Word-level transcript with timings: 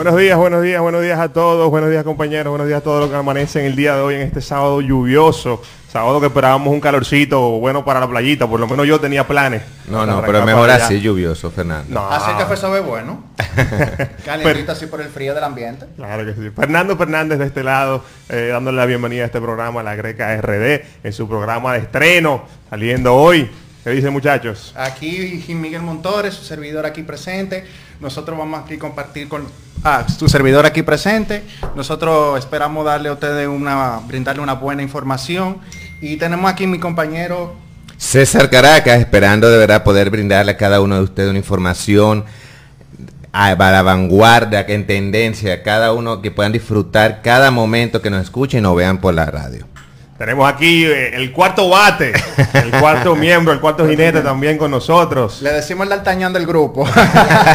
Buenos 0.00 0.16
días, 0.16 0.38
buenos 0.38 0.62
días, 0.62 0.80
buenos 0.80 1.02
días 1.02 1.18
a 1.18 1.30
todos, 1.30 1.68
buenos 1.68 1.90
días 1.90 2.04
compañeros, 2.04 2.48
buenos 2.48 2.66
días 2.66 2.78
a 2.78 2.82
todos 2.82 3.00
los 3.00 3.10
que 3.10 3.16
amanecen 3.16 3.66
el 3.66 3.76
día 3.76 3.96
de 3.96 4.00
hoy 4.00 4.14
en 4.14 4.22
este 4.22 4.40
sábado 4.40 4.80
lluvioso, 4.80 5.60
sábado 5.92 6.18
que 6.20 6.28
esperábamos 6.28 6.72
un 6.72 6.80
calorcito 6.80 7.38
bueno 7.58 7.84
para 7.84 8.00
la 8.00 8.08
playita, 8.08 8.46
por 8.46 8.58
lo 8.58 8.66
menos 8.66 8.86
yo 8.86 8.98
tenía 8.98 9.28
planes. 9.28 9.60
No, 9.88 10.06
no, 10.06 10.22
pero 10.22 10.42
mejor 10.46 10.70
así 10.70 11.02
lluvioso, 11.02 11.50
Fernando. 11.50 12.00
No. 12.00 12.10
Así 12.10 12.34
que 12.38 12.46
fue 12.46 12.56
sabe 12.56 12.80
bueno. 12.80 13.24
Calientito 14.24 14.72
así 14.72 14.86
por 14.86 15.02
el 15.02 15.10
frío 15.10 15.34
del 15.34 15.44
ambiente. 15.44 15.84
Claro 15.96 16.24
que 16.24 16.32
sí. 16.32 16.50
Fernando 16.56 16.96
Fernández 16.96 17.38
de 17.38 17.44
este 17.44 17.62
lado, 17.62 18.02
eh, 18.30 18.48
dándole 18.50 18.78
la 18.78 18.86
bienvenida 18.86 19.24
a 19.24 19.26
este 19.26 19.38
programa, 19.38 19.82
La 19.82 19.96
Greca 19.96 20.34
RD, 20.34 20.80
en 21.04 21.12
su 21.12 21.28
programa 21.28 21.74
de 21.74 21.80
estreno, 21.80 22.44
saliendo 22.70 23.14
hoy. 23.14 23.50
¿Qué 23.82 23.90
dicen 23.90 24.12
muchachos? 24.12 24.74
Aquí 24.76 25.42
Miguel 25.48 25.80
Montores, 25.82 26.34
su 26.34 26.44
servidor 26.44 26.84
aquí 26.84 27.02
presente. 27.02 27.64
Nosotros 28.00 28.38
vamos 28.38 28.60
aquí 28.62 28.74
a 28.74 28.78
compartir 28.78 29.28
con 29.28 29.46
ah, 29.84 30.04
su 30.06 30.28
servidor 30.28 30.66
aquí 30.66 30.82
presente. 30.82 31.44
Nosotros 31.74 32.38
esperamos 32.38 32.84
darle 32.84 33.08
a 33.08 33.12
ustedes 33.12 33.48
una, 33.48 34.00
brindarle 34.06 34.42
una 34.42 34.54
buena 34.54 34.82
información. 34.82 35.58
Y 36.02 36.16
tenemos 36.18 36.50
aquí 36.50 36.66
mi 36.66 36.78
compañero 36.78 37.54
César 37.96 38.50
Caracas, 38.50 39.00
esperando 39.00 39.50
de 39.50 39.56
verdad 39.56 39.82
poder 39.82 40.10
brindarle 40.10 40.52
a 40.52 40.56
cada 40.56 40.80
uno 40.80 40.96
de 40.96 41.02
ustedes 41.02 41.30
una 41.30 41.38
información 41.38 42.24
a, 43.32 43.54
la 43.54 43.82
vanguardia, 43.82 44.66
que 44.66 44.74
en 44.74 44.86
tendencia, 44.86 45.62
cada 45.62 45.92
uno 45.92 46.20
que 46.20 46.30
puedan 46.30 46.52
disfrutar 46.52 47.22
cada 47.22 47.50
momento 47.50 48.02
que 48.02 48.10
nos 48.10 48.22
escuchen 48.22 48.66
o 48.66 48.74
vean 48.74 49.00
por 49.00 49.14
la 49.14 49.26
radio. 49.26 49.69
Tenemos 50.20 50.52
aquí 50.52 50.84
eh, 50.84 51.16
el 51.16 51.32
cuarto 51.32 51.70
bate, 51.70 52.12
el 52.52 52.70
cuarto 52.72 53.16
miembro, 53.16 53.54
el 53.54 53.58
cuarto 53.58 53.88
jinete 53.88 54.20
también 54.20 54.58
con 54.58 54.70
nosotros. 54.70 55.40
Le 55.40 55.50
decimos 55.50 55.84
el 55.84 55.88
d'Artagnan 55.88 56.30
del 56.34 56.46
grupo. 56.46 56.86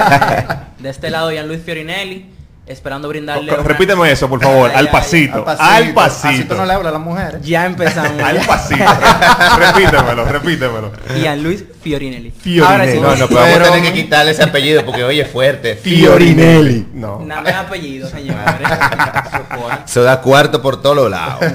de 0.79 0.89
este 0.89 1.11
lado, 1.11 1.31
Ian 1.31 1.47
Luis 1.47 1.61
Fiorinelli 1.63 2.25
esperando 2.65 3.07
brindarle. 3.07 3.55
Repíteme 3.57 4.11
eso, 4.11 4.27
por 4.27 4.41
favor, 4.41 4.71
al, 4.73 4.89
pasito, 4.89 5.45
al 5.47 5.93
pasito. 5.93 6.55
no 6.55 6.65
le 6.65 6.73
habla 6.73 6.89
a 6.89 6.93
las 6.93 7.01
mujeres. 7.01 7.39
Ya 7.43 7.67
empezamos. 7.67 8.19
al 8.19 8.37
pasito. 8.37 8.83
repítemelo, 9.59 10.25
repítemelo. 10.25 10.91
A 11.29 11.35
Luis 11.35 11.65
Fiorinelli. 11.85 12.31
Fiorinelli. 12.31 12.99
no, 12.99 13.15
no, 13.15 13.27
pero 13.27 13.41
vamos 13.41 13.59
a 13.59 13.73
tener 13.73 13.93
que 13.93 14.01
quitarle 14.01 14.31
ese 14.31 14.41
apellido 14.41 14.83
porque 14.83 15.03
oye 15.03 15.21
es 15.21 15.29
fuerte. 15.29 15.75
Fiorinelli. 15.75 16.87
No. 16.95 17.19
Nada 17.23 17.43
más 17.43 17.53
apellido, 17.53 18.09
señor. 18.09 18.37
Se 19.85 20.01
da 20.01 20.19
cuarto 20.19 20.63
por 20.63 20.81
todos 20.81 21.11
lados. 21.11 21.45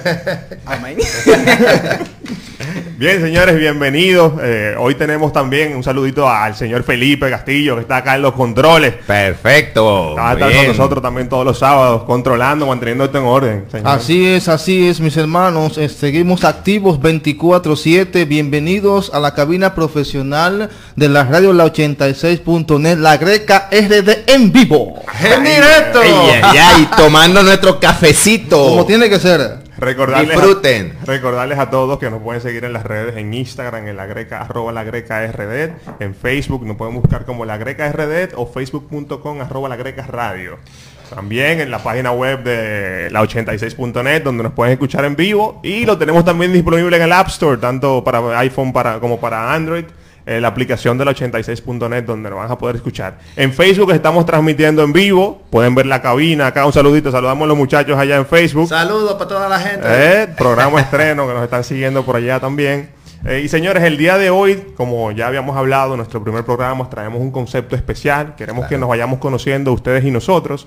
Bien, 2.96 3.20
señores, 3.20 3.58
bienvenidos. 3.58 4.34
Eh, 4.42 4.74
hoy 4.78 4.94
tenemos 4.94 5.32
también 5.32 5.74
un 5.74 5.82
saludito 5.82 6.28
al 6.28 6.54
señor 6.54 6.84
Felipe 6.84 7.30
Castillo, 7.30 7.74
que 7.74 7.80
está 7.80 7.96
acá 7.96 8.14
en 8.14 8.22
los 8.22 8.34
controles. 8.34 8.94
Perfecto. 9.06 10.14
Va 10.14 10.30
a 10.30 10.32
estar 10.34 10.52
con 10.52 10.66
nosotros 10.66 11.02
también 11.02 11.28
todos 11.28 11.44
los 11.44 11.58
sábados, 11.58 12.04
controlando, 12.04 12.66
manteniendo 12.66 13.04
esto 13.04 13.18
en 13.18 13.24
orden. 13.24 13.64
Así 13.84 14.26
es, 14.26 14.48
así 14.48 14.86
es, 14.86 15.00
mis 15.00 15.16
hermanos. 15.16 15.78
Eh, 15.78 15.88
seguimos 15.88 16.44
activos 16.44 17.00
24-7. 17.00 18.28
Bienvenidos 18.28 19.10
a 19.14 19.18
la 19.18 19.34
cabina 19.34 19.74
profesional 19.74 20.19
de 20.28 21.08
la 21.08 21.24
radio 21.24 21.52
La 21.52 21.64
86.net, 21.66 22.98
la 22.98 23.16
Greca 23.16 23.68
RD 23.70 24.28
en 24.28 24.52
vivo. 24.52 25.02
En 25.22 25.42
directo. 25.42 26.00
Y 26.04 26.86
tomando 26.96 27.42
nuestro 27.42 27.80
cafecito. 27.80 28.68
Como 28.68 28.86
tiene 28.86 29.08
que 29.08 29.18
ser. 29.18 29.70
Recordarles 29.80 30.36
A, 30.36 31.06
recordarles 31.06 31.58
a 31.58 31.70
todos 31.70 31.98
que 31.98 32.10
nos 32.10 32.20
pueden 32.20 32.42
seguir 32.42 32.66
en 32.66 32.74
las 32.74 32.84
redes, 32.84 33.16
en 33.16 33.32
Instagram, 33.32 33.88
en 33.88 33.96
la 33.96 34.04
greca, 34.04 34.42
arroba 34.42 34.72
la 34.72 34.84
greca 34.84 35.26
RD, 35.26 35.70
en 36.00 36.14
Facebook 36.14 36.66
nos 36.66 36.76
pueden 36.76 36.94
buscar 36.94 37.24
como 37.24 37.46
la 37.46 37.56
greca 37.56 37.90
RD 37.90 38.34
o 38.36 38.46
facebook.com 38.46 39.40
arroba 39.40 39.70
la 39.70 39.76
greca 39.76 40.06
radio. 40.06 40.58
También 41.08 41.60
en 41.60 41.70
la 41.70 41.82
página 41.82 42.12
web 42.12 42.44
de 42.44 43.08
la 43.10 43.22
86.net 43.22 44.22
donde 44.22 44.44
nos 44.44 44.52
pueden 44.52 44.74
escuchar 44.74 45.04
en 45.06 45.16
vivo 45.16 45.60
y 45.62 45.86
lo 45.86 45.96
tenemos 45.96 46.26
también 46.26 46.52
disponible 46.52 46.96
en 46.96 47.02
el 47.02 47.12
App 47.12 47.28
Store, 47.28 47.56
tanto 47.56 48.04
para 48.04 48.38
iPhone 48.38 48.72
para, 48.74 49.00
como 49.00 49.18
para 49.18 49.52
Android. 49.52 49.86
Eh, 50.26 50.40
la 50.40 50.48
aplicación 50.48 50.98
de 50.98 51.04
la 51.04 51.12
86.net 51.12 52.04
donde 52.04 52.28
nos 52.28 52.38
van 52.38 52.50
a 52.50 52.58
poder 52.58 52.76
escuchar. 52.76 53.18
En 53.36 53.52
Facebook 53.52 53.90
estamos 53.92 54.26
transmitiendo 54.26 54.82
en 54.82 54.92
vivo. 54.92 55.42
Pueden 55.50 55.74
ver 55.74 55.86
la 55.86 56.02
cabina. 56.02 56.48
Acá 56.48 56.66
un 56.66 56.72
saludito. 56.72 57.10
Saludamos 57.10 57.44
a 57.44 57.48
los 57.48 57.56
muchachos 57.56 57.98
allá 57.98 58.16
en 58.16 58.26
Facebook. 58.26 58.68
Saludos 58.68 59.14
para 59.14 59.28
toda 59.28 59.48
la 59.48 59.58
gente. 59.58 59.80
Eh, 59.84 60.28
programa 60.36 60.80
estreno 60.80 61.26
que 61.26 61.34
nos 61.34 61.42
están 61.42 61.64
siguiendo 61.64 62.04
por 62.04 62.16
allá 62.16 62.38
también. 62.38 62.90
Eh, 63.24 63.42
y 63.44 63.48
señores, 63.48 63.82
el 63.82 63.98
día 63.98 64.18
de 64.18 64.30
hoy, 64.30 64.72
como 64.76 65.10
ya 65.10 65.26
habíamos 65.26 65.56
hablado 65.56 65.92
en 65.92 65.98
nuestro 65.98 66.22
primer 66.22 66.44
programa, 66.44 66.88
traemos 66.88 67.20
un 67.20 67.30
concepto 67.30 67.74
especial. 67.74 68.34
Queremos 68.34 68.66
que 68.66 68.78
nos 68.78 68.88
vayamos 68.88 69.18
conociendo 69.18 69.72
ustedes 69.72 70.04
y 70.04 70.10
nosotros, 70.10 70.66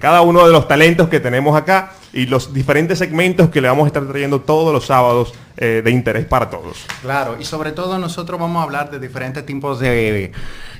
cada 0.00 0.22
uno 0.22 0.46
de 0.46 0.52
los 0.52 0.66
talentos 0.66 1.08
que 1.08 1.20
tenemos 1.20 1.56
acá 1.56 1.92
y 2.12 2.26
los 2.26 2.52
diferentes 2.52 2.98
segmentos 2.98 3.50
que 3.50 3.60
le 3.60 3.68
vamos 3.68 3.84
a 3.84 3.86
estar 3.88 4.06
trayendo 4.06 4.40
todos 4.40 4.72
los 4.72 4.86
sábados 4.86 5.32
eh, 5.60 5.82
de 5.84 5.90
interés 5.90 6.24
para 6.24 6.48
todos. 6.48 6.86
Claro, 7.02 7.36
y 7.40 7.44
sobre 7.44 7.72
todo 7.72 7.98
nosotros 7.98 8.38
vamos 8.38 8.60
a 8.60 8.62
hablar 8.62 8.92
de 8.92 9.00
diferentes 9.00 9.44
tipos 9.44 9.80
de, 9.80 10.30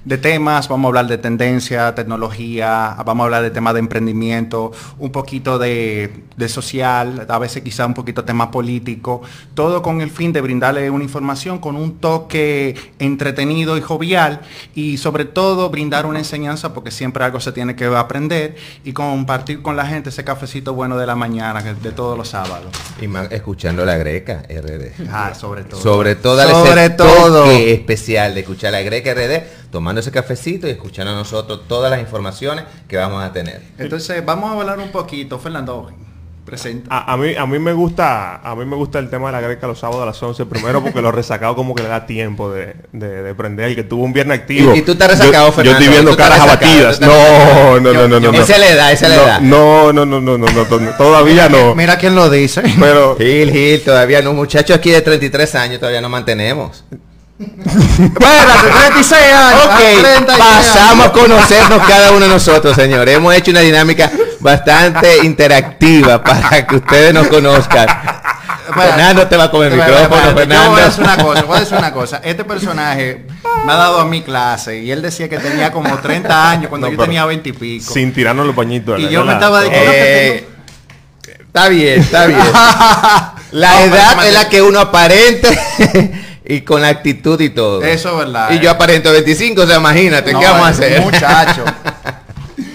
de, 0.04 0.18
temas, 0.18 0.68
vamos 0.68 0.84
a 0.84 0.88
hablar 0.90 1.08
de 1.08 1.18
tendencia, 1.18 1.92
tecnología, 1.96 2.94
vamos 3.04 3.22
a 3.22 3.24
hablar 3.24 3.42
de 3.42 3.50
temas 3.50 3.74
de 3.74 3.80
emprendimiento, 3.80 4.70
un 5.00 5.10
poquito 5.10 5.58
de, 5.58 6.22
de 6.36 6.48
social, 6.48 7.26
a 7.28 7.38
veces 7.40 7.64
quizá 7.64 7.86
un 7.86 7.94
poquito 7.94 8.24
tema 8.24 8.52
político, 8.52 9.20
todo 9.54 9.82
con 9.82 10.00
el 10.00 10.10
fin 10.10 10.32
de 10.32 10.42
brindarle 10.42 10.88
una 10.90 11.02
información 11.02 11.58
con 11.58 11.74
un 11.74 11.98
toque 11.98 12.76
entretenido 13.00 13.76
y 13.76 13.80
jovial 13.80 14.42
y 14.76 14.98
sobre 14.98 15.24
todo 15.24 15.70
brindar 15.70 16.06
una 16.06 16.20
enseñanza 16.20 16.72
porque 16.72 16.92
siempre 16.92 17.24
algo 17.24 17.40
se 17.40 17.50
tiene 17.50 17.74
que 17.74 17.86
aprender 17.86 18.54
y 18.84 18.92
compartir 18.92 19.60
con 19.60 19.76
la 19.76 19.86
gente 19.86 20.10
ese 20.10 20.22
cafecito 20.22 20.72
bueno 20.72 20.96
de 20.96 21.06
la 21.06 21.16
mañana 21.18 21.60
de 21.62 21.92
todos 21.92 22.16
los 22.16 22.28
sábados. 22.28 22.68
Y 23.00 23.34
escuchando 23.34 23.84
la 23.84 23.96
greca 23.96 24.42
RD. 24.48 25.08
Ah, 25.10 25.34
sobre 25.34 25.64
todo. 25.64 25.80
Sobre 25.80 26.14
todo. 26.14 26.64
Sobre 26.64 26.90
todo. 26.90 27.50
especial 27.50 28.34
de 28.34 28.40
escuchar 28.40 28.72
la 28.72 28.80
greca 28.80 29.12
RD, 29.12 29.70
tomando 29.70 30.00
ese 30.00 30.10
cafecito 30.10 30.66
y 30.66 30.70
escuchando 30.70 31.12
a 31.12 31.14
nosotros 31.14 31.68
todas 31.68 31.90
las 31.90 32.00
informaciones 32.00 32.64
que 32.88 32.96
vamos 32.96 33.22
a 33.22 33.32
tener. 33.32 33.62
Entonces, 33.76 34.24
vamos 34.24 34.50
a 34.50 34.58
hablar 34.58 34.78
un 34.78 34.90
poquito, 34.90 35.38
Fernando. 35.38 35.90
A, 36.88 37.16
mí, 37.16 37.34
a 37.34 37.46
mí 37.46 37.58
me 37.58 37.72
gusta 37.72 38.36
a 38.36 38.54
mí 38.54 38.64
me 38.64 38.76
gusta 38.76 38.98
el 38.98 39.10
tema 39.10 39.26
de 39.28 39.32
la 39.32 39.40
greca 39.40 39.66
los 39.66 39.78
sábados 39.78 40.02
a 40.02 40.06
las 40.06 40.22
11 40.22 40.46
primero 40.46 40.82
porque 40.82 41.02
lo 41.02 41.12
resacado 41.12 41.54
como 41.54 41.74
que 41.74 41.82
le 41.82 41.88
da 41.88 42.06
tiempo 42.06 42.50
de, 42.50 42.74
de, 42.92 43.34
prender 43.34 43.66
el 43.66 43.74
que 43.76 43.84
tuvo 43.84 44.04
un 44.04 44.12
viernes 44.12 44.40
activo. 44.40 44.74
y, 44.74 44.82
tú 44.82 44.92
estás 44.92 45.10
resacado 45.10 45.48
yo, 45.48 45.52
Fernando, 45.52 45.78
yo 45.78 45.84
estoy 45.84 45.94
viendo 45.94 46.16
caras 46.16 46.40
abatidas. 46.40 47.00
no 47.00 47.80
no 47.80 47.92
no 47.92 48.08
no 48.08 48.20
no 48.20 48.32
ese 48.32 48.58
le 48.58 48.74
da 48.74 48.92
ese 48.92 49.08
le 49.08 49.16
da 49.16 49.40
no 49.40 49.92
no 49.92 50.04
no 50.06 50.20
no 50.20 50.38
no 50.38 50.46
no 50.46 50.68
todavía 50.96 51.48
no. 51.48 51.74
Mira 51.76 51.98
quién 51.98 52.14
lo 52.14 52.30
dice. 52.30 52.62
Pero 52.78 53.16
Gil 53.16 53.50
Gil 53.50 53.82
todavía 53.82 54.22
no. 54.22 54.32
Muchachos 54.32 54.76
aquí 54.76 54.90
de 54.90 55.00
33 55.00 55.54
años 55.54 55.80
todavía 55.80 56.00
no 56.00 56.08
mantenemos. 56.08 56.84
Bueno, 57.98 58.52
36 58.84 59.22
años. 59.22 59.64
Ok, 59.64 60.38
pasamos 60.38 61.06
a 61.06 61.12
conocernos 61.12 61.86
cada 61.86 62.10
uno 62.10 62.20
de 62.20 62.28
nosotros, 62.28 62.74
señores. 62.74 63.16
Hemos 63.16 63.34
hecho 63.34 63.52
una 63.52 63.60
dinámica 63.60 64.10
bastante 64.40 65.24
interactiva 65.24 66.22
para 66.22 66.66
que 66.66 66.76
ustedes 66.76 67.14
nos 67.14 67.28
conozcan. 67.28 67.88
Fernando 68.72 69.26
te 69.26 69.36
va 69.36 69.44
a 69.44 69.50
comer 69.50 69.72
el 69.72 69.78
micrófono, 69.78 70.36
Fernando. 70.36 70.70
voy 70.70 70.80
a 70.80 70.84
decir 70.84 71.04
una 71.04 71.16
cosa, 71.16 71.42
voy 71.42 71.56
a 71.56 71.60
decir 71.60 71.78
una 71.78 71.92
cosa. 71.92 72.20
Este 72.22 72.44
personaje 72.44 73.26
me 73.64 73.72
ha 73.72 73.76
dado 73.76 74.00
a 74.00 74.04
mi 74.04 74.22
clase 74.22 74.78
y 74.78 74.90
él 74.90 75.00
decía 75.02 75.28
que 75.28 75.38
tenía 75.38 75.72
como 75.72 75.96
30 75.98 76.50
años 76.50 76.68
cuando 76.68 76.88
yo 76.90 76.98
tenía 76.98 77.24
20 77.24 77.48
y 77.48 77.52
pico. 77.52 77.92
Sin 77.92 78.12
tirarnos 78.12 78.46
los 78.46 78.54
pañitos. 78.54 79.00
Y 79.00 79.08
yo 79.08 79.24
me 79.24 79.32
estaba 79.32 79.62
diciendo 79.62 79.92
eh, 79.94 80.46
Está 81.46 81.68
bien, 81.70 82.00
está 82.00 82.26
bien. 82.26 82.40
La 83.52 83.82
edad 83.82 84.26
es 84.26 84.34
la 84.34 84.48
que 84.50 84.60
uno 84.60 84.78
aparente 84.78 85.58
y 86.44 86.60
con 86.60 86.84
actitud 86.84 87.40
y 87.40 87.48
todo. 87.48 87.82
Eso 87.82 88.10
es 88.10 88.26
verdad. 88.26 88.50
Y 88.50 88.58
yo 88.58 88.70
aparento 88.70 89.10
25, 89.10 89.62
o 89.62 89.66
sea, 89.66 89.78
imagínate, 89.78 90.30
¿qué 90.30 90.44
vamos 90.44 90.66
a 90.66 90.68
hacer? 90.68 91.00
Muchacho. 91.00 91.64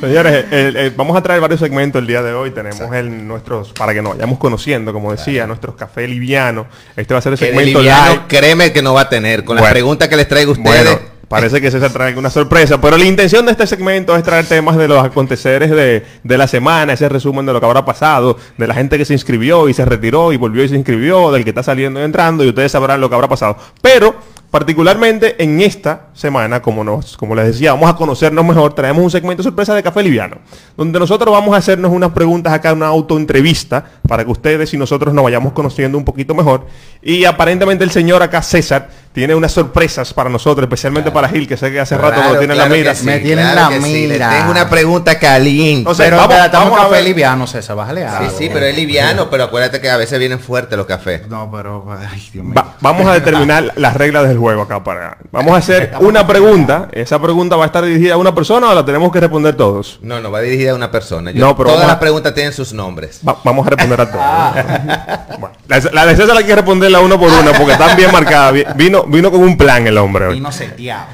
Señores, 0.03 0.97
vamos 0.97 1.15
a 1.15 1.23
traer 1.23 1.39
varios 1.39 1.61
segmentos 1.61 2.01
el 2.01 2.07
día 2.07 2.21
de 2.21 2.33
hoy. 2.33 2.51
Tenemos 2.51 2.93
el 2.93 3.25
nuestros, 3.25 3.71
para 3.71 3.93
que 3.93 4.01
nos 4.01 4.17
vayamos 4.17 4.37
conociendo, 4.37 4.91
como 4.91 5.11
decía, 5.11 5.47
nuestros 5.47 5.75
café 5.75 6.05
liviano. 6.09 6.65
Este 6.97 7.13
va 7.13 7.19
a 7.19 7.21
ser 7.21 7.31
el 7.31 7.37
segmento 7.37 7.79
liviano, 7.79 8.27
créeme 8.27 8.73
que 8.73 8.81
no 8.81 8.93
va 8.93 9.01
a 9.01 9.09
tener. 9.09 9.45
Con 9.45 9.55
las 9.55 9.71
preguntas 9.71 10.09
que 10.09 10.17
les 10.17 10.27
traigo 10.27 10.51
a 10.51 10.55
ustedes. 10.55 10.99
Parece 11.29 11.61
que 11.61 11.71
se 11.71 11.79
trae 11.79 12.09
alguna 12.09 12.29
sorpresa, 12.29 12.79
pero 12.79 12.95
la 12.95 13.05
intención 13.05 13.45
de 13.45 13.53
este 13.53 13.65
segmento 13.65 14.15
es 14.15 14.23
traer 14.23 14.45
temas 14.45 14.77
de 14.77 14.87
los 14.87 15.03
aconteceres 15.03 15.71
de, 15.71 16.05
de, 16.21 16.37
la 16.37 16.47
semana, 16.47 16.93
ese 16.93 17.09
resumen 17.09 17.43
de 17.45 17.53
lo 17.53 17.59
que 17.59 17.65
habrá 17.65 17.83
pasado, 17.83 18.37
de 18.55 18.67
la 18.67 18.75
gente 18.75 18.99
que 18.99 19.05
se 19.05 19.13
inscribió 19.13 19.67
y 19.67 19.73
se 19.73 19.83
retiró 19.83 20.31
y 20.31 20.37
volvió 20.37 20.63
y 20.63 20.69
se 20.69 20.75
inscribió, 20.75 21.31
del 21.31 21.43
que 21.43 21.49
está 21.49 21.63
saliendo 21.63 21.99
y 21.99 22.03
entrando, 22.03 22.43
y 22.43 22.49
ustedes 22.49 22.71
sabrán 22.71 23.01
lo 23.01 23.09
que 23.09 23.15
habrá 23.15 23.29
pasado. 23.29 23.57
Pero 23.81 24.13
Particularmente 24.53 25.43
en 25.43 25.61
esta 25.61 26.09
semana, 26.13 26.61
como, 26.61 26.83
nos, 26.83 27.17
como 27.17 27.33
les 27.33 27.47
decía, 27.47 27.73
vamos 27.73 27.89
a 27.89 27.95
conocernos 27.95 28.45
mejor, 28.45 28.75
traemos 28.75 29.03
un 29.03 29.09
segmento 29.09 29.41
sorpresa 29.41 29.73
de 29.73 29.81
Café 29.81 30.03
Liviano, 30.03 30.37
donde 30.77 30.99
nosotros 30.99 31.33
vamos 31.33 31.55
a 31.55 31.57
hacernos 31.57 31.91
unas 31.91 32.11
preguntas 32.11 32.53
acá, 32.53 32.71
una 32.71 32.85
autoentrevista, 32.85 33.83
para 34.07 34.23
que 34.23 34.29
ustedes 34.29 34.71
y 34.71 34.77
nosotros 34.77 35.11
nos 35.11 35.23
vayamos 35.23 35.53
conociendo 35.53 35.97
un 35.97 36.05
poquito 36.05 36.35
mejor. 36.35 36.67
Y 37.01 37.25
aparentemente 37.25 37.83
el 37.83 37.89
señor 37.89 38.21
acá, 38.21 38.43
César, 38.43 38.91
tiene 39.13 39.35
unas 39.35 39.51
sorpresas 39.51 40.11
para 40.13 40.29
nosotros, 40.29 40.63
especialmente 40.63 41.11
para 41.11 41.29
Gil, 41.29 41.47
que 41.47 41.55
sé 41.55 41.71
que 41.71 41.79
hace 41.79 41.95
rato 41.95 42.15
Claro, 42.15 42.33
lo 42.33 42.39
tiene 42.39 42.53
en 42.53 42.57
la 42.57 42.65
claro 42.65 42.77
mira. 42.79 42.95
sí, 42.95 43.05
Me 43.05 43.21
claro 43.21 43.61
la 43.61 43.69
que 43.69 43.81
sí. 43.81 44.07
Le 44.07 44.13
mira. 44.15 44.29
tengo 44.31 44.51
una 44.51 44.69
pregunta 44.69 45.19
caliente. 45.19 45.87
O 45.89 45.93
sea, 45.93 46.05
pero 46.07 46.17
vamos- 46.17 46.31
espérate, 46.33 46.57
vamos 46.57 46.79
a 46.79 46.83
café 46.83 46.95
ver. 46.95 47.03
liviano, 47.03 47.45
César, 47.47 47.75
bájale 47.75 48.01
sí, 48.01 48.07
algo. 48.07 48.37
sí, 48.37 48.49
pero 48.51 48.65
es 48.65 48.75
liviano, 48.75 49.29
pero 49.29 49.43
acuérdate 49.43 49.79
que 49.79 49.89
a 49.89 49.97
veces 49.97 50.17
vienen 50.17 50.39
fuertes 50.39 50.75
los 50.77 50.87
cafés. 50.87 51.27
No, 51.27 51.49
pero, 51.51 51.85
ay, 52.11 52.27
Dios 52.33 52.43
mío. 52.43 52.55
Va- 52.57 52.75
vamos 52.81 53.05
a 53.07 53.13
determinar 53.13 53.71
las 53.75 53.93
reglas 53.93 54.27
del 54.27 54.37
juego 54.39 54.63
acá 54.63 54.83
para. 54.83 55.17
Vamos 55.31 55.53
a 55.53 55.57
hacer 55.57 55.93
una 55.99 56.25
pregunta. 56.25 56.87
Esa 56.91 57.21
pregunta 57.21 57.55
va 57.55 57.65
a 57.65 57.67
estar 57.67 57.85
dirigida 57.85 58.15
a 58.15 58.17
una 58.17 58.33
persona 58.33 58.69
o 58.69 58.73
la 58.73 58.83
tenemos 58.83 59.11
que 59.11 59.19
responder 59.19 59.55
todos. 59.55 59.99
No, 60.01 60.19
no, 60.21 60.31
va 60.31 60.41
dirigida 60.41 60.71
a 60.71 60.75
una 60.75 60.89
persona. 60.89 61.29
Yo- 61.31 61.45
No, 61.45 61.55
pero 61.55 61.69
todas 61.69 61.85
a- 61.85 61.87
las 61.87 61.97
preguntas 61.97 62.33
tienen 62.33 62.51
sus 62.51 62.73
nombres. 62.73 63.19
Va- 63.27 63.37
vamos 63.43 63.67
a 63.67 63.69
responder 63.69 64.01
a 64.01 64.11
todos. 64.11 65.39
Bueno, 65.39 65.55
la, 65.67 65.79
la 65.93 66.05
de 66.07 66.15
César 66.15 66.35
hay 66.37 66.43
que 66.45 66.55
responderla 66.55 66.99
uno 66.99 67.19
por 67.19 67.29
una 67.29 67.51
porque 67.53 67.73
están 67.73 67.95
bien 67.95 68.11
marcadas. 68.11 68.53
Vi- 68.53 68.65
Vino, 69.05 69.15
vino 69.15 69.31
con 69.31 69.41
un 69.41 69.57
plan 69.57 69.85
el 69.87 69.97
hombre 69.97 70.27
hoy. 70.27 70.37
Y 70.37 70.41
no 70.41 70.51
seteado. 70.51 71.07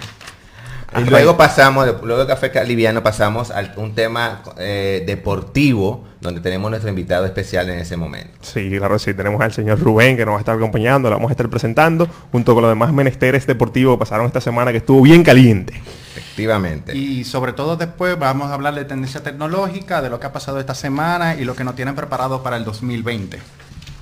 Y 0.97 1.01
luego 1.07 1.38
pasamos, 1.38 1.86
luego 2.01 2.21
de 2.21 2.27
café 2.27 2.50
ca- 2.50 2.63
liviano 2.63 3.03
pasamos 3.03 3.51
a 3.51 3.62
un 3.77 3.94
tema 3.94 4.41
eh, 4.57 5.03
deportivo, 5.06 6.07
donde 6.19 6.41
tenemos 6.41 6.71
nuestro 6.71 6.89
invitado 6.89 7.25
especial 7.27 7.69
en 7.69 7.77
ese 7.77 7.95
momento. 7.95 8.39
Sí, 8.41 8.71
claro, 8.75 8.95
que 8.95 9.00
sí. 9.00 9.13
Tenemos 9.13 9.39
al 9.39 9.53
señor 9.53 9.80
Rubén 9.80 10.18
que 10.18 10.25
nos 10.25 10.33
va 10.33 10.38
a 10.38 10.41
estar 10.41 10.56
acompañando, 10.56 11.07
lo 11.09 11.15
vamos 11.18 11.30
a 11.30 11.33
estar 11.33 11.47
presentando, 11.47 12.07
junto 12.31 12.56
con 12.56 12.63
los 12.63 12.71
demás 12.71 12.91
menesteres 12.91 13.45
deportivos 13.45 13.95
que 13.95 14.00
pasaron 14.00 14.25
esta 14.25 14.41
semana 14.41 14.71
que 14.71 14.80
estuvo 14.80 15.00
bien 15.03 15.24
caliente. 15.24 15.80
Efectivamente. 16.18 16.97
Y 16.97 17.24
sobre 17.24 17.53
todo 17.53 17.77
después 17.77 18.18
vamos 18.18 18.50
a 18.50 18.56
hablar 18.56 18.74
de 18.74 18.83
tendencia 18.86 19.21
tecnológica, 19.21 20.01
de 20.01 20.09
lo 20.09 20.19
que 20.19 20.25
ha 20.25 20.33
pasado 20.33 20.59
esta 20.59 20.74
semana 20.74 21.36
y 21.36 21.45
lo 21.45 21.56
que 21.56 21.63
nos 21.63 21.75
tienen 21.75 21.94
preparado 21.94 22.41
para 22.41 22.57
el 22.57 22.65
2020. 22.65 23.38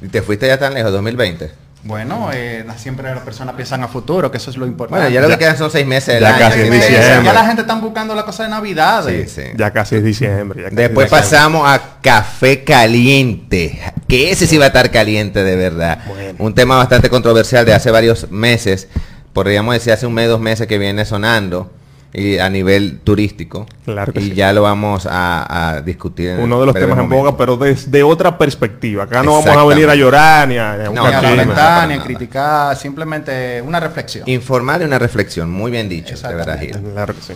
¿Y 0.03 0.07
te 0.07 0.21
fuiste 0.21 0.47
ya 0.47 0.57
tan 0.57 0.73
lejos, 0.73 0.93
2020? 0.93 1.51
Bueno, 1.83 2.31
eh, 2.33 2.65
siempre 2.77 3.13
las 3.13 3.21
personas 3.23 3.55
piensan 3.55 3.81
a 3.83 3.87
futuro, 3.87 4.29
que 4.29 4.37
eso 4.37 4.49
es 4.49 4.57
lo 4.57 4.65
importante. 4.65 4.99
Bueno, 5.03 5.13
ya 5.13 5.21
lo 5.21 5.29
Ya- 5.29 5.35
que 5.35 5.39
quedan 5.45 5.57
son 5.57 5.71
seis 5.71 5.85
meses 5.87 6.15
del 6.15 6.23
ya 6.23 6.29
año. 6.35 6.39
casi 6.39 6.59
diciembre. 6.69 7.23
Ya 7.23 7.33
la 7.33 7.45
gente 7.45 7.61
está 7.61 7.75
buscando 7.75 8.13
la 8.13 8.23
cosa 8.25 8.43
de 8.43 8.49
Navidad. 8.49 9.05
Sí, 9.07 9.25
sí. 9.27 9.43
Ya 9.55 9.71
casi 9.71 9.95
es 9.95 10.03
diciembre. 10.03 10.63
ya 10.63 10.69
casi 10.69 10.75
Después 10.75 11.05
diciembre. 11.09 11.29
pasamos 11.29 11.69
a 11.69 11.81
café 12.01 12.63
caliente, 12.63 13.79
que 14.07 14.31
ese 14.31 14.47
sí 14.47 14.57
va 14.57 14.65
a 14.65 14.67
estar 14.67 14.91
caliente 14.91 15.43
de 15.43 15.55
verdad. 15.55 15.99
Bueno. 16.07 16.33
Un 16.39 16.53
tema 16.55 16.75
bastante 16.77 17.09
controversial 17.09 17.65
de 17.65 17.73
hace 17.73 17.89
varios 17.91 18.29
meses, 18.31 18.87
podríamos 19.31 19.73
decir 19.73 19.93
hace 19.93 20.05
un 20.07 20.13
mes, 20.13 20.27
dos 20.27 20.41
meses 20.41 20.67
que 20.67 20.77
viene 20.77 21.05
sonando 21.05 21.71
y 22.13 22.37
a 22.37 22.49
nivel 22.49 22.99
turístico. 22.99 23.65
Claro 23.85 24.13
que 24.13 24.21
y 24.21 24.29
sí. 24.29 24.35
ya 24.35 24.53
lo 24.53 24.63
vamos 24.63 25.05
a, 25.09 25.75
a 25.75 25.81
discutir. 25.81 26.29
en 26.29 26.39
Uno 26.39 26.59
de 26.59 26.65
los 26.67 26.75
temas 26.75 26.97
en 26.97 27.09
boga, 27.09 27.37
pero 27.37 27.57
desde 27.57 28.03
otra 28.03 28.37
perspectiva. 28.37 29.03
Acá 29.03 29.23
no 29.23 29.41
vamos 29.41 29.47
a 29.47 29.65
venir 29.65 29.89
a 29.89 29.95
llorar 29.95 30.47
ni 30.47 30.57
a, 30.57 30.77
ni 30.77 30.83
a 30.85 30.89
No, 30.89 31.07
Ni 31.07 31.13
a 31.13 31.21
lamentar, 31.21 31.87
ni 31.87 31.93
a 31.95 32.03
criticar, 32.03 32.75
simplemente 32.75 33.61
una 33.61 33.79
reflexión. 33.79 34.27
Informar 34.27 34.81
y 34.81 34.85
una 34.85 34.99
reflexión, 34.99 35.49
muy 35.49 35.71
bien 35.71 35.89
dicho, 35.89 36.15
de 36.15 36.35
verdad. 36.35 36.59
Gil. 36.59 36.77
Claro 36.93 37.13
que 37.13 37.21
sí. 37.21 37.33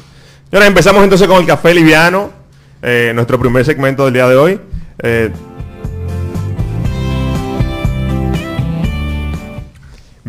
Señores, 0.50 0.68
empezamos 0.68 1.04
entonces 1.04 1.28
con 1.28 1.38
el 1.40 1.48
café 1.48 1.74
liviano, 1.74 2.32
eh, 2.82 3.12
nuestro 3.14 3.40
primer 3.40 3.64
segmento 3.64 4.06
del 4.06 4.14
día 4.14 4.28
de 4.28 4.36
hoy. 4.36 4.60
Eh, 5.04 5.32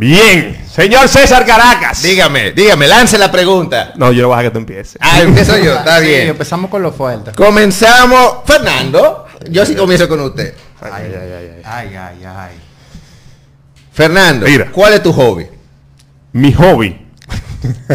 bien, 0.07 0.57
señor 0.71 1.09
César 1.09 1.45
Caracas. 1.47 2.03
Dígame, 2.03 2.53
dígame, 2.53 2.87
lance 2.89 3.17
la 3.19 3.31
pregunta. 3.31 3.93
No, 3.97 4.13
yo 4.13 4.23
no 4.23 4.29
voy 4.29 4.35
a 4.35 4.39
dejar 4.39 4.53
que 4.53 4.55
tú 4.55 4.59
empieces. 4.59 4.99
Ah, 5.01 5.21
empiezo 5.21 5.57
yo, 5.59 5.75
está 5.77 6.01
Sí, 6.01 6.07
bien. 6.07 6.29
empezamos 6.29 6.71
con 6.71 6.83
lo 6.83 6.93
fuerte. 6.93 7.33
Comenzamos, 7.33 8.39
Fernando. 8.45 9.27
Yo 9.49 9.65
sí 9.67 9.75
comienzo 9.75 10.09
con 10.09 10.21
usted. 10.21 10.55
Ay, 10.81 10.91
ay, 11.07 11.13
ay, 11.15 11.33
ay. 11.33 11.63
Ay, 11.65 11.97
ay, 11.97 12.25
ay. 12.25 12.57
Fernando, 13.93 14.47
Mira. 14.47 14.71
¿cuál 14.73 14.95
es 14.95 15.03
tu 15.03 15.13
hobby? 15.13 15.47
Mi 16.33 16.53
hobby. 16.53 16.99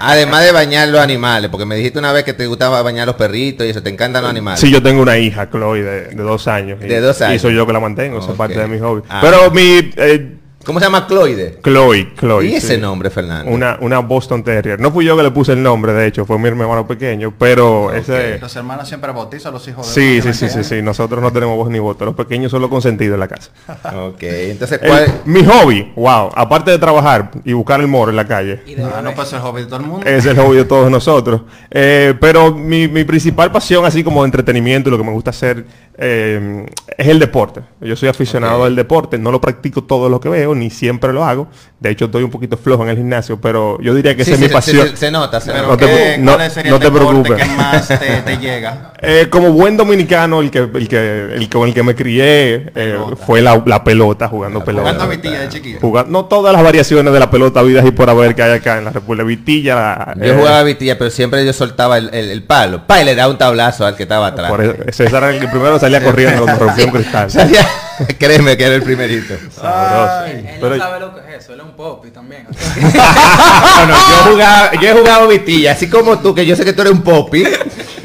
Además 0.00 0.42
de 0.44 0.52
bañar 0.52 0.88
los 0.88 1.00
animales, 1.00 1.50
porque 1.50 1.66
me 1.66 1.76
dijiste 1.76 1.98
una 1.98 2.10
vez 2.12 2.24
que 2.24 2.32
te 2.32 2.46
gustaba 2.46 2.82
bañar 2.82 3.06
los 3.06 3.16
perritos 3.16 3.66
y 3.66 3.70
eso, 3.70 3.82
te 3.82 3.90
encantan 3.90 4.22
los 4.22 4.30
animales. 4.30 4.60
Sí, 4.60 4.70
yo 4.70 4.82
tengo 4.82 5.02
una 5.02 5.18
hija, 5.18 5.48
Chloe, 5.50 5.82
de, 5.82 6.00
de 6.08 6.22
dos 6.22 6.48
años. 6.48 6.78
y- 6.82 6.86
De 6.88 7.00
dos 7.00 7.20
años. 7.20 7.36
Y 7.36 7.38
soy 7.38 7.54
yo 7.54 7.66
que 7.66 7.72
la 7.72 7.80
mantengo, 7.80 8.18
eso 8.18 8.32
es 8.32 8.36
parte 8.38 8.58
de 8.58 8.66
mi 8.66 8.78
hobby. 8.78 9.02
Ah. 9.08 9.18
Pero 9.22 9.50
mi... 9.50 9.92
eh, 9.96 10.36
¿Cómo 10.64 10.78
se 10.78 10.84
llama 10.84 11.06
Cloide? 11.06 11.58
Chloe, 11.64 12.12
Chloe. 12.18 12.46
¿Y 12.46 12.54
ese 12.56 12.74
sí. 12.74 12.80
nombre, 12.80 13.08
Fernando? 13.08 13.50
Una, 13.50 13.78
una 13.80 14.00
Boston 14.00 14.44
Terrier. 14.44 14.78
No 14.78 14.92
fui 14.92 15.06
yo 15.06 15.16
que 15.16 15.22
le 15.22 15.30
puse 15.30 15.52
el 15.52 15.62
nombre, 15.62 15.94
de 15.94 16.06
hecho, 16.06 16.26
fue 16.26 16.38
mi 16.38 16.48
hermano 16.48 16.86
pequeño, 16.86 17.32
pero 17.38 17.90
ese... 17.94 18.38
Los 18.38 18.54
hermanos 18.56 18.86
siempre 18.86 19.10
bautizan 19.10 19.50
a 19.50 19.52
los 19.54 19.66
hijos 19.68 19.86
de 19.86 19.92
Sí, 19.94 20.20
sí, 20.22 20.34
sí, 20.34 20.50
sí, 20.50 20.62
sí. 20.62 20.82
Nosotros 20.82 21.22
no 21.22 21.32
tenemos 21.32 21.56
voz 21.56 21.70
ni 21.70 21.78
voto. 21.78 22.04
Los 22.04 22.14
pequeños 22.14 22.50
son 22.50 22.60
los 22.60 22.68
consentidos 22.70 23.14
en 23.14 23.20
la 23.20 23.28
casa. 23.28 23.50
Ok, 24.10 24.22
entonces, 24.22 24.78
El- 24.82 24.88
¿cuál? 24.88 25.20
mi 25.24 25.42
hobby, 25.44 25.92
wow, 25.96 26.30
aparte 26.34 26.70
de 26.72 26.78
trabajar 26.78 27.30
y 27.44 27.54
buscar 27.54 27.80
el 27.80 27.86
moro 27.88 28.10
en 28.10 28.16
la 28.16 28.26
calle, 28.26 28.62
Y 28.66 28.74
de 28.74 28.84
Ah, 28.84 28.88
bebé. 28.88 29.02
no, 29.02 29.14
pues 29.14 29.32
el 29.32 29.40
hobby 29.40 29.62
de 29.62 29.66
todo 29.66 29.80
el 29.80 29.86
mundo. 29.86 30.06
es 30.06 30.26
el 30.26 30.36
hobby 30.38 30.56
de 30.58 30.64
todos 30.66 30.90
nosotros. 30.90 31.40
Eh, 31.70 32.14
pero 32.20 32.52
mi, 32.54 32.86
mi 32.86 33.04
principal 33.04 33.50
pasión, 33.50 33.84
así 33.86 34.04
como 34.04 34.22
de 34.22 34.26
entretenimiento, 34.26 34.90
y 34.90 34.92
lo 34.92 34.98
que 34.98 35.04
me 35.04 35.12
gusta 35.12 35.30
hacer, 35.30 35.64
eh, 35.96 36.66
es 36.98 37.08
el 37.08 37.18
deporte. 37.18 37.60
Yo 37.80 37.96
soy 37.96 38.08
aficionado 38.10 38.64
al 38.64 38.76
deporte, 38.76 39.16
no 39.18 39.30
lo 39.32 39.40
practico 39.40 39.84
todo 39.84 40.08
lo 40.10 40.20
que 40.20 40.28
veo, 40.28 40.49
ni 40.54 40.70
siempre 40.70 41.12
lo 41.12 41.24
hago. 41.24 41.48
De 41.80 41.88
hecho, 41.90 42.04
estoy 42.06 42.22
un 42.22 42.30
poquito 42.30 42.58
flojo 42.58 42.82
en 42.82 42.90
el 42.90 42.96
gimnasio, 42.98 43.40
pero 43.40 43.80
yo 43.80 43.94
diría 43.94 44.14
que 44.14 44.22
Sí, 44.24 44.32
esa 44.32 44.34
es 44.36 44.40
mi 44.40 44.48
sí, 44.48 44.52
pasión. 44.52 44.88
se, 44.90 44.96
se 44.96 45.10
nota, 45.10 45.40
se 45.40 45.52
nota. 45.54 45.76
te 45.78 45.86
¿qué- 45.86 45.92
pre- 45.92 46.18
no- 46.18 46.34
¿cuál 46.36 46.50
sería 46.50 46.70
no 46.70 46.76
el 46.76 46.82
te 46.82 46.90
preocupes. 46.90 47.36
que 47.42 47.44
más 47.56 47.88
te, 47.88 47.96
te 48.24 48.36
llega? 48.38 48.92
Eh, 49.02 49.28
como 49.30 49.50
buen 49.52 49.78
dominicano, 49.78 50.42
el 50.42 50.50
que, 50.50 50.58
el 50.58 50.86
que, 50.86 51.32
el 51.34 51.48
con 51.48 51.66
el 51.66 51.72
que 51.72 51.82
me 51.82 51.94
crié 51.94 52.70
eh, 52.74 52.98
fue 53.26 53.40
la, 53.40 53.62
la 53.64 53.82
pelota, 53.82 54.28
jugando 54.28 54.62
pelota. 54.62 54.82
Jugando 54.82 55.04
a 55.04 55.06
vitilla 55.06 55.40
de 55.40 55.48
chiquito. 55.48 55.80
Jugar- 55.80 56.06
no 56.08 56.26
todas 56.26 56.52
las 56.52 56.62
variaciones 56.62 57.10
de 57.10 57.18
la 57.18 57.30
pelota 57.30 57.62
vidas 57.62 57.86
y 57.86 57.92
por 57.92 58.10
haber 58.10 58.34
que 58.34 58.42
hay 58.42 58.52
acá 58.52 58.76
en 58.76 58.84
la 58.84 58.90
República 58.90 59.24
Vitilla. 59.24 59.74
la- 59.74 60.14
Yo 60.18 60.34
eh, 60.34 60.36
jugaba 60.36 60.62
vitilla, 60.64 60.98
pero 60.98 61.10
siempre 61.10 61.46
yo 61.46 61.52
soltaba 61.54 61.96
el, 61.96 62.10
el- 62.12 62.30
el 62.30 62.42
palo. 62.42 62.86
Pa, 62.86 63.00
y 63.00 63.06
le 63.06 63.14
daba 63.14 63.30
un 63.32 63.38
tablazo 63.38 63.86
al 63.86 63.96
que 63.96 64.02
estaba 64.02 64.26
atrás. 64.26 64.50
por 64.50 64.62
eso- 64.62 64.74
César 64.92 65.22
era 65.22 65.32
el 65.34 65.40
que 65.40 65.48
primero 65.48 65.78
salía 65.78 66.04
corriendo 66.04 66.42
cuando 66.44 66.66
rompió 66.66 66.84
un 66.84 66.90
cristal. 66.96 67.30
Salía- 67.30 67.66
Créeme 68.18 68.56
que 68.58 68.64
era 68.64 68.74
el 68.74 68.82
primerito. 68.82 69.34
Sabroso. 69.50 70.39
Él, 70.40 70.54
él 70.54 70.58
Pero- 70.60 70.76
no 70.76 70.82
sabe 70.82 71.00
lo 71.00 71.14
que 71.14 71.20
es 71.20 71.42
eso, 71.44 71.52
él 71.54 71.60
es 71.60 71.66
un 71.66 71.72
popi 71.72 72.10
también. 72.10 72.46
No, 72.50 73.86
no, 73.86 73.94
yo, 73.94 74.32
jugaba, 74.32 74.72
yo 74.74 74.88
he 74.88 74.92
jugado 74.92 75.28
vitilla, 75.28 75.72
así 75.72 75.88
como 75.88 76.18
tú, 76.18 76.34
que 76.34 76.44
yo 76.46 76.56
sé 76.56 76.64
que 76.64 76.72
tú 76.72 76.82
eres 76.82 76.92
un 76.92 77.02
popi. 77.02 77.44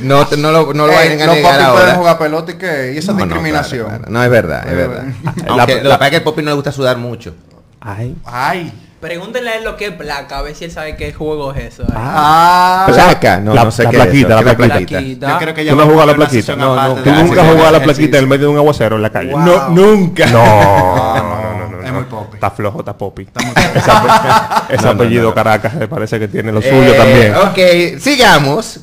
No, 0.01 0.25
te- 0.27 0.37
no 0.37 0.51
lo, 0.51 0.73
no 0.73 0.85
lo 0.87 0.91
Ey, 0.91 0.97
vayan 1.09 1.21
a 1.21 1.25
los 1.27 1.35
negar 1.35 1.61
ahora. 1.61 1.81
pueden 1.81 1.95
jugar 1.97 2.17
pelota 2.17 2.51
y 2.51 2.55
qué, 2.55 2.91
y 2.93 2.97
esa 2.97 3.11
No, 3.13 3.19
no, 3.19 3.25
discriminación. 3.25 3.85
claro, 3.85 3.99
claro. 4.03 4.11
No, 4.13 4.23
es 4.23 4.29
verdad, 4.29 4.63
es 4.67 4.71
Eh, 4.73 4.75
verdad. 4.75 5.03
La- 5.23 5.53
Aunque 5.53 5.75
lo 5.75 5.81
que 5.81 5.87
la- 5.89 5.95
pasa 5.97 6.05
es 6.05 6.09
que 6.11 6.17
al 6.17 6.23
popi 6.23 6.41
no 6.43 6.49
le 6.49 6.55
gusta 6.55 6.71
sudar 6.71 6.97
mucho. 6.97 7.33
Ay. 7.81 8.15
Ay. 8.25 8.73
Pregúntenle 8.99 9.49
a 9.51 9.55
él 9.57 9.63
lo 9.63 9.77
que 9.77 9.87
es 9.87 9.91
placa, 9.91 10.39
a 10.39 10.41
ver 10.41 10.55
si 10.55 10.65
él 10.65 10.71
sabe 10.71 10.95
qué 10.95 11.13
juego 11.13 11.53
es 11.53 11.73
eso. 11.73 11.83
eh. 11.83 11.87
Ah. 11.95 12.85
Placa, 12.87 13.39
no, 13.39 13.53
la- 13.53 13.65
no 13.65 13.71
sé 13.71 13.83
la 13.83 13.89
qué 13.91 13.97
es 13.97 14.03
plaquita, 14.03 14.27
eso, 14.27 14.35
la 14.37 14.43
¿qué 14.43 14.49
es 14.49 14.55
plaquita. 14.55 14.87
Plaquita. 14.97 15.27
Yo 15.29 15.37
creo 15.37 15.53
que 15.53 15.65
ya 15.65 15.71
¿Tú 15.71 15.75
no 15.77 15.81
has 15.83 15.87
jugado 15.89 16.03
a 16.03 16.05
la 16.07 16.15
plaquita? 16.15 16.55
No, 16.55 16.75
no, 16.75 16.95
¿Tú 16.95 17.09
la 17.09 17.23
nunca 17.23 17.41
has 17.41 17.47
jugado 17.51 17.71
la 17.71 17.83
plaquita 17.83 18.17
en 18.17 18.25
ejercicio. 18.25 18.27
medio 18.27 18.47
de 18.47 18.53
un 18.53 18.57
aguacero 18.57 18.95
en 18.95 19.01
la 19.03 19.09
calle? 19.11 19.31
Wow. 19.31 19.41
No, 19.41 19.69
nunca. 19.69 20.25
No, 20.27 20.43
no, 20.43 21.15
no, 21.15 21.15
no, 21.15 21.41
no. 21.41 21.44
Es 21.85 21.93
muy 21.93 22.03
popi. 22.03 22.35
Está 22.35 22.51
flojo, 22.51 22.79
está 22.79 22.97
popi. 22.97 23.23
muy 23.23 23.31
popi. 23.53 23.61
Ese 23.79 23.91
ape- 23.91 24.63
ese 24.69 24.77
No, 24.85 24.93
no, 24.93 25.01
apellido 25.03 25.23
no, 25.23 25.29
no. 25.29 25.35
Caracas 25.35 25.73
me 25.75 25.87
parece 25.87 26.19
que 26.19 26.27
tiene 26.27 26.51
lo 26.51 26.59
Eh, 26.59 26.69
suyo 26.69 26.95
también. 26.95 27.35
Ok, 27.35 27.99
sigamos. 28.01 28.79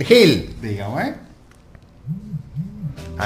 Gil, 0.00 0.56
Dígame. 0.60 1.14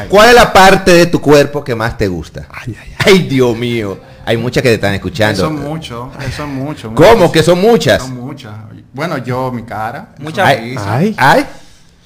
¿cuál 0.08 0.28
es 0.28 0.34
la 0.34 0.52
parte 0.52 0.92
de 0.92 1.06
tu 1.06 1.20
cuerpo 1.20 1.64
que 1.64 1.74
más 1.74 1.96
te 1.98 2.06
gusta? 2.08 2.46
Ay, 3.04 3.20
Dios 3.28 3.56
mío. 3.56 3.98
Hay 4.24 4.36
muchas 4.36 4.62
que 4.62 4.68
te 4.68 4.74
están 4.76 4.94
escuchando. 4.94 5.32
Eso 5.42 5.46
es 5.46 5.52
mucho, 5.60 6.12
es 6.20 6.46
mucho. 6.46 6.94
¿Cómo? 6.94 7.32
Que 7.32 7.42
son 7.42 7.60
muchas. 7.60 8.02
Son 8.02 8.14
muchas. 8.16 8.52
Bueno, 8.92 9.18
yo, 9.18 9.50
mi 9.50 9.62
cara. 9.62 10.10
Muchas- 10.18 10.46
Ay. 10.46 11.14
Ay. 11.16 11.46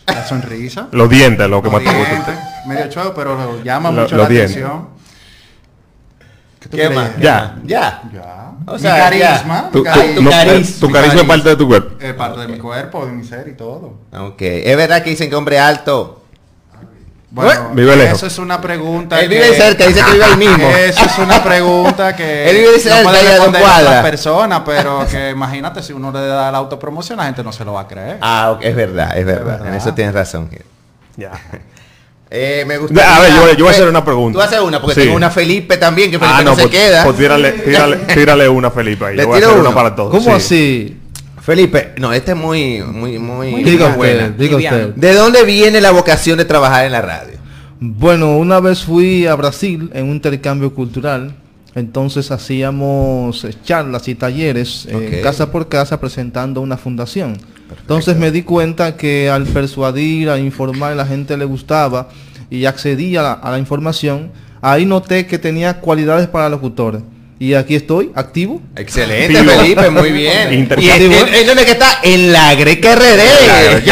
La 0.06 0.26
sonrisa. 0.26 0.88
Los 0.92 1.08
dientes, 1.10 1.48
lo 1.48 1.62
que 1.62 1.70
los 1.70 1.82
más 1.82 1.92
te 1.92 1.98
gusta. 1.98 2.62
Medio 2.66 2.88
chueco, 2.88 3.14
pero 3.14 3.62
llama 3.62 3.90
Lo- 3.90 4.02
mucho 4.02 4.16
la 4.16 4.26
dientes. 4.28 4.52
atención. 4.52 4.88
¿Qué 6.70 6.88
más? 6.90 7.16
Ya. 7.18 7.56
Ya. 7.64 8.02
Ya. 8.12 8.52
O 8.66 8.72
mi 8.74 8.78
sea, 8.78 8.96
carisma. 8.96 9.68
Tu, 9.72 9.78
mi 9.78 9.84
tu- 9.84 9.90
carisma. 9.90 10.22
no, 10.22 10.30
carisma. 10.30 10.80
tu 10.80 10.86
Mi 10.86 10.92
carisma 10.92 10.98
es 10.98 11.14
carisma. 11.14 11.28
parte 11.34 11.48
de 11.50 11.56
tu 11.56 11.68
cuerpo. 11.68 11.94
Eh, 12.04 12.14
parte 12.14 12.40
de 12.40 12.48
mi 12.48 12.58
cuerpo, 12.58 13.06
de 13.06 13.12
mi 13.12 13.24
ser 13.24 13.48
y 13.48 13.52
todo. 13.52 13.94
Ok. 14.18 14.40
Es 14.40 14.76
verdad 14.76 15.02
que 15.02 15.10
dicen 15.10 15.28
que 15.28 15.36
hombre 15.36 15.58
alto. 15.58 16.20
Bueno, 17.30 17.70
Vive 17.74 17.96
lejos. 17.96 18.18
eso 18.18 18.26
es 18.28 18.38
una 18.38 18.60
pregunta. 18.60 19.18
Él 19.20 19.28
vive 19.28 19.52
cerca, 19.56 19.86
dice 19.88 20.00
que 20.04 20.12
vive 20.12 20.24
ahí 20.24 20.36
mismo. 20.36 20.68
Eso 20.78 21.04
es 21.04 21.18
una 21.18 21.42
pregunta 21.42 22.14
que 22.14 22.48
Él 22.50 22.56
vive 22.58 22.78
cerca, 22.78 23.02
no 23.02 23.08
puede 23.10 23.22
responder 23.28 23.60
cuadra. 23.60 23.88
otra 23.88 24.02
persona, 24.02 24.64
pero 24.64 25.04
que 25.10 25.30
imagínate 25.30 25.82
si 25.82 25.92
uno 25.92 26.12
le 26.12 26.20
da 26.28 26.52
la 26.52 26.58
autopromoción, 26.58 27.18
la 27.18 27.24
gente 27.24 27.42
no 27.42 27.50
se 27.50 27.64
lo 27.64 27.72
va 27.72 27.80
a 27.80 27.88
creer. 27.88 28.18
Ah, 28.20 28.52
ok, 28.52 28.60
es 28.62 28.76
verdad, 28.76 29.18
es 29.18 29.26
verdad. 29.26 29.44
verdad. 29.46 29.66
En 29.66 29.74
eso 29.74 29.92
tienes 29.92 30.14
razón. 30.14 30.48
Gil. 30.48 30.62
Ya. 31.16 31.32
Eh, 32.36 32.64
me 32.66 32.78
gusta. 32.78 33.16
A 33.16 33.20
ver, 33.20 33.30
yo- 33.32 33.52
yo 33.52 33.64
voy 33.64 33.68
a 33.68 33.76
hacer 33.76 33.88
una 33.88 34.04
pregunta. 34.04 34.32
Tú 34.32 34.38
vas 34.38 34.46
a 34.52 34.56
hacer 34.56 34.66
una, 34.66 34.80
porque 34.80 34.94
Sí. 34.96 35.00
tengo 35.02 35.16
una 35.16 35.30
Felipe 35.30 35.76
también, 35.76 36.10
que 36.10 36.18
Felipe 36.18 36.36
Ah, 36.38 36.42
no, 36.42 36.50
no, 36.50 36.56
se 36.56 36.62
pues, 36.62 36.74
queda. 36.74 37.04
pues 37.04 37.16
tírale, 37.16 37.52
tírale, 37.52 37.96
tírale 38.14 38.48
una, 38.48 38.70
Felipe. 38.72 39.04
Ahí. 39.06 39.16
Le 39.16 39.22
Yo 39.22 39.28
voy 39.28 39.36
a 39.36 39.40
tiro 39.40 39.50
hacer 39.52 39.60
una 39.60 39.74
para 39.74 39.94
todos. 39.94 40.10
¿Cómo 40.10 40.24
sí. 40.24 40.30
así? 40.30 40.96
Felipe, 41.40 41.92
no, 41.98 42.12
este 42.12 42.32
es 42.32 42.36
muy, 42.36 42.82
muy, 42.82 43.18
muy. 43.18 43.62
Diga 43.62 43.88
muy 43.88 43.96
buena. 43.98 44.24
usted, 44.24 44.34
diga 44.38 44.52
Liviano. 44.56 44.76
usted. 44.78 44.94
¿De 44.94 45.12
dónde 45.14 45.44
viene 45.44 45.80
la 45.80 45.90
vocación 45.90 46.38
de 46.38 46.44
trabajar 46.46 46.86
en 46.86 46.92
la 46.92 47.02
radio? 47.02 47.38
Bueno, 47.80 48.36
una 48.38 48.60
vez 48.60 48.82
fui 48.82 49.26
a 49.26 49.34
Brasil 49.34 49.90
en 49.92 50.04
un 50.04 50.12
intercambio 50.12 50.72
cultural 50.74 51.36
Entonces 51.76 52.30
hacíamos 52.30 53.44
eh, 53.44 53.50
charlas 53.64 54.06
y 54.08 54.14
talleres 54.14 54.86
eh, 54.88 55.20
casa 55.24 55.50
por 55.50 55.68
casa 55.68 55.98
presentando 56.00 56.60
una 56.60 56.76
fundación. 56.76 57.36
Entonces 57.80 58.16
me 58.16 58.30
di 58.30 58.42
cuenta 58.42 58.96
que 58.96 59.30
al 59.30 59.44
persuadir, 59.44 60.30
a 60.30 60.38
informar, 60.38 60.92
a 60.92 60.94
la 60.94 61.06
gente 61.06 61.36
le 61.36 61.44
gustaba 61.44 62.08
y 62.50 62.64
accedía 62.64 63.20
a 63.20 63.22
la, 63.22 63.32
a 63.32 63.50
la 63.50 63.58
información. 63.58 64.32
Ahí 64.60 64.86
noté 64.86 65.26
que 65.26 65.38
tenía 65.38 65.80
cualidades 65.80 66.28
para 66.28 66.48
locutor. 66.48 67.02
Y 67.44 67.52
aquí 67.52 67.74
estoy, 67.74 68.10
activo. 68.14 68.62
Excelente, 68.74 69.38
Vivo. 69.42 69.52
Felipe, 69.52 69.90
muy 69.90 70.10
bien. 70.12 70.66
Y 70.78 70.88
en- 70.88 71.12
en 71.12 71.46
dónde 71.46 71.66
que 71.66 71.72
está? 71.72 71.98
En 72.02 72.32
la 72.32 72.54
Greca 72.54 72.94
RD. 72.94 73.82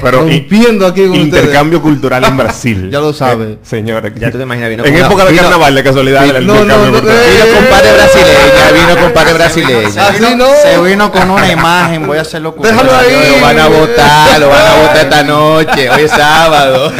Pero 0.00 0.20
Rompiendo 0.22 0.86
aquí 0.86 1.04
con 1.08 1.16
intercambio 1.16 1.82
cultural 1.82 2.22
en 2.22 2.36
Brasil. 2.36 2.88
Ya 2.92 3.00
lo 3.00 3.12
sabe. 3.12 3.44
Eh, 3.54 3.58
señores. 3.64 4.12
Ya 4.20 4.30
tú 4.30 4.36
te 4.38 4.44
imaginas, 4.44 4.70
vino 4.70 4.84
en 4.84 4.90
con 4.92 4.98
una- 5.00 5.06
época 5.08 5.24
de 5.24 5.30
vino- 5.32 5.42
carnaval, 5.42 5.74
de 5.74 5.82
casualidad. 5.82 6.36
el 6.36 6.46
No, 6.46 6.64
no, 6.64 6.76
no, 6.78 6.92
cultural. 6.92 7.16
eh, 7.18 7.42
Vino 7.42 7.56
compadre 7.56 7.92
brasileña, 7.92 8.72
vino 8.86 9.02
compadre 9.02 9.32
brasileña. 9.32 10.06
Así 10.08 10.36
no. 10.36 10.46
Se 10.62 10.80
vino 10.88 11.10
con 11.10 11.28
una 11.30 11.50
imagen, 11.50 12.06
voy 12.06 12.18
a 12.18 12.20
hacerlo 12.20 12.54
con 12.54 12.62
Déjalo 12.62 12.94
ahí. 12.96 13.34
Lo 13.36 13.40
van 13.46 13.58
a 13.58 13.66
votar, 13.68 14.38
lo 14.40 14.48
van 14.48 14.66
a 14.66 14.74
votar 14.76 14.96
esta 14.98 15.22
noche, 15.24 15.90
hoy 15.90 16.02
es 16.04 16.10
sábado. 16.12 16.92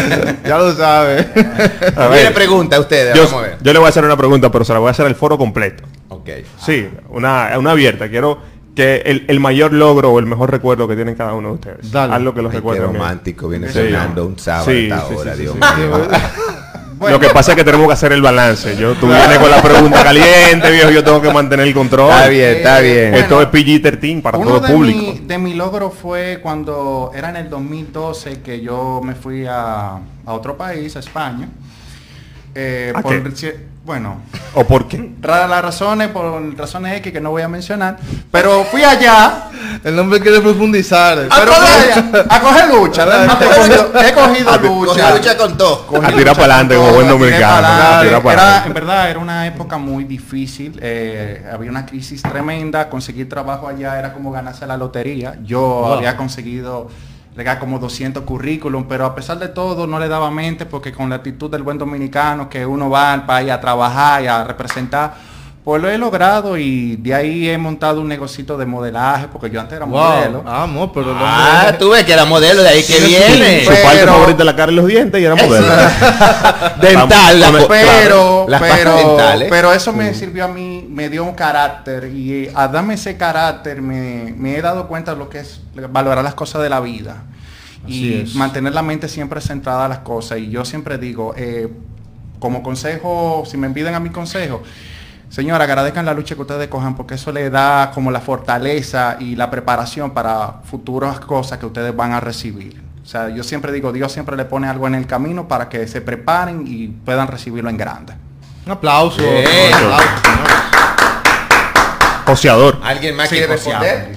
Ya 0.45 0.59
lo 0.59 0.75
sabe. 0.75 1.29
A 1.97 2.09
Viene 2.09 2.25
ver, 2.25 2.35
pregunta 2.35 2.77
a 2.77 2.81
ustedes, 2.81 3.15
yo, 3.15 3.25
vamos 3.27 3.39
a 3.39 3.43
ver. 3.47 3.57
yo 3.61 3.73
le 3.73 3.79
voy 3.79 3.87
a 3.87 3.91
hacer 3.91 4.05
una 4.05 4.17
pregunta, 4.17 4.51
pero 4.51 4.65
se 4.65 4.73
la 4.73 4.79
voy 4.81 4.89
a 4.89 4.91
hacer 4.91 5.07
al 5.07 5.15
foro 5.15 5.39
completo. 5.39 5.85
Ok. 6.23 6.31
Sí, 6.59 6.89
una, 7.11 7.51
una 7.59 7.73
abierta. 7.73 8.09
Quiero 8.09 8.39
que 8.75 9.03
el, 9.05 9.25
el 9.29 9.39
mayor 9.41 9.73
logro 9.73 10.11
o 10.13 10.19
el 10.19 10.25
mejor 10.27 10.51
recuerdo 10.51 10.89
que 10.89 10.95
tienen 10.97 11.15
cada 11.15 11.35
uno 11.35 11.49
de 11.49 11.55
ustedes. 11.55 11.93
Dale. 11.93 12.15
Algo 12.15 12.33
que 12.35 12.43
los 12.43 12.55
recuerden. 12.55 12.91
bien. 12.91 13.01
romántico 13.01 13.49
viene 13.49 13.69
Sí. 13.69 13.75
sonando 13.81 14.27
un 14.27 14.39
sábado 14.39 14.65
Sí, 14.71 14.91
a 14.91 14.97
esta 14.97 15.09
sí, 15.09 15.15
hora, 15.15 15.35
sí, 15.35 15.41
Dios 15.43 15.55
sí, 15.55 15.81
mío. 15.81 16.09
Lo 17.11 17.19
que 17.21 17.29
pasa 17.35 17.53
es 17.53 17.57
que 17.59 17.65
tenemos 17.65 17.87
que 17.89 17.93
hacer 17.93 18.13
el 18.13 18.23
balance. 18.23 18.77
Yo 18.77 18.95
tú 18.95 19.09
vienes 19.09 19.37
con 19.39 19.51
la 19.51 19.61
pregunta 19.61 20.03
caliente, 20.05 20.71
viejo, 20.71 20.91
yo 20.91 21.05
tengo 21.05 21.21
que 21.21 21.33
mantener 21.33 21.67
el 21.67 21.75
control. 21.75 22.09
Está 22.11 22.29
bien, 22.29 22.57
está 22.57 22.79
bien. 22.81 23.15
Esto 23.15 23.35
Bueno, 23.35 23.51
es 23.53 23.67
PG-13 23.67 24.23
para 24.23 24.39
Uno 24.39 24.51
todo 24.53 24.61
de, 24.61 24.73
público. 24.73 24.99
mi, 25.13 25.19
de 25.19 25.39
mi 25.39 25.55
logro 25.55 25.91
fue 25.91 26.39
cuando 26.43 27.11
era 27.15 27.29
en 27.31 27.37
el 27.37 27.51
2012 27.51 28.41
que 28.41 28.61
yo 28.63 29.01
me 29.05 29.15
fui 29.17 29.45
a, 29.47 29.97
a 29.97 30.33
otro 30.33 30.57
país, 30.57 30.95
a 30.97 31.01
España. 31.01 31.49
Eh, 32.55 32.93
¿A 32.95 33.01
por 33.03 33.13
qué? 33.35 33.72
Bueno, 33.85 34.21
¿O 34.55 34.65
por 34.65 34.87
qué? 34.87 35.13
raras 35.21 35.51
las 35.51 35.63
razones, 35.63 36.09
por 36.09 36.57
razones 36.57 36.99
X 36.99 37.13
que 37.13 37.21
no 37.21 37.31
voy 37.31 37.43
a 37.43 37.49
mencionar, 37.49 37.97
pero 38.31 38.65
fui 38.65 38.85
allá, 38.85 39.51
El 39.83 39.99
hombre 39.99 40.21
quiere 40.21 40.41
profundizar. 40.41 41.19
pero 41.29 41.53
fui 41.53 41.91
allá. 41.91 42.27
A 42.29 42.41
coger 42.41 42.69
lucha, 42.69 43.05
he 43.05 43.45
cogido, 43.55 44.01
he 44.01 44.13
cogido 44.13 44.59
lucha. 44.59 45.09
coge 45.09 45.19
lucha 45.19 45.37
con 45.37 45.57
todo. 45.57 45.87
Cogí 45.87 46.07
A 46.07 46.17
tirar 46.17 46.37
para 46.37 46.55
adelante 46.55 46.77
como 46.77 46.93
buen 46.93 47.09
dominicano, 47.09 47.67
a 47.67 48.63
en 48.67 48.73
verdad 48.75 49.11
era 49.11 49.19
una 49.19 49.47
época 49.47 49.79
muy 49.79 50.05
difícil, 50.05 50.79
eh, 50.81 51.45
había 51.53 51.71
una 51.71 51.85
crisis 51.85 52.23
tremenda, 52.23 52.89
conseguir 52.89 53.29
trabajo 53.29 53.67
allá 53.67 53.99
era 53.99 54.13
como 54.13 54.31
ganarse 54.31 54.67
la 54.67 54.77
lotería. 54.77 55.37
Yo 55.43 55.93
había 55.93 56.17
conseguido 56.17 56.89
llegar 57.37 57.59
como 57.59 57.79
200 57.79 58.25
currículum, 58.25 58.87
pero 58.89 59.07
a 59.07 59.15
pesar 59.15 59.39
de 59.39 59.49
todo 59.49 59.87
no 59.87 59.99
le 59.99 60.09
daba 60.09 60.31
mente 60.31 60.67
porque 60.67 60.93
con 60.93 61.09
la 61.09 61.17
actitud 61.17 61.51
del 61.51 61.63
buen 61.63 61.79
dominicano 61.79 62.49
que 62.49 62.67
uno 62.67 62.91
va 62.91 63.13
al 63.13 63.25
país 63.25 63.51
a 63.51 63.61
trabajar 63.61 64.23
y 64.23 64.27
a 64.27 64.45
representar, 64.45 65.15
pues 65.65 65.81
lo 65.81 65.89
he 65.89 65.97
logrado 65.97 66.57
y 66.59 66.97
de 66.97 67.15
ahí 67.15 67.49
he 67.49 67.57
montado 67.57 68.01
un 68.01 68.09
negocito 68.09 68.59
de 68.59 68.67
modelaje 68.67 69.29
porque 69.31 69.49
yo 69.49 69.61
antes 69.61 69.77
era 69.77 69.87
modelo. 69.87 70.43
Wow. 70.43 70.53
Ah, 70.53 70.67
no, 70.69 70.93
pero 70.93 71.15
Ah, 71.17 71.73
tú 71.79 71.91
ves 71.91 72.05
que 72.05 72.13
era 72.13 72.25
modelo 72.25 72.63
de 72.63 72.69
ahí 72.69 72.83
que 72.83 72.99
viene. 72.99 73.65
Su 73.65 73.71
parte 73.83 74.05
favorita 74.05 74.39
de 74.39 74.45
la 74.45 74.57
cara 74.57 74.73
y 74.73 74.75
los 74.75 74.87
dientes 74.89 75.21
y 75.21 75.25
era 75.25 75.37
modelo. 75.37 75.67
Dental, 76.81 77.41
la 77.41 77.53
pero 77.69 78.47
Las 78.49 78.61
pero 78.61 78.97
dentales. 78.97 79.49
pero 79.51 79.73
eso 79.73 79.93
me 79.93 80.13
sirvió 80.15 80.45
a 80.45 80.49
mí 80.49 80.85
me 80.89 81.09
dio 81.09 81.25
un 81.25 81.35
carácter 81.35 82.05
y 82.13 82.49
a 82.55 82.69
darme 82.69 82.95
ese 82.95 83.17
carácter 83.17 83.81
me, 83.83 84.35
me 84.37 84.57
he 84.57 84.63
dado 84.63 84.89
cuenta 84.89 85.13
de 85.13 85.19
lo 85.19 85.29
que 85.29 85.39
es 85.41 85.61
valorar 85.91 86.25
las 86.25 86.35
cosas 86.35 86.63
de 86.63 86.69
la 86.71 86.81
vida 86.81 87.23
Así 87.85 88.15
y 88.15 88.21
es. 88.23 88.35
mantener 88.35 88.73
la 88.75 88.83
mente 88.83 89.09
siempre 89.09 89.41
centrada 89.41 89.85
a 89.87 89.89
las 89.89 89.99
cosas 89.99 90.39
y 90.39 90.51
yo 90.51 90.65
siempre 90.65 90.99
digo 90.99 91.35
eh, 91.37 91.69
como 92.39 92.63
consejo 92.63 93.45
si 93.47 93.57
me 93.57 93.71
piden 93.71 93.95
a 93.95 94.01
mi 94.01 94.11
consejo 94.11 94.63
Señora, 95.33 95.65
agradezcan 95.65 96.05
la 96.05 96.13
lucha 96.13 96.35
que 96.35 96.43
ustedes 96.43 96.69
cojan 96.69 96.95
porque 96.95 97.15
eso 97.15 97.33
le 97.33 97.49
da 97.49 97.91
como 97.95 98.11
la 98.11 98.21
fortaleza 98.21 99.17
y 99.19 99.35
la 99.35 99.51
preparación 99.51 100.11
para 100.11 100.61
futuras 100.65 101.21
cosas 101.21 101.59
que 101.59 101.65
ustedes 101.65 101.97
van 101.97 102.13
a 102.13 102.21
recibir. 102.21 102.83
O 103.03 103.07
sea, 103.07 103.31
yo 103.31 103.43
siempre 103.43 103.73
digo, 103.73 103.93
Dios 103.93 104.13
siempre 104.13 104.37
le 104.37 104.45
pone 104.45 104.69
algo 104.69 104.87
en 104.87 104.95
el 104.95 105.07
camino 105.07 105.49
para 105.49 105.71
que 105.71 105.89
se 105.89 106.03
preparen 106.03 106.65
y 106.67 106.89
puedan 106.89 107.29
recibirlo 107.29 107.71
en 107.71 107.79
grande. 107.79 108.13
Un 108.67 108.73
aplauso. 108.73 109.23
Bien. 109.23 109.47
Un 109.47 109.93
aplauso. 112.27 112.79
¿Alguien 112.83 113.17
más 113.17 113.31
Sí, 113.31 113.37
quiere 113.37 113.55
responder? 113.55 114.15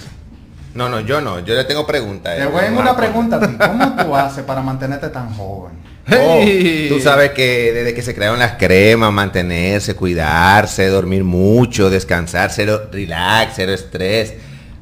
No, 0.74 0.90
no, 0.90 1.00
yo 1.00 1.22
no. 1.22 1.40
Yo 1.40 1.56
le 1.56 1.64
tengo 1.64 1.88
preguntas. 1.88 2.36
Te 2.36 2.46
voy 2.46 2.60
a 2.60 2.64
hacer 2.64 2.78
una 2.78 2.98
pregunta 2.98 3.38
a 3.38 3.40
ti. 3.40 3.56
¿Cómo 3.58 3.96
tú 3.96 4.14
haces 4.18 4.44
para 4.44 4.62
mantenerte 4.62 5.08
tan 5.08 5.34
joven? 5.34 5.85
Oh, 6.12 6.46
tú 6.90 7.00
sabes 7.00 7.32
que 7.32 7.72
desde 7.74 7.94
que 7.96 8.02
se 8.04 8.14
crearon 8.14 8.38
las 8.38 8.54
cremas, 8.54 9.12
mantenerse, 9.12 9.96
cuidarse, 9.96 10.88
dormir 10.88 11.24
mucho, 11.24 11.90
descansar, 11.90 12.52
cero 12.52 12.90
relax, 12.92 13.54
cero 13.56 13.74
estrés. 13.74 14.34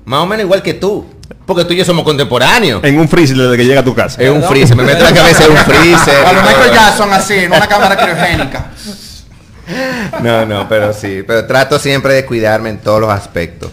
Más 0.06 0.20
o 0.20 0.25
menos 0.25 0.44
igual 0.44 0.62
que 0.62 0.74
tú. 0.74 1.06
Porque 1.46 1.63
tú 1.65 1.74
y 1.74 1.77
yo 1.77 1.86
somos 1.86 2.03
contemporáneos. 2.03 2.84
En 2.84 3.00
un 3.00 3.08
freezer 3.08 3.38
desde 3.38 3.56
que 3.56 3.65
llega 3.65 3.80
a 3.80 3.84
tu 3.84 3.96
casa. 3.96 4.22
Es 4.22 4.30
un 4.30 4.44
freezer, 4.44 4.75
me 4.75 4.84
meto 4.84 5.03
la 5.03 5.13
cabeza 5.13 5.46
en 5.46 5.51
un 5.51 5.58
freezer. 5.60 6.25
A 6.25 6.34
lo 6.34 6.42
Michael. 6.42 6.72
Jackson 6.74 7.13
así, 7.13 7.34
en 7.36 7.53
una 7.53 7.68
cámara 7.68 7.96
criogénica. 7.96 8.72
No, 10.22 10.46
no, 10.46 10.68
pero 10.68 10.94
sí. 10.94 11.24
Pero 11.25 11.46
trato 11.46 11.80
siempre 11.80 12.13
de 12.13 12.25
cuidarme 12.25 12.70
en 12.70 12.80
todos 12.80 13.00
los 13.00 13.10
aspectos. 13.10 13.72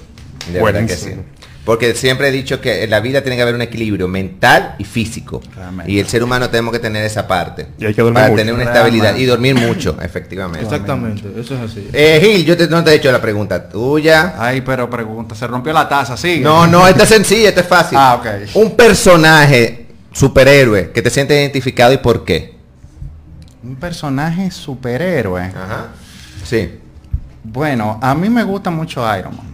De 0.52 0.62
verdad 0.62 0.86
que 0.86 0.96
sí. 0.96 1.14
Porque 1.64 1.94
siempre 1.94 2.28
he 2.28 2.30
dicho 2.32 2.60
que 2.60 2.84
en 2.84 2.90
la 2.90 3.00
vida 3.00 3.20
tiene 3.20 3.36
que 3.36 3.42
haber 3.42 3.54
un 3.54 3.60
equilibrio 3.60 4.08
mental 4.08 4.76
y 4.78 4.84
físico. 4.84 5.42
Realmente. 5.54 5.92
Y 5.92 5.98
el 6.00 6.06
ser 6.08 6.22
humano 6.24 6.48
tenemos 6.48 6.72
que 6.72 6.78
tener 6.78 7.04
esa 7.04 7.28
parte. 7.28 7.66
Y 7.78 7.84
hay 7.84 7.94
que 7.94 8.00
dormir 8.00 8.14
Para 8.14 8.28
mucho. 8.28 8.36
tener 8.40 8.54
una 8.54 8.64
estabilidad 8.64 9.02
Realmente. 9.14 9.22
y 9.22 9.26
dormir 9.26 9.54
mucho, 9.56 9.96
efectivamente. 10.02 10.64
Exactamente, 10.64 11.28
eso 11.38 11.54
es 11.56 11.60
así. 11.70 11.88
Eh, 11.92 12.18
Gil, 12.22 12.44
yo 12.46 12.56
te- 12.56 12.66
no 12.66 12.82
te 12.82 12.92
he 12.92 12.94
hecho 12.94 13.12
la 13.12 13.20
pregunta 13.20 13.68
tuya. 13.68 14.34
Ay, 14.38 14.62
pero 14.62 14.88
pregunta, 14.88 15.34
se 15.34 15.46
rompió 15.46 15.72
la 15.74 15.86
taza, 15.88 16.16
sí. 16.16 16.40
No, 16.42 16.66
no, 16.66 16.88
esta 16.88 17.02
es 17.02 17.08
sencilla, 17.10 17.50
esta 17.50 17.60
es 17.60 17.68
fácil. 17.68 17.98
Ah, 18.00 18.14
ok. 18.18 18.26
Un 18.56 18.74
personaje 18.74 19.86
superhéroe 20.12 20.90
que 20.92 21.02
te 21.02 21.10
sientes 21.10 21.36
identificado 21.38 21.92
y 21.92 21.98
por 21.98 22.24
qué. 22.24 22.54
Un 23.62 23.76
personaje 23.76 24.50
superhéroe. 24.50 25.42
Ajá. 25.42 25.88
Sí. 26.44 26.78
Bueno, 27.44 27.98
a 28.02 28.14
mí 28.14 28.30
me 28.30 28.42
gusta 28.44 28.70
mucho 28.70 29.02
Iron 29.16 29.36
Man. 29.36 29.49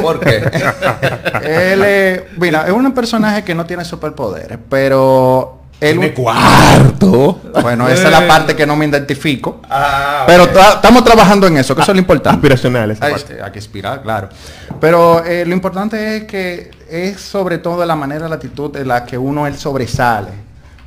¿Por 0.00 0.20
qué? 0.20 0.36
Él 1.42 1.82
es, 1.82 2.22
mira, 2.38 2.66
es 2.66 2.72
un 2.72 2.92
personaje 2.92 3.42
que 3.44 3.54
no 3.54 3.64
tiene 3.66 3.84
superpoderes, 3.84 4.58
pero 4.68 5.60
él 5.80 5.98
Tiene 5.98 6.14
cuarto. 6.14 7.40
bueno, 7.62 7.88
esa 7.88 8.04
es 8.04 8.10
la 8.10 8.26
parte 8.26 8.54
que 8.56 8.66
no 8.66 8.76
me 8.76 8.86
identifico. 8.86 9.60
Ah, 9.68 10.24
Pero 10.26 10.46
tra- 10.52 10.76
estamos 10.76 11.04
trabajando 11.04 11.46
en 11.46 11.56
eso, 11.58 11.74
que 11.74 11.82
eso 11.82 11.90
es 11.92 11.96
lo 11.96 12.00
importante. 12.00 12.36
Aspiracional 12.36 12.90
esa 12.92 13.06
Hay, 13.06 13.12
parte. 13.12 13.42
hay 13.42 13.50
que 13.52 13.58
inspirar, 13.58 14.02
claro. 14.02 14.28
Pero 14.80 15.24
eh, 15.24 15.44
lo 15.44 15.52
importante 15.52 16.16
es 16.18 16.24
que 16.24 16.70
es 16.88 17.20
sobre 17.20 17.58
todo 17.58 17.84
la 17.84 17.96
manera, 17.96 18.28
la 18.28 18.36
actitud 18.36 18.70
de 18.72 18.84
la 18.84 19.04
que 19.04 19.18
uno 19.18 19.46
él 19.46 19.56
sobresale. 19.56 20.28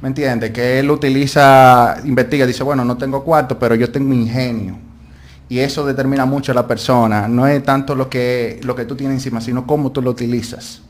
¿Me 0.02 0.10
entiende? 0.10 0.52
Que 0.52 0.80
él 0.80 0.90
utiliza, 0.92 1.98
investiga, 2.06 2.46
dice, 2.46 2.64
bueno, 2.64 2.86
no 2.86 2.98
tengo 2.98 3.24
cuarto, 3.24 3.58
pero 3.60 3.76
yo 3.76 3.92
tengo 3.92 4.14
ingenio. 4.14 4.78
Y 5.50 5.60
eso 5.60 5.86
determina 5.86 6.26
mucho 6.26 6.52
a 6.52 6.56
la 6.56 6.68
persona. 6.68 7.28
No 7.28 7.48
es 7.48 7.64
tanto 7.64 7.96
lo 7.96 8.10
que, 8.10 8.60
lo 8.64 8.76
que 8.76 8.86
tú 8.86 8.96
tienes 8.96 9.16
encima, 9.16 9.40
sino 9.40 9.66
cómo 9.66 9.92
tú 9.92 10.02
lo 10.02 10.12
utilizas. 10.12 10.82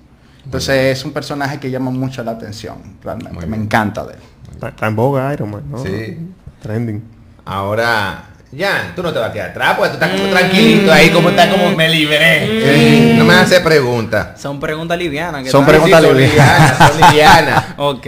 Entonces 0.44 0.98
es 0.98 1.06
un 1.06 1.12
personaje 1.12 1.60
que 1.60 1.70
llama 1.70 1.92
mucho 1.92 2.24
la 2.24 2.32
atención, 2.32 2.78
realmente. 3.04 3.46
Me 3.46 3.58
encanta 3.58 4.06
de 4.06 4.14
él. 4.14 4.20
Está, 4.54 4.70
está 4.70 4.88
en 4.88 4.96
boga 4.96 5.32
Iron 5.34 5.52
Man, 5.52 5.64
¿no? 5.70 5.84
Sí. 5.84 6.18
Trending. 6.62 7.04
Ahora, 7.46 8.24
Jan, 8.58 8.96
tú 8.96 9.04
no 9.04 9.12
te 9.14 9.20
vas 9.20 9.30
a 9.30 9.34
quedar 9.34 9.50
atrás, 9.50 9.76
porque 9.78 9.90
tú 9.90 10.04
estás 10.04 10.20
como 10.20 10.30
tranquilito 10.32 10.92
ahí, 10.92 11.10
como 11.12 11.30
estás 11.30 11.48
como 11.50 11.76
me 11.76 11.90
libré. 11.90 12.48
Sí, 12.64 13.14
No 13.18 13.26
me 13.26 13.34
haces 13.34 13.60
preguntas. 13.60 14.42
Son 14.42 14.60
preguntas 14.60 14.98
livianas. 14.98 15.44
¿qué 15.44 15.50
Son 15.52 15.66
preguntas 15.66 16.02
Sí, 16.02 16.14
livianas, 16.14 16.78
son 16.78 17.02
livianas. 17.12 17.66
Ok. 17.78 18.08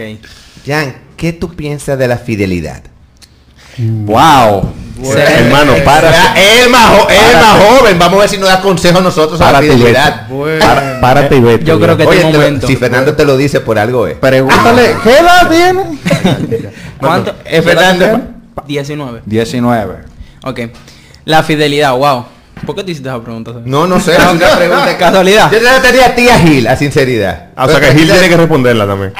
Jan, 0.66 0.96
¿qué 1.16 1.32
tú 1.34 1.54
piensas 1.54 1.98
de 1.98 2.08
la 2.08 2.16
fidelidad? 2.16 2.82
¡Wow! 3.78 4.72
Hermano, 5.04 5.74
para. 5.84 6.10
Él 6.34 6.68
más, 6.70 6.88
jo- 6.90 7.08
él 7.08 7.36
más 7.40 7.64
joven, 7.64 7.98
vamos 7.98 8.18
a 8.18 8.20
ver 8.20 8.28
si 8.28 8.38
nos 8.38 8.48
da 8.48 8.60
consejo 8.60 8.98
a 8.98 9.02
nosotros 9.02 9.40
a 9.40 9.52
la 9.52 9.60
fidelidad. 9.60 10.28
Bueno. 10.28 10.58
Para- 10.64 11.00
párate 11.00 11.36
y 11.36 11.40
vete. 11.40 11.64
Yo 11.64 11.80
creo 11.80 11.96
que 11.96 12.06
Oye, 12.06 12.20
este 12.20 12.32
momento. 12.38 12.66
si 12.66 12.76
Fernando 12.76 13.14
te 13.14 13.24
lo 13.24 13.36
dice 13.36 13.60
por 13.60 13.78
algo 13.78 14.06
es. 14.06 14.14
Pregúntale, 14.16 14.94
¿qué 15.02 15.10
edad 15.18 15.48
tiene? 15.50 15.98
¿Cuánto? 16.98 17.34
Eh, 17.44 17.62
Fernando. 17.62 18.20
19. 18.66 19.22
19. 19.24 19.94
Ok. 20.44 20.60
La 21.24 21.42
fidelidad, 21.42 21.92
wow. 21.96 22.24
¿Por 22.66 22.74
qué 22.76 22.84
te 22.84 22.90
hiciste 22.90 23.08
esa 23.08 23.22
pregunta? 23.22 23.52
No, 23.64 23.86
no 23.86 23.98
sé, 24.00 24.12
es 24.12 24.18
una 24.18 24.56
pregunta 24.56 24.86
de 24.86 24.96
Casualidad. 24.98 25.50
Yo 25.50 25.58
te 25.58 25.64
la 25.64 25.80
tenía 25.80 26.06
a 26.06 26.14
ti 26.14 26.28
a 26.28 26.38
Gil, 26.38 26.66
a 26.68 26.76
sinceridad. 26.76 27.46
Ah, 27.56 27.64
o 27.64 27.68
sea 27.70 27.80
que 27.80 27.92
Gil 27.92 28.10
tiene 28.10 28.28
que 28.28 28.36
responderla 28.36 28.86
también. 28.86 29.12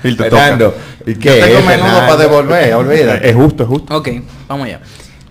Fernando, 0.00 0.70
toca. 0.70 0.82
¿y 1.06 1.14
Yo 1.14 1.20
qué 1.20 1.30
tengo 1.32 1.58
es, 1.58 1.66
menudo 1.66 1.98
para 2.00 2.16
devolver, 2.16 2.74
olvídate. 2.74 3.28
Es 3.28 3.34
justo, 3.34 3.62
es 3.64 3.68
justo. 3.68 3.96
Ok, 3.96 4.08
vamos 4.46 4.66
allá. 4.66 4.80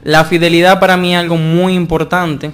La 0.04 0.26
fidelidad 0.26 0.80
para 0.80 0.98
mí 0.98 1.14
es 1.14 1.20
algo 1.20 1.38
muy 1.38 1.74
importante 1.74 2.52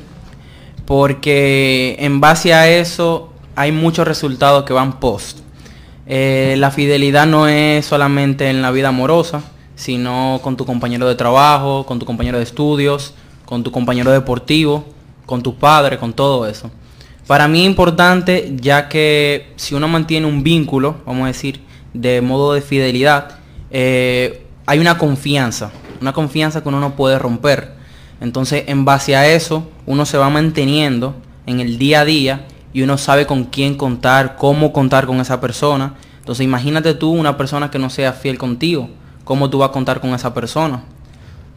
porque 0.85 1.95
en 1.99 2.19
base 2.19 2.53
a 2.53 2.69
eso 2.69 3.33
hay 3.55 3.71
muchos 3.71 4.07
resultados 4.07 4.63
que 4.63 4.73
van 4.73 4.99
post. 4.99 5.39
Eh, 6.05 6.55
la 6.57 6.71
fidelidad 6.71 7.25
no 7.25 7.47
es 7.47 7.85
solamente 7.85 8.49
en 8.49 8.61
la 8.61 8.71
vida 8.71 8.89
amorosa, 8.89 9.41
sino 9.75 10.39
con 10.43 10.57
tu 10.57 10.65
compañero 10.65 11.07
de 11.07 11.15
trabajo, 11.15 11.85
con 11.85 11.99
tu 11.99 12.05
compañero 12.05 12.37
de 12.37 12.43
estudios, 12.43 13.13
con 13.45 13.63
tu 13.63 13.71
compañero 13.71 14.11
deportivo, 14.11 14.85
con 15.25 15.41
tu 15.41 15.55
padre, 15.55 15.97
con 15.97 16.13
todo 16.13 16.47
eso. 16.47 16.71
Para 17.27 17.47
mí 17.47 17.61
es 17.61 17.67
importante 17.67 18.53
ya 18.55 18.89
que 18.89 19.53
si 19.55 19.75
uno 19.75 19.87
mantiene 19.87 20.27
un 20.27 20.43
vínculo, 20.43 20.97
vamos 21.05 21.23
a 21.23 21.27
decir, 21.27 21.61
de 21.93 22.21
modo 22.21 22.53
de 22.53 22.61
fidelidad, 22.61 23.37
eh, 23.71 24.45
hay 24.65 24.79
una 24.79 24.97
confianza, 24.97 25.71
una 26.01 26.13
confianza 26.13 26.61
que 26.61 26.69
uno 26.69 26.79
no 26.79 26.95
puede 26.95 27.19
romper. 27.19 27.73
Entonces, 28.21 28.63
en 28.67 28.85
base 28.85 29.15
a 29.15 29.27
eso, 29.27 29.69
uno 29.85 30.05
se 30.05 30.17
va 30.17 30.29
manteniendo 30.29 31.15
en 31.45 31.59
el 31.59 31.77
día 31.77 32.01
a 32.01 32.05
día 32.05 32.47
y 32.71 32.81
uno 32.81 32.97
sabe 32.97 33.25
con 33.25 33.45
quién 33.45 33.75
contar, 33.75 34.35
cómo 34.37 34.71
contar 34.71 35.05
con 35.05 35.19
esa 35.19 35.41
persona. 35.41 35.95
Entonces, 36.19 36.43
imagínate 36.45 36.93
tú 36.93 37.11
una 37.11 37.37
persona 37.37 37.69
que 37.69 37.79
no 37.79 37.89
sea 37.89 38.13
fiel 38.13 38.37
contigo, 38.37 38.89
cómo 39.23 39.49
tú 39.49 39.59
vas 39.59 39.69
a 39.69 39.73
contar 39.73 39.99
con 39.99 40.13
esa 40.13 40.33
persona. 40.33 40.83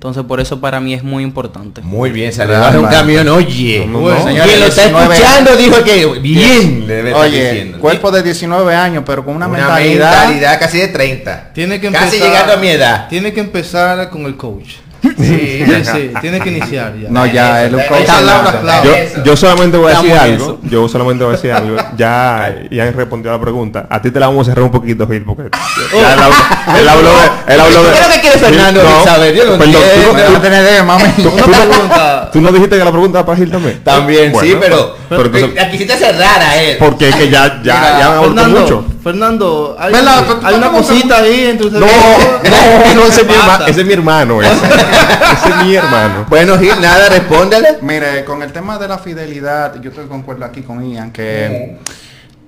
Entonces, 0.07 0.29
por 0.29 0.39
eso 0.39 0.61
para 0.61 0.79
mí 0.79 0.95
es 0.95 1.03
muy 1.03 1.25
importante. 1.25 1.81
Muy 1.83 2.11
bien, 2.11 2.33
a 2.41 2.79
un 2.79 2.87
camión, 2.87 3.27
oye. 3.29 3.85
No, 3.87 3.93
no, 3.95 3.99
Bueno, 4.01 4.19
no. 4.21 4.25
señores, 4.25 4.47
Quien 4.49 4.61
lo 4.61 4.67
está 4.67 4.83
19 4.83 5.15
escuchando 5.15 5.57
dijo 5.57 5.83
que 5.83 6.07
bien, 6.21 6.87
le 6.87 7.13
Oye, 7.13 7.51
diciendo. 7.53 7.79
cuerpo 7.81 8.11
de 8.13 8.23
19 8.23 8.75
años, 8.77 9.03
pero 9.05 9.25
con 9.25 9.35
una, 9.35 9.49
una 9.49 9.59
mentalidad. 9.59 10.13
mentalidad 10.13 10.61
casi 10.61 10.79
de 10.79 10.89
30. 10.89 11.51
Tiene 11.53 11.81
que 11.81 11.91
Casi 11.91 12.19
llegando 12.19 12.53
a 12.53 12.57
mi 12.57 12.69
edad. 12.69 13.09
Tiene 13.09 13.33
que 13.33 13.41
empezar 13.41 14.09
con 14.11 14.27
el 14.27 14.37
coach. 14.37 14.75
Sí, 15.19 15.65
sí, 15.85 16.11
tiene 16.21 16.41
que 16.41 16.51
iniciar 16.51 16.95
ya. 16.97 17.09
No, 17.11 17.27
ya, 17.27 17.69
claro. 17.69 18.85
Yo, 18.85 19.23
yo 19.25 19.37
solamente 19.37 19.77
voy 19.77 19.93
a 19.93 19.97
decir 19.97 20.13
algo. 20.13 20.59
Yo 20.63 20.89
solamente 20.89 21.25
voy 21.25 21.33
a 21.35 21.37
decir 21.37 21.53
algo. 21.53 21.77
Ya, 21.97 22.55
ya 22.71 22.91
respondió 22.91 23.31
a 23.31 23.35
la 23.37 23.41
pregunta. 23.41 23.87
A 23.89 24.01
ti 24.01 24.11
te 24.11 24.21
la 24.21 24.27
vamos 24.29 24.47
a 24.47 24.51
cerrar 24.51 24.65
un 24.65 24.71
poquito, 24.71 25.07
Gil, 25.07 25.23
porque 25.25 25.51
ya 25.93 26.13
él, 26.15 26.19
habló, 26.19 26.79
él 26.79 26.89
habló 26.89 27.11
de. 27.11 27.55
Él 27.55 27.61
habló 27.61 27.83
de 27.85 27.93
¿Qué 27.93 27.99
es 27.99 28.07
lo 28.09 28.13
que 28.15 28.21
quiere 28.21 28.39
Fernando 28.39 28.83
No, 28.83 29.05
saber? 29.05 29.35
Yo 29.35 29.45
no 29.45 29.59
perdón, 29.59 29.75
tú, 29.75 30.13
no- 30.17 30.31
No 30.31 30.41
tenés 30.41 30.61
idea, 30.63 30.83
mami. 30.83 31.03
tú- 31.23 31.29
Una 31.31 31.43
tú 31.43 31.51
no- 31.51 31.57
pregunta. 31.59 32.31
tú 32.33 32.41
no 32.41 32.53
dijiste 32.53 32.79
que 32.79 32.85
la 32.85 32.91
pregunta 32.91 33.19
era 33.19 33.27
para 33.27 33.39
Gil 33.39 33.51
también. 33.51 33.81
También, 33.85 34.25
sí, 34.41 34.55
Bueno, 34.55 34.59
pero, 34.61 34.97
pero 35.09 35.23
entonces- 35.27 35.55
la 35.55 35.71
quisiste 35.71 35.97
cerrar 35.97 36.41
a 36.43 36.57
él. 36.63 36.77
Porque 36.79 37.09
es 37.09 37.17
que 37.17 37.29
ya, 37.31 37.61
ya, 37.63 37.75
Mira, 37.75 37.99
ya 37.99 38.09
me 38.11 38.15
abortó 38.17 38.35
Fernando, 38.35 38.61
mucho. 38.61 38.85
Fernando, 39.03 39.77
hay. 39.79 39.93
Pero 39.93 40.11
hay 40.43 40.55
una 40.57 40.69
cosita 40.71 41.19
ahí 41.19 41.47
entre 41.51 41.67
ustedes. 41.69 41.87
No, 41.87 42.51
no, 42.51 42.95
no, 43.03 43.07
ese 43.07 43.21
es 43.23 43.27
mi, 43.27 43.35
hermano, 43.35 43.67
ese 43.67 43.81
es 43.81 43.87
mi 43.87 43.93
hermano. 43.93 44.39
Ese, 45.33 45.49
es 45.49 45.57
mi 45.65 45.75
hermano. 45.75 46.27
Bueno, 46.29 46.59
Gil, 46.59 46.73
nada, 46.81 47.09
respóndele. 47.09 47.79
Mire, 47.83 48.25
con 48.25 48.43
el 48.43 48.53
tema 48.53 48.79
de 48.79 48.89
la 48.89 48.99
fidelidad, 48.99 49.81
yo 49.81 49.91
estoy 49.91 50.07
de 50.07 50.15
acuerdo 50.15 50.45
aquí 50.45 50.63
con 50.63 50.83
Ian, 50.89 51.11
que 51.13 51.79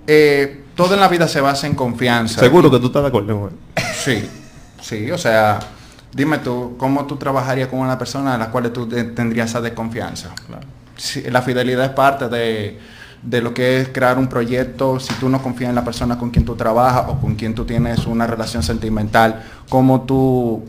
eh, 0.07 0.65
todo 0.75 0.95
en 0.95 1.01
la 1.01 1.09
vida 1.09 1.29
se 1.29 1.41
basa 1.41 1.67
en 1.67 1.75
confianza. 1.75 2.41
Seguro 2.41 2.71
que 2.71 2.79
tú 2.79 2.87
estás 2.87 3.03
de 3.03 3.09
acuerdo. 3.09 3.51
Sí, 3.95 4.29
sí, 4.81 5.11
o 5.11 5.19
sea, 5.19 5.59
dime 6.13 6.39
tú, 6.39 6.77
¿cómo 6.79 7.05
tú 7.07 7.17
trabajarías 7.17 7.69
con 7.69 7.81
una 7.81 7.99
persona 7.99 8.35
a 8.35 8.39
la 8.39 8.51
cual 8.51 8.71
tú 8.73 8.89
te- 8.89 9.05
tendrías 9.05 9.51
esa 9.51 9.61
desconfianza? 9.61 10.31
Sí, 10.97 11.23
la 11.31 11.43
fidelidad 11.43 11.85
es 11.85 11.91
parte 11.91 12.29
de, 12.29 12.79
de 13.23 13.41
lo 13.43 13.53
que 13.55 13.81
es 13.81 13.89
crear 13.89 14.19
un 14.19 14.29
proyecto. 14.29 14.99
Si 14.99 15.13
tú 15.15 15.29
no 15.29 15.43
confías 15.43 15.69
en 15.69 15.75
la 15.77 15.85
persona 15.85 16.19
con 16.19 16.31
quien 16.31 16.45
tú 16.45 16.57
trabajas 16.57 17.05
o 17.09 17.21
con 17.21 17.35
quien 17.35 17.55
tú 17.55 17.65
tienes 17.65 18.07
una 18.07 18.27
relación 18.27 18.63
sentimental, 18.63 19.43
¿cómo 19.69 20.03
tú, 20.03 20.65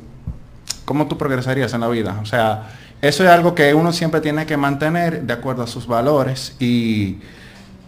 cómo 0.89 1.05
tú 1.05 1.19
progresarías 1.19 1.71
en 1.75 1.81
la 1.81 1.87
vida? 1.87 2.17
O 2.19 2.25
sea, 2.25 2.71
eso 2.99 3.23
es 3.23 3.29
algo 3.29 3.53
que 3.53 3.75
uno 3.75 3.93
siempre 3.93 4.21
tiene 4.21 4.47
que 4.47 4.57
mantener 4.57 5.21
de 5.21 5.33
acuerdo 5.33 5.61
a 5.61 5.67
sus 5.67 5.85
valores 5.85 6.55
y 6.59 7.19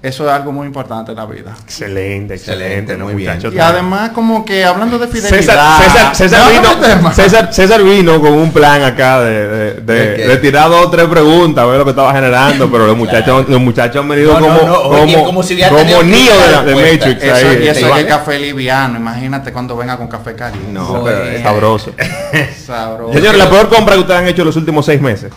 eso 0.03 0.25
es 0.25 0.31
algo 0.31 0.51
muy 0.51 0.65
importante 0.65 1.11
en 1.11 1.17
la 1.17 1.25
vida. 1.27 1.55
Excelente, 1.63 2.33
excelente, 2.33 2.65
Excelente, 2.93 2.97
¿no, 2.97 3.05
muy 3.05 3.13
bien. 3.13 3.29
muchachos? 3.35 3.53
Y 3.53 3.59
además 3.59 4.09
como 4.11 4.43
que 4.43 4.65
hablando 4.65 4.97
de 4.97 5.07
fidelidad... 5.07 5.29
César, 5.39 5.83
César, 5.83 6.15
César, 6.15 6.39
No, 6.43 6.49
vino, 6.79 7.01
no. 7.03 7.11
César, 7.13 7.53
César 7.53 7.83
vino 7.83 8.19
con 8.19 8.33
un 8.33 8.51
plan 8.51 8.81
acá 8.83 9.21
de, 9.21 9.47
de, 9.47 9.73
de- 9.81 10.27
¿De 10.27 10.37
tirar 10.37 10.69
dos 10.69 10.87
o 10.87 10.89
tres 10.89 11.05
preguntas, 11.05 11.63
a 11.63 11.67
ver 11.67 11.77
lo 11.77 11.83
que 11.83 11.91
estaba 11.91 12.11
generando, 12.13 12.71
pero 12.71 12.87
los 12.87 12.97
muchachos, 12.97 13.47
los 13.47 13.61
muchachos 13.61 14.01
han 14.01 14.09
venido 14.09 14.39
No, 14.39 14.47
no, 14.49 14.57
como, 14.59 14.67
no, 14.71 14.79
oye, 15.01 15.13
como, 15.13 15.25
como 15.25 15.43
si 15.43 15.59
como 15.61 15.77
Neo 15.77 16.01
de, 16.03 16.51
la, 16.51 16.63
de 16.63 16.73
dar 16.73 16.81
Matrix. 16.93 17.23
Eso, 17.23 17.35
ahí, 17.47 17.59
y 17.63 17.67
eso 17.67 17.87
es 17.95 18.03
que 18.03 18.05
café 18.09 18.39
liviano, 18.39 18.97
imagínate 18.97 19.53
cuando 19.53 19.77
venga 19.77 19.97
con 19.97 20.07
café 20.07 20.33
caliente. 20.35 20.71
No, 20.71 21.03
pero 21.03 21.23
es- 21.25 21.43
sabroso. 21.43 21.93
Sabroso. 22.65 23.13
Señores, 23.13 23.37
la 23.37 23.49
peor 23.49 23.69
compra 23.69 23.93
que 23.95 24.01
ustedes 24.01 24.19
han 24.19 24.27
hecho 24.27 24.41
en 24.41 24.47
los 24.47 24.55
últimos 24.55 24.85
seis 24.85 24.99
meses. 24.99 25.31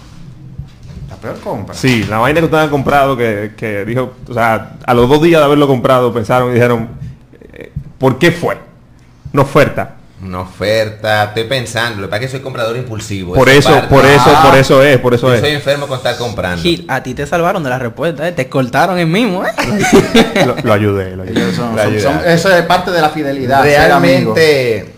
Peor 1.25 1.41
compra. 1.41 1.75
Sí, 1.75 2.05
la 2.05 2.19
vaina 2.19 2.41
que 2.41 2.45
ustedes 2.45 2.65
han 2.65 2.71
comprado 2.71 3.17
que, 3.17 3.53
que 3.57 3.85
dijo, 3.85 4.13
o 4.29 4.35
sea, 4.35 4.75
a 4.87 4.95
los 4.95 5.09
dos 5.09 5.23
días 5.23 5.41
de 5.41 5.45
haberlo 5.47 5.67
comprado 5.67 6.13
pensaron 6.13 6.51
y 6.51 6.55
dijeron, 6.55 6.89
eh, 7.53 7.73
¿por 7.99 8.19
qué 8.19 8.31
fue? 8.31 8.59
Una 9.33 9.43
oferta. 9.43 9.97
Una 10.23 10.41
oferta, 10.41 11.25
estoy 11.25 11.45
pensando, 11.45 12.01
lo 12.01 12.07
que 12.07 12.11
pasa 12.11 12.23
es 12.25 12.27
que 12.31 12.37
soy 12.37 12.41
comprador 12.41 12.77
impulsivo. 12.77 13.35
Por 13.35 13.49
eso, 13.49 13.71
parte. 13.71 13.89
por 13.89 14.07
eso, 14.07 14.23
Ah. 14.27 14.43
por 14.49 14.59
eso 14.59 14.83
es, 14.83 14.99
por 14.99 15.13
eso 15.15 15.27
Yo 15.29 15.35
es. 15.35 15.41
soy 15.41 15.51
enfermo 15.51 15.87
con 15.87 15.97
estar 15.99 16.17
comprando. 16.17 16.63
Gil, 16.63 16.85
a 16.89 17.03
ti 17.03 17.13
te 17.15 17.27
salvaron 17.27 17.63
de 17.63 17.69
la 17.69 17.79
respuesta, 17.79 18.27
¿eh? 18.29 18.33
te 18.33 18.49
cortaron 18.49 18.99
el 18.99 19.07
mismo. 19.07 19.45
¿eh? 19.45 19.51
Lo, 20.47 20.57
lo 20.63 20.73
ayudé, 20.73 21.17
lo 21.17 21.25
ayudé. 21.25 21.53
Son- 21.55 21.77
son- 21.77 22.01
son- 22.01 22.21
eso 22.27 22.57
es 22.57 22.63
parte 22.65 22.91
de 22.91 23.01
la 23.03 23.11
fidelidad. 23.11 23.63
Realmente, 23.65 24.95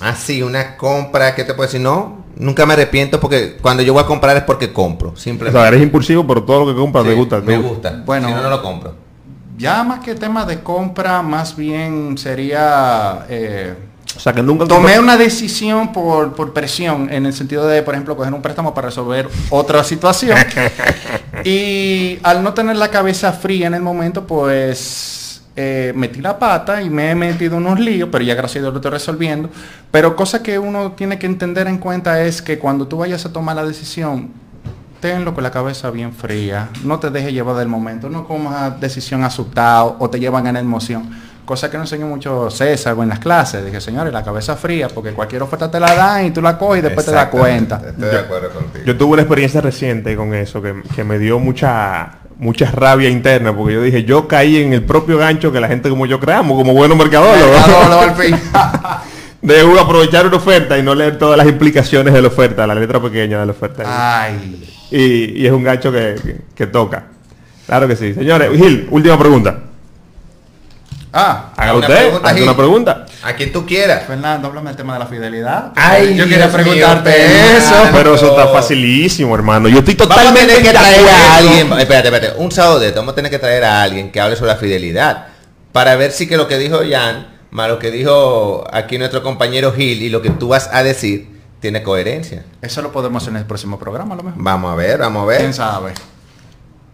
así, 0.00 0.42
una 0.42 0.76
compra, 0.76 1.34
¿qué 1.34 1.44
te 1.44 1.54
puedo 1.54 1.66
decir? 1.66 1.80
No, 1.80 2.19
nunca 2.40 2.66
me 2.66 2.72
arrepiento 2.74 3.20
porque 3.20 3.56
cuando 3.60 3.82
yo 3.82 3.92
voy 3.92 4.02
a 4.02 4.06
comprar 4.06 4.36
es 4.36 4.42
porque 4.42 4.72
compro. 4.72 5.10
O 5.10 5.16
Simplemente. 5.16 5.58
sea, 5.58 5.68
eres 5.68 5.82
impulsivo, 5.82 6.26
pero 6.26 6.42
todo 6.42 6.64
lo 6.66 6.72
que 6.74 6.78
compras 6.80 7.04
te 7.04 7.10
Sí, 7.12 7.16
gusta. 7.16 7.40
te 7.40 7.46
Me 7.46 7.56
gusta. 7.58 7.90
gusta. 7.90 8.02
Bueno. 8.04 8.28
si 8.28 8.34
no, 8.34 8.42
no 8.42 8.50
lo 8.50 8.62
compro. 8.62 8.94
Ya 9.58 9.84
más 9.84 10.00
que 10.00 10.14
tema 10.14 10.44
de 10.46 10.60
compra, 10.62 11.20
más 11.22 11.54
bien 11.54 12.16
sería... 12.16 13.26
eh, 13.28 13.74
O 14.16 14.18
sea, 14.20 14.32
que 14.32 14.42
nunca 14.42 14.64
tomé 14.66 14.98
una 14.98 15.16
decisión 15.18 15.92
por, 15.92 16.32
por 16.34 16.52
presión, 16.54 17.08
en 17.12 17.26
el 17.26 17.32
sentido 17.34 17.66
de, 17.68 17.82
por 17.82 17.92
ejemplo, 17.94 18.16
coger 18.16 18.32
un 18.32 18.40
préstamo 18.42 18.72
para 18.72 18.88
resolver 18.88 19.28
otra 19.50 19.84
situación. 19.84 20.36
y 21.44 22.18
al 22.22 22.42
no 22.42 22.54
tener 22.54 22.76
la 22.76 22.88
cabeza 22.88 23.32
fría 23.32 23.66
en 23.66 23.74
el 23.74 23.82
momento, 23.82 24.26
pues 24.26 25.29
eh, 25.56 25.92
metí 25.96 26.20
la 26.20 26.38
pata 26.38 26.80
y 26.80 26.88
me 26.90 27.10
he 27.10 27.14
metido 27.14 27.56
en 27.56 27.66
unos 27.66 27.80
líos, 27.80 28.08
pero 28.10 28.24
ya 28.24 28.34
gracias 28.34 28.56
a 28.56 28.60
Dios 28.60 28.72
lo 28.72 28.78
estoy 28.78 28.92
resolviendo. 28.92 29.50
Pero 29.90 30.14
cosa 30.16 30.42
que 30.42 30.58
uno 30.58 30.92
tiene 30.92 31.18
que 31.18 31.26
entender 31.26 31.66
en 31.66 31.78
cuenta 31.78 32.22
es 32.22 32.40
que 32.40 32.58
cuando 32.58 32.86
tú 32.86 32.98
vayas 32.98 33.24
a 33.26 33.32
tomar 33.32 33.56
la 33.56 33.64
decisión, 33.64 34.30
tenlo 35.00 35.34
con 35.34 35.42
la 35.42 35.50
cabeza 35.50 35.90
bien 35.90 36.12
fría, 36.12 36.68
no 36.84 36.98
te 36.98 37.10
dejes 37.10 37.32
llevar 37.32 37.56
del 37.56 37.68
momento, 37.68 38.08
no 38.08 38.26
comas 38.26 38.80
decisión 38.80 39.24
asustado 39.24 39.96
o 39.98 40.08
te 40.08 40.20
llevan 40.20 40.46
en 40.46 40.54
la 40.54 40.60
emoción. 40.60 41.10
Cosa 41.44 41.68
que 41.68 41.76
no 41.78 41.82
enseñó 41.82 42.06
mucho 42.06 42.48
César 42.48 42.94
o 42.96 43.02
en 43.02 43.08
las 43.08 43.18
clases. 43.18 43.64
Dije, 43.64 43.80
señores, 43.80 44.12
la 44.12 44.22
cabeza 44.22 44.54
fría, 44.54 44.86
porque 44.86 45.10
cualquier 45.12 45.42
oferta 45.42 45.68
te 45.68 45.80
la 45.80 45.96
dan 45.96 46.26
y 46.26 46.30
tú 46.30 46.40
la 46.40 46.56
coges 46.56 46.78
y 46.78 46.82
después 46.82 47.04
te 47.04 47.10
das 47.10 47.26
cuenta. 47.26 47.82
Estoy 47.84 48.08
de 48.08 48.18
acuerdo 48.18 48.50
contigo. 48.50 48.84
Yo 48.86 48.96
tuve 48.96 49.14
una 49.14 49.22
experiencia 49.22 49.60
reciente 49.60 50.14
con 50.14 50.32
eso 50.32 50.62
que, 50.62 50.80
que 50.94 51.02
me 51.02 51.18
dio 51.18 51.40
mucha 51.40 52.19
mucha 52.40 52.70
rabia 52.70 53.08
interna 53.08 53.54
porque 53.54 53.74
yo 53.74 53.82
dije, 53.82 54.02
yo 54.04 54.26
caí 54.26 54.56
en 54.56 54.72
el 54.72 54.82
propio 54.82 55.18
gancho 55.18 55.52
que 55.52 55.60
la 55.60 55.68
gente 55.68 55.88
como 55.88 56.06
yo 56.06 56.18
creamos, 56.18 56.56
como 56.56 56.72
buenos 56.72 56.96
mercadólogos. 56.98 57.50
Mercadólogo 57.66 58.00
al 58.00 58.14
fin. 58.16 58.36
de 59.42 59.64
uno 59.64 59.80
aprovechar 59.80 60.26
una 60.26 60.36
oferta 60.36 60.76
y 60.78 60.82
no 60.82 60.94
leer 60.94 61.16
todas 61.18 61.36
las 61.38 61.46
implicaciones 61.46 62.12
de 62.12 62.20
la 62.20 62.28
oferta, 62.28 62.66
la 62.66 62.74
letra 62.74 63.00
pequeña 63.00 63.40
de 63.40 63.46
la 63.46 63.52
oferta. 63.52 63.84
Ay. 63.86 64.66
Y, 64.90 65.42
y 65.42 65.46
es 65.46 65.52
un 65.52 65.62
gancho 65.62 65.92
que, 65.92 66.16
que- 66.22 66.36
que 66.54 66.66
toca. 66.66 67.04
Claro 67.66 67.86
que 67.86 67.94
sí. 67.96 68.12
Señores, 68.14 68.50
Gil, 68.56 68.88
última 68.90 69.18
pregunta. 69.18 69.56
Ah, 71.12 71.50
Haga 71.56 71.74
Una 71.74 71.86
usted, 71.86 71.98
pregunta, 72.02 72.28
haga 72.28 72.42
una 72.42 72.56
pregunta. 72.56 73.06
A 73.24 73.32
quien 73.34 73.52
tú 73.52 73.66
quieras. 73.66 74.04
Fernando, 74.06 74.46
háblame 74.48 74.70
del 74.70 74.76
tema 74.76 74.92
de 74.92 74.98
la 75.00 75.06
fidelidad. 75.06 75.72
Ay, 75.74 76.14
yo 76.16 76.24
quería 76.24 76.46
mío, 76.46 76.52
preguntarte 76.54 77.10
Fernando. 77.12 77.58
eso. 77.58 77.74
Pero 77.92 78.14
eso 78.14 78.28
está 78.30 78.46
facilísimo, 78.48 79.34
hermano. 79.34 79.68
Yo 79.68 79.80
estoy 79.80 79.94
Vamos 79.94 80.16
a 80.16 80.18
totalmente 80.20 80.54
tener 80.54 80.62
que 80.72 80.78
traer 80.78 81.08
a 81.08 81.36
alguien. 81.36 81.72
Espérate, 81.80 82.08
espérate. 82.08 82.32
Un 82.40 82.52
sábado 82.52 82.78
de 82.78 82.88
esto, 82.88 83.00
vamos 83.00 83.12
a 83.12 83.14
tener 83.16 83.30
que 83.30 83.38
traer 83.40 83.64
a 83.64 83.82
alguien 83.82 84.12
que 84.12 84.20
hable 84.20 84.36
sobre 84.36 84.52
la 84.52 84.56
fidelidad. 84.58 85.26
Para 85.72 85.96
ver 85.96 86.12
si 86.12 86.28
que 86.28 86.36
lo 86.36 86.46
que 86.46 86.58
dijo 86.58 86.78
Jan, 86.88 87.26
más 87.50 87.68
lo 87.68 87.78
que 87.80 87.90
dijo 87.90 88.64
aquí 88.72 88.96
nuestro 88.96 89.22
compañero 89.24 89.72
Gil 89.72 90.02
y 90.02 90.10
lo 90.10 90.22
que 90.22 90.30
tú 90.30 90.48
vas 90.48 90.70
a 90.72 90.82
decir, 90.84 91.40
tiene 91.60 91.82
coherencia. 91.82 92.44
Eso 92.62 92.82
lo 92.82 92.92
podemos 92.92 93.22
hacer 93.22 93.32
en 93.32 93.38
el 93.40 93.46
próximo 93.46 93.78
programa, 93.80 94.14
a 94.14 94.16
lo 94.16 94.22
mejor. 94.22 94.40
Vamos 94.42 94.72
a 94.72 94.76
ver, 94.76 94.98
vamos 95.00 95.24
a 95.24 95.36
¿Quién 95.36 95.42
ver. 95.48 95.54
sabe? 95.54 95.92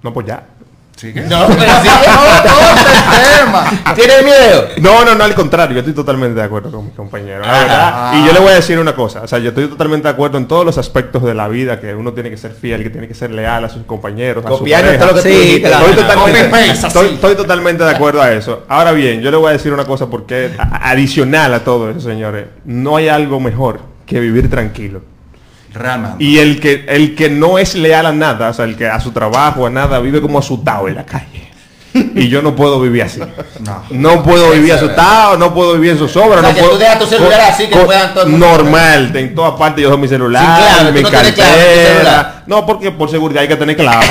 No, 0.02 0.12
pues 0.14 0.26
ya. 0.26 0.42
¿Sigue? 0.96 1.20
No, 1.22 1.46
pero 1.48 1.58
sí. 1.82 1.88
el 1.88 3.38
tema. 3.44 3.94
¿Tienes 3.94 4.24
miedo? 4.24 4.68
No, 4.80 5.04
no, 5.04 5.14
no, 5.14 5.24
al 5.24 5.34
contrario, 5.34 5.74
yo 5.74 5.80
estoy 5.80 5.92
totalmente 5.94 6.40
de 6.40 6.46
acuerdo 6.46 6.70
con 6.70 6.86
mi 6.86 6.90
compañero. 6.92 7.40
la 7.42 7.48
Ah. 7.50 7.60
verdad. 7.60 8.12
Y 8.14 8.26
yo 8.26 8.32
le 8.32 8.40
voy 8.40 8.48
a 8.50 8.54
decir 8.54 8.78
una 8.78 8.94
cosa, 8.94 9.20
o 9.22 9.28
sea, 9.28 9.38
yo 9.38 9.50
estoy 9.50 9.66
totalmente 9.68 10.08
de 10.08 10.14
acuerdo 10.14 10.38
en 10.38 10.48
todos 10.48 10.64
los 10.64 10.78
aspectos 10.78 11.22
de 11.22 11.34
la 11.34 11.48
vida, 11.48 11.78
que 11.80 11.94
uno 11.94 12.12
tiene 12.14 12.30
que 12.30 12.38
ser 12.38 12.52
fiel, 12.52 12.82
que 12.82 12.88
tiene 12.90 13.06
que 13.08 13.14
ser 13.14 13.30
leal 13.30 13.64
a 13.64 13.68
sus 13.68 13.82
compañeros, 13.84 14.44
a 14.46 14.48
su 14.56 14.64
pareja. 14.64 15.06
lo 15.06 15.14
que 15.14 15.20
Sí. 15.22 15.62
Estoy 15.62 15.94
totalmente, 15.94 16.70
estoy, 17.12 17.34
totalmente 17.36 17.84
de 17.84 17.90
acuerdo 17.90 18.22
a 18.22 18.32
eso. 18.32 18.64
Ahora 18.68 18.92
bien, 18.92 19.20
yo 19.20 19.30
le 19.30 19.36
voy 19.36 19.50
a 19.50 19.52
decir 19.52 19.72
una 19.74 19.84
cosa 19.84 20.06
porque 20.06 20.50
adicional 20.80 21.52
a 21.52 21.60
todo 21.60 21.90
eso, 21.90 22.00
señores, 22.00 22.46
no 22.64 22.96
hay 22.96 23.08
algo 23.08 23.38
mejor 23.38 23.80
que 24.06 24.18
vivir 24.20 24.48
tranquilo. 24.48 25.02
Realmente. 25.76 26.22
Y 26.24 26.38
el 26.38 26.60
que, 26.60 26.84
el 26.88 27.14
que 27.14 27.28
no 27.30 27.58
es 27.58 27.74
leal 27.74 28.06
a 28.06 28.12
nada, 28.12 28.50
o 28.50 28.54
sea, 28.54 28.64
el 28.64 28.76
que 28.76 28.86
a 28.88 28.98
su 29.00 29.12
trabajo, 29.12 29.66
a 29.66 29.70
nada, 29.70 29.98
vive 30.00 30.20
como 30.20 30.38
asustado 30.38 30.88
en 30.88 30.94
la 30.96 31.04
calle. 31.06 31.44
Y 32.14 32.28
yo 32.28 32.42
no 32.42 32.54
puedo 32.54 32.78
vivir 32.78 33.02
así. 33.04 33.20
No. 33.60 33.82
No 33.90 34.22
puedo 34.22 34.50
vivir 34.50 34.74
asustado, 34.74 35.38
no 35.38 35.54
puedo 35.54 35.72
vivir 35.74 35.92
en 35.92 35.98
zozobra, 35.98 36.38
O 36.38 36.40
sea, 36.40 36.48
no 36.50 36.54
que 36.54 36.60
puedo. 36.60 36.72
tú 36.74 36.78
dejas 36.78 36.98
tu 36.98 37.06
celular 37.06 37.40
co- 37.40 37.46
así 37.52 37.66
que 37.68 37.78
co- 37.78 37.86
puedan 37.86 38.12
todo 38.12 38.24
el 38.24 38.30
mundo 38.30 38.46
Normal, 38.48 39.16
en 39.16 39.34
todas 39.34 39.52
partes 39.54 39.82
yo 39.82 39.88
dejo 39.88 39.98
mi 39.98 40.06
celular, 40.08 40.92
mi 40.92 41.02
cartera. 41.02 42.42
No, 42.46 42.66
porque 42.66 42.90
por 42.90 43.10
seguridad 43.10 43.42
hay 43.42 43.48
que 43.48 43.56
tener 43.56 43.76
clave. 43.76 44.06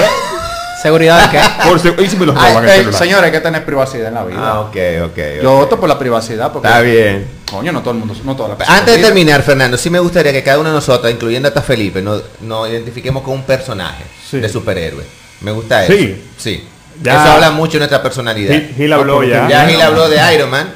Seguridad 0.86 1.32
que 1.32 1.39
Por 1.67 1.80
segu- 1.82 2.06
¿Y 2.06 2.08
si 2.10 2.15
me 2.15 2.26
los 2.28 2.36
Ay, 2.38 2.50
roban 2.54 2.63
el 2.65 2.69
celular? 2.76 2.93
señores, 3.00 3.24
hay 3.26 3.32
que 3.32 3.39
tener 3.39 3.65
privacidad 3.65 4.08
en 4.10 4.13
la 4.13 4.24
vida. 4.24 4.38
Ah, 4.39 4.60
ok, 4.62 4.76
ok. 5.06 5.17
Yo 5.41 5.58
opto 5.60 5.80
por 5.80 5.89
la 5.89 5.98
privacidad 5.98 6.52
porque. 6.52 6.67
Está 6.67 6.82
bien. 6.82 7.28
Coño, 7.50 7.71
no 7.71 7.82
todo 7.82 7.91
el 7.91 7.98
mundo, 8.00 8.13
no 8.24 8.36
toda 8.36 8.50
la 8.50 8.56
persona 8.58 8.78
Antes 8.80 8.98
de 8.98 9.04
terminar, 9.04 9.41
Fernando, 9.41 9.78
sí 9.78 9.89
me 9.89 9.98
gustaría 10.00 10.32
que 10.32 10.43
cada 10.43 10.60
uno 10.60 10.69
de 10.69 10.76
nosotros, 10.76 11.12
incluyendo 11.12 11.48
hasta 11.48 11.62
Felipe, 11.63 12.02
nos, 12.02 12.21
nos 12.41 12.69
identifiquemos 12.69 13.24
con 13.24 13.34
un 13.34 13.43
personaje 13.43 14.04
Sí. 14.30 14.39
de 14.39 14.48
superhéroe. 14.50 15.04
Me 15.41 15.52
gusta 15.52 15.84
eso. 15.86 15.93
Sí. 15.93 16.24
Sí. 16.38 16.67
Ya. 17.02 17.13
Eso 17.24 17.32
habla 17.34 17.52
mucho 17.52 17.74
de 17.74 17.80
nuestra 17.80 18.02
personalidad. 18.04 18.54
Gil, 18.54 18.74
Gil 18.76 18.93
habló 18.93 19.24
ya. 19.24 19.48
Ya 19.50 19.67
Gil 19.67 19.82
habló 19.82 20.08
de 20.08 20.17
Iron 20.36 20.50
Man. 20.52 20.71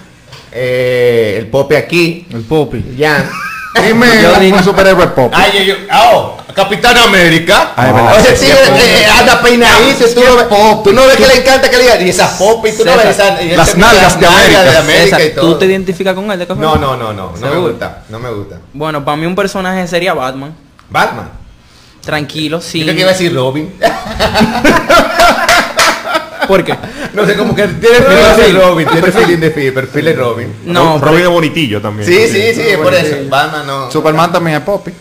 eh, 0.51 1.35
el 1.37 1.47
Pope 1.47 1.77
aquí. 1.77 2.27
El 2.31 2.41
Popi. 2.41 2.95
Jan. 2.97 3.29
Dime 3.85 4.07
Yo 4.49 4.55
un 4.57 4.63
superhéroe 4.63 5.07
pop. 5.09 5.31
Ay, 5.35 5.51
yo, 5.59 5.63
yo, 5.63 5.75
oh, 5.93 6.37
Capitán 6.63 6.97
América. 6.97 7.71
Ay, 7.75 7.91
Oye, 7.91 8.35
sí, 8.35 8.45
sí, 8.47 8.51
sí, 8.51 8.81
eh, 8.81 9.05
anda 9.17 9.41
peinadito, 9.41 10.05
tú, 10.13 10.21
no 10.21 10.35
ves, 10.35 10.47
tú 10.83 10.93
no 10.93 11.05
ves 11.07 11.15
que 11.15 11.25
le 11.27 11.37
encanta 11.39 11.69
que 11.69 11.77
le 11.77 11.83
digan, 11.83 12.05
y 12.05 12.09
esas 12.09 12.31
pop 12.37 12.65
y 12.67 12.71
tú 12.77 12.83
no 12.83 12.97
ves 12.97 13.05
esa, 13.07 13.41
y 13.41 13.55
las 13.55 13.75
nalgas 13.77 14.19
de 14.19 14.25
América. 14.27 14.63
de 14.63 14.77
América 14.77 15.23
y 15.23 15.29
todo. 15.33 15.53
¿tú 15.53 15.59
te 15.59 15.65
identificas 15.67 16.13
con 16.13 16.29
él 16.31 16.39
de? 16.39 16.45
No, 16.47 16.75
no, 16.75 16.97
no, 16.97 17.13
no, 17.13 17.33
no 17.39 17.49
me 17.49 17.57
gusta, 17.57 18.03
no 18.09 18.19
me 18.19 18.29
gusta. 18.29 18.57
Bueno, 18.73 19.03
para 19.05 19.15
mí 19.17 19.25
un 19.25 19.35
personaje 19.35 19.87
sería 19.87 20.13
Batman. 20.13 20.53
Batman. 20.89 21.29
Tranquilo, 22.03 22.57
Yo 22.57 22.61
sin... 22.63 22.83
creo 22.83 22.95
que 22.95 23.01
iba 23.01 23.09
a 23.09 23.13
decir 23.13 23.33
Robin. 23.33 23.73
¿Por 26.47 26.63
qué? 26.63 26.75
No 27.13 27.25
sé, 27.25 27.35
como 27.37 27.55
que 27.55 27.67
tiene 27.67 27.99
perfil 28.01 28.53
de 28.53 28.59
Robin, 28.59 28.87
tiene 28.87 29.11
feeling 29.11 29.37
de 29.37 29.51
fi- 29.51 29.71
perfil 29.71 30.05
de 30.05 30.13
Robin. 30.13 30.55
No, 30.65 30.97
Robin 30.97 31.01
pero- 31.01 31.17
es 31.17 31.29
bonitillo 31.29 31.81
también. 31.81 32.07
Sí, 32.09 32.27
sí, 32.27 32.53
sí, 32.55 32.61
es 32.61 32.77
por 32.77 32.93
eso. 32.93 33.15
Batman 33.29 33.67
no. 33.67 33.91
Superman 33.91 34.31
también 34.31 34.57
es 34.57 34.63
Poppy. 34.63 34.91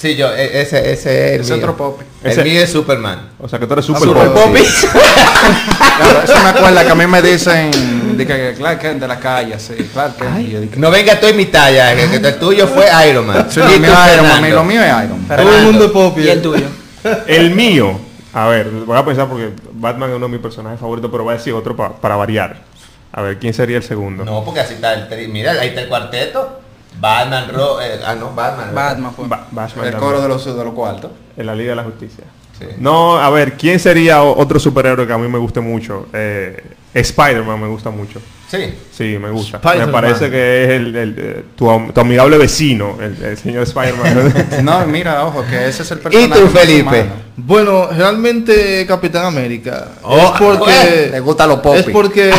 Sí, 0.00 0.16
yo, 0.16 0.32
e- 0.34 0.62
ese, 0.62 0.92
ese 0.92 0.92
es 0.92 1.34
el 1.34 1.40
Ese 1.42 1.52
mío. 1.54 1.62
otro 1.62 1.76
Poppy. 1.76 2.04
El 2.24 2.30
Ese- 2.30 2.42
mío 2.44 2.60
es 2.62 2.70
Superman. 2.72 3.28
O 3.38 3.46
sea 3.48 3.58
que 3.58 3.66
tú 3.66 3.74
eres 3.74 3.84
super, 3.84 4.02
Super 4.02 4.28
Poppy. 4.30 4.60
Poppy. 4.60 4.64
Claro, 6.00 6.22
eso 6.24 6.34
me 6.42 6.48
acuerda 6.48 6.82
que 6.84 6.90
a 6.90 6.94
mí 6.94 7.06
me 7.06 7.20
dicen 7.20 8.16
de 8.16 8.26
que 8.26 8.54
Clark 8.56 8.78
Kent 8.80 9.00
de 9.02 9.06
la 9.08 9.18
calle, 9.20 9.58
sí, 9.58 9.74
Clark 9.92 10.16
Kent. 10.16 10.48
Yo 10.48 10.60
No 10.76 10.90
venga 10.90 11.20
tú 11.20 11.26
en 11.26 11.36
mi 11.36 11.44
talla, 11.46 11.94
que, 11.94 12.08
que 12.20 12.26
el 12.28 12.38
tuyo 12.38 12.66
fue 12.66 12.86
Iron 13.08 13.26
Man. 13.26 13.46
sí, 13.50 13.60
Y 13.60 13.78
mío 13.80 13.92
es 13.92 14.14
Iron 14.14 14.26
Man, 14.28 14.50
lo 14.54 14.64
mío 14.64 14.82
es 14.82 14.88
Iron 15.04 15.26
Man. 15.28 15.36
Todo 15.38 15.56
el 15.58 15.62
mundo 15.64 15.84
es 15.84 15.90
Popi. 15.90 16.22
¿Y 16.22 16.28
el 16.30 16.40
tuyo? 16.42 16.66
El 17.26 17.50
mío, 17.54 17.98
a 18.34 18.46
ver, 18.48 18.68
voy 18.70 18.96
a 18.96 19.04
pensar 19.04 19.26
porque 19.28 19.50
Batman 19.72 20.10
es 20.10 20.16
uno 20.16 20.26
de 20.26 20.32
mis 20.32 20.40
personajes 20.40 20.78
favoritos, 20.80 21.10
pero 21.10 21.24
voy 21.24 21.34
a 21.34 21.36
decir 21.38 21.52
otro 21.54 21.74
pa- 21.76 21.92
para 21.98 22.16
variar. 22.16 22.56
A 23.12 23.22
ver, 23.22 23.38
¿quién 23.38 23.52
sería 23.54 23.76
el 23.78 23.82
segundo? 23.82 24.24
No, 24.24 24.44
porque 24.44 24.60
así 24.60 24.74
está 24.74 24.92
el 24.94 25.28
Mira, 25.28 25.52
ahí 25.52 25.68
está 25.68 25.80
el 25.82 25.88
cuarteto. 25.88 26.59
Batman, 27.00 27.48
Ro 27.52 27.80
eh, 27.80 28.00
ah, 28.04 28.14
no, 28.14 28.32
Batman. 28.34 28.74
Batman 28.74 29.12
fue. 29.14 29.26
Ba- 29.26 29.46
Batman 29.50 29.86
El 29.86 29.94
coro 29.96 30.20
de 30.20 30.28
los, 30.28 30.44
de 30.44 30.64
los 30.64 30.74
cuartos. 30.74 31.10
en 31.36 31.46
la 31.46 31.54
Liga 31.54 31.70
de 31.70 31.76
la 31.76 31.84
Justicia. 31.84 32.24
Sí. 32.58 32.66
No, 32.78 33.18
a 33.18 33.30
ver, 33.30 33.54
¿quién 33.54 33.80
sería 33.80 34.22
otro 34.22 34.60
superhéroe 34.60 35.06
que 35.06 35.12
a 35.14 35.18
mí 35.18 35.26
me 35.28 35.38
guste 35.38 35.60
mucho? 35.60 36.08
Eh, 36.12 36.62
Spider-Man 36.92 37.58
me 37.60 37.68
gusta 37.68 37.88
mucho. 37.90 38.20
Sí. 38.50 38.74
Sí, 38.92 39.16
me 39.18 39.30
gusta. 39.30 39.60
Me 39.78 39.86
parece 39.86 40.28
que 40.28 40.64
es 40.64 40.70
el, 40.72 40.94
el, 40.96 41.14
eh, 41.16 41.44
tu, 41.56 41.70
am- 41.70 41.92
tu 41.92 42.00
amigable 42.00 42.36
vecino, 42.36 42.98
el, 43.00 43.22
el 43.24 43.38
señor 43.38 43.62
Spider-Man. 43.62 44.48
No, 44.64 44.84
mira, 44.86 45.24
ojo, 45.24 45.42
que 45.48 45.68
ese 45.68 45.84
es 45.84 45.90
el 45.92 45.98
¿Y 45.98 46.02
personaje. 46.02 46.40
tú, 46.40 46.46
más 46.50 46.52
Felipe? 46.52 46.82
humano. 46.82 47.12
Bueno, 47.36 47.86
realmente 47.96 48.84
Capitán 48.86 49.24
América. 49.24 49.88
Oh, 50.02 50.18
es 50.18 50.30
porque 50.38 51.08
Le 51.12 51.20
gusta 51.20 51.46
lo 51.46 51.62
Poppy. 51.62 51.78
es 51.78 51.86
porque 51.86 52.30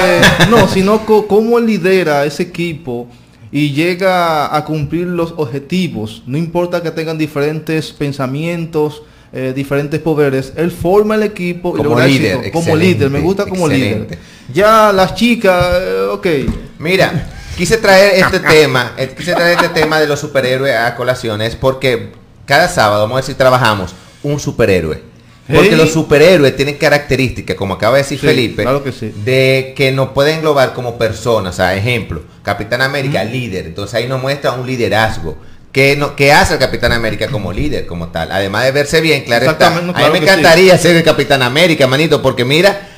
no, 0.52 0.68
sino 0.68 1.04
cómo 1.06 1.60
lidera 1.60 2.26
ese 2.26 2.44
equipo 2.44 3.08
y 3.52 3.74
llega 3.74 4.56
a 4.56 4.64
cumplir 4.66 5.08
los 5.08 5.34
objetivos. 5.38 6.24
No 6.26 6.38
importa 6.38 6.82
que 6.82 6.92
tengan 6.92 7.18
diferentes 7.18 7.92
pensamientos, 7.92 9.04
eh, 9.34 9.54
diferentes 9.56 10.00
poderes, 10.00 10.54
él 10.56 10.72
forma 10.72 11.16
el 11.16 11.24
equipo 11.24 11.78
y 11.78 11.84
Como 11.84 12.00
líder, 12.00 12.52
como 12.52 12.76
líder, 12.76 13.10
me 13.10 13.20
gusta 13.20 13.46
como 13.46 13.68
excelente. 13.70 14.16
líder. 14.16 14.20
Ya 14.54 14.92
las 14.92 15.16
chicas, 15.16 15.78
eh, 15.82 16.08
ok. 16.12 16.28
Mira, 16.80 17.30
quise 17.58 17.78
traer 17.78 18.24
este 18.24 18.40
tema, 18.56 18.94
eh, 18.98 19.14
quise 19.18 19.34
traer 19.34 19.58
este 19.58 19.70
tema 19.70 20.00
de 20.00 20.08
los 20.08 20.20
superhéroes 20.20 20.76
a 20.76 20.96
colaciones 20.96 21.56
porque 21.56 22.12
cada 22.46 22.68
sábado, 22.68 23.04
vamos 23.04 23.18
a 23.18 23.22
decir, 23.22 23.36
trabajamos 23.36 23.94
un 24.24 24.40
superhéroe. 24.40 25.11
Porque 25.54 25.76
los 25.76 25.92
superhéroes 25.92 26.56
tienen 26.56 26.76
características, 26.76 27.56
como 27.56 27.76
acaba 27.76 27.98
de 27.98 28.04
decir 28.04 28.20
Sí, 28.20 28.26
Felipe, 28.28 28.64
claro 28.64 28.84
que 28.84 28.92
sí. 28.92 29.12
de 29.24 29.74
que 29.76 29.92
nos 29.92 30.10
pueden 30.10 30.38
englobar 30.38 30.74
como 30.74 30.98
personas. 30.98 31.54
O 31.54 31.58
sea, 31.58 31.76
ejemplo, 31.76 32.22
Capitán 32.44 32.82
América, 32.82 33.24
líder. 33.24 33.68
Entonces 33.68 33.96
ahí 33.96 34.08
nos 34.08 34.22
muestra 34.22 34.52
un 34.54 34.66
liderazgo. 34.66 35.38
¿Qué, 35.72 35.96
no, 35.96 36.16
qué 36.18 36.34
hace 36.34 36.56
el 36.56 36.60
Capitán 36.60 36.92
América 36.92 37.28
como 37.28 37.54
líder, 37.54 37.86
como 37.86 38.10
tal? 38.10 38.30
Además 38.32 38.66
de 38.66 38.72
verse 38.72 39.00
bien, 39.00 39.24
claro 39.24 39.50
está. 39.50 39.68
A 39.68 39.80
claro 39.80 40.14
mí 40.14 40.20
me 40.20 40.20
que 40.20 40.26
sí. 40.26 40.32
encantaría 40.32 40.78
ser 40.78 40.98
el 40.98 41.04
Capitán 41.04 41.42
América, 41.42 41.88
manito, 41.88 42.22
porque 42.22 42.44
mira, 42.44 42.90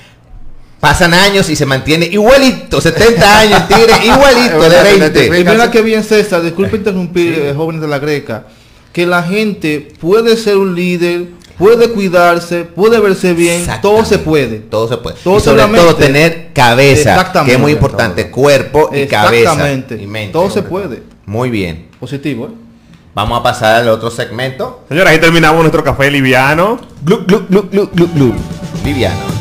pasan 0.79 1.13
años 1.13 1.49
y 1.49 1.55
se 1.55 1.65
mantiene 1.67 2.07
igualito, 2.07 2.81
70 2.81 3.39
años, 3.39 3.67
tigre, 3.67 3.93
igualito 4.05 4.69
de 4.69 4.97
20. 4.99 5.25
Y 5.39 5.43
mira 5.45 5.69
que 5.69 5.81
bien 5.83 6.03
César, 6.03 6.41
disculpe 6.41 6.77
interrumpir, 6.77 7.33
eh, 7.33 7.53
jóvenes 7.55 7.81
de 7.81 7.87
la 7.87 7.99
Greca, 7.99 8.47
que 8.91 9.05
la 9.05 9.21
gente 9.23 9.93
puede 10.01 10.35
ser 10.35 10.57
un 10.57 10.75
líder, 10.75 11.27
puede 11.57 11.89
cuidarse, 11.91 12.63
puede 12.65 12.99
verse 12.99 13.33
bien, 13.33 13.65
todo 13.81 14.03
se 14.05 14.17
puede. 14.19 14.59
Todo 14.59 14.87
se 14.87 14.97
puede. 14.97 15.15
Todo 15.23 15.37
y 15.37 15.41
sobre 15.41 15.61
solamente- 15.61 15.85
todo 15.85 15.95
tener 15.95 16.47
cabeza, 16.53 17.11
Exactamente. 17.11 17.51
que 17.51 17.55
es 17.55 17.61
muy 17.61 17.71
importante, 17.73 18.29
cuerpo 18.31 18.89
y 18.93 19.05
cabeza. 19.07 19.51
Exactamente. 19.51 20.01
y 20.01 20.07
mente. 20.07 20.33
Todo 20.33 20.49
se 20.49 20.61
puede. 20.63 21.03
Muy 21.25 21.49
bien. 21.49 21.87
Positivo, 21.99 22.45
¿eh? 22.47 22.49
Vamos 23.15 23.39
a 23.39 23.43
pasar 23.43 23.75
al 23.75 23.89
otro 23.89 24.09
segmento. 24.09 24.83
Señores, 24.89 25.11
ahí 25.11 25.19
terminamos 25.19 25.59
nuestro 25.61 25.83
café 25.83 26.09
liviano. 26.09 26.79
Glu, 27.03 27.23
glu, 27.25 27.45
glu, 27.47 27.69
glu, 27.69 27.89
glu, 27.93 28.07
glu. 28.13 28.33
Viviano. 28.83 29.32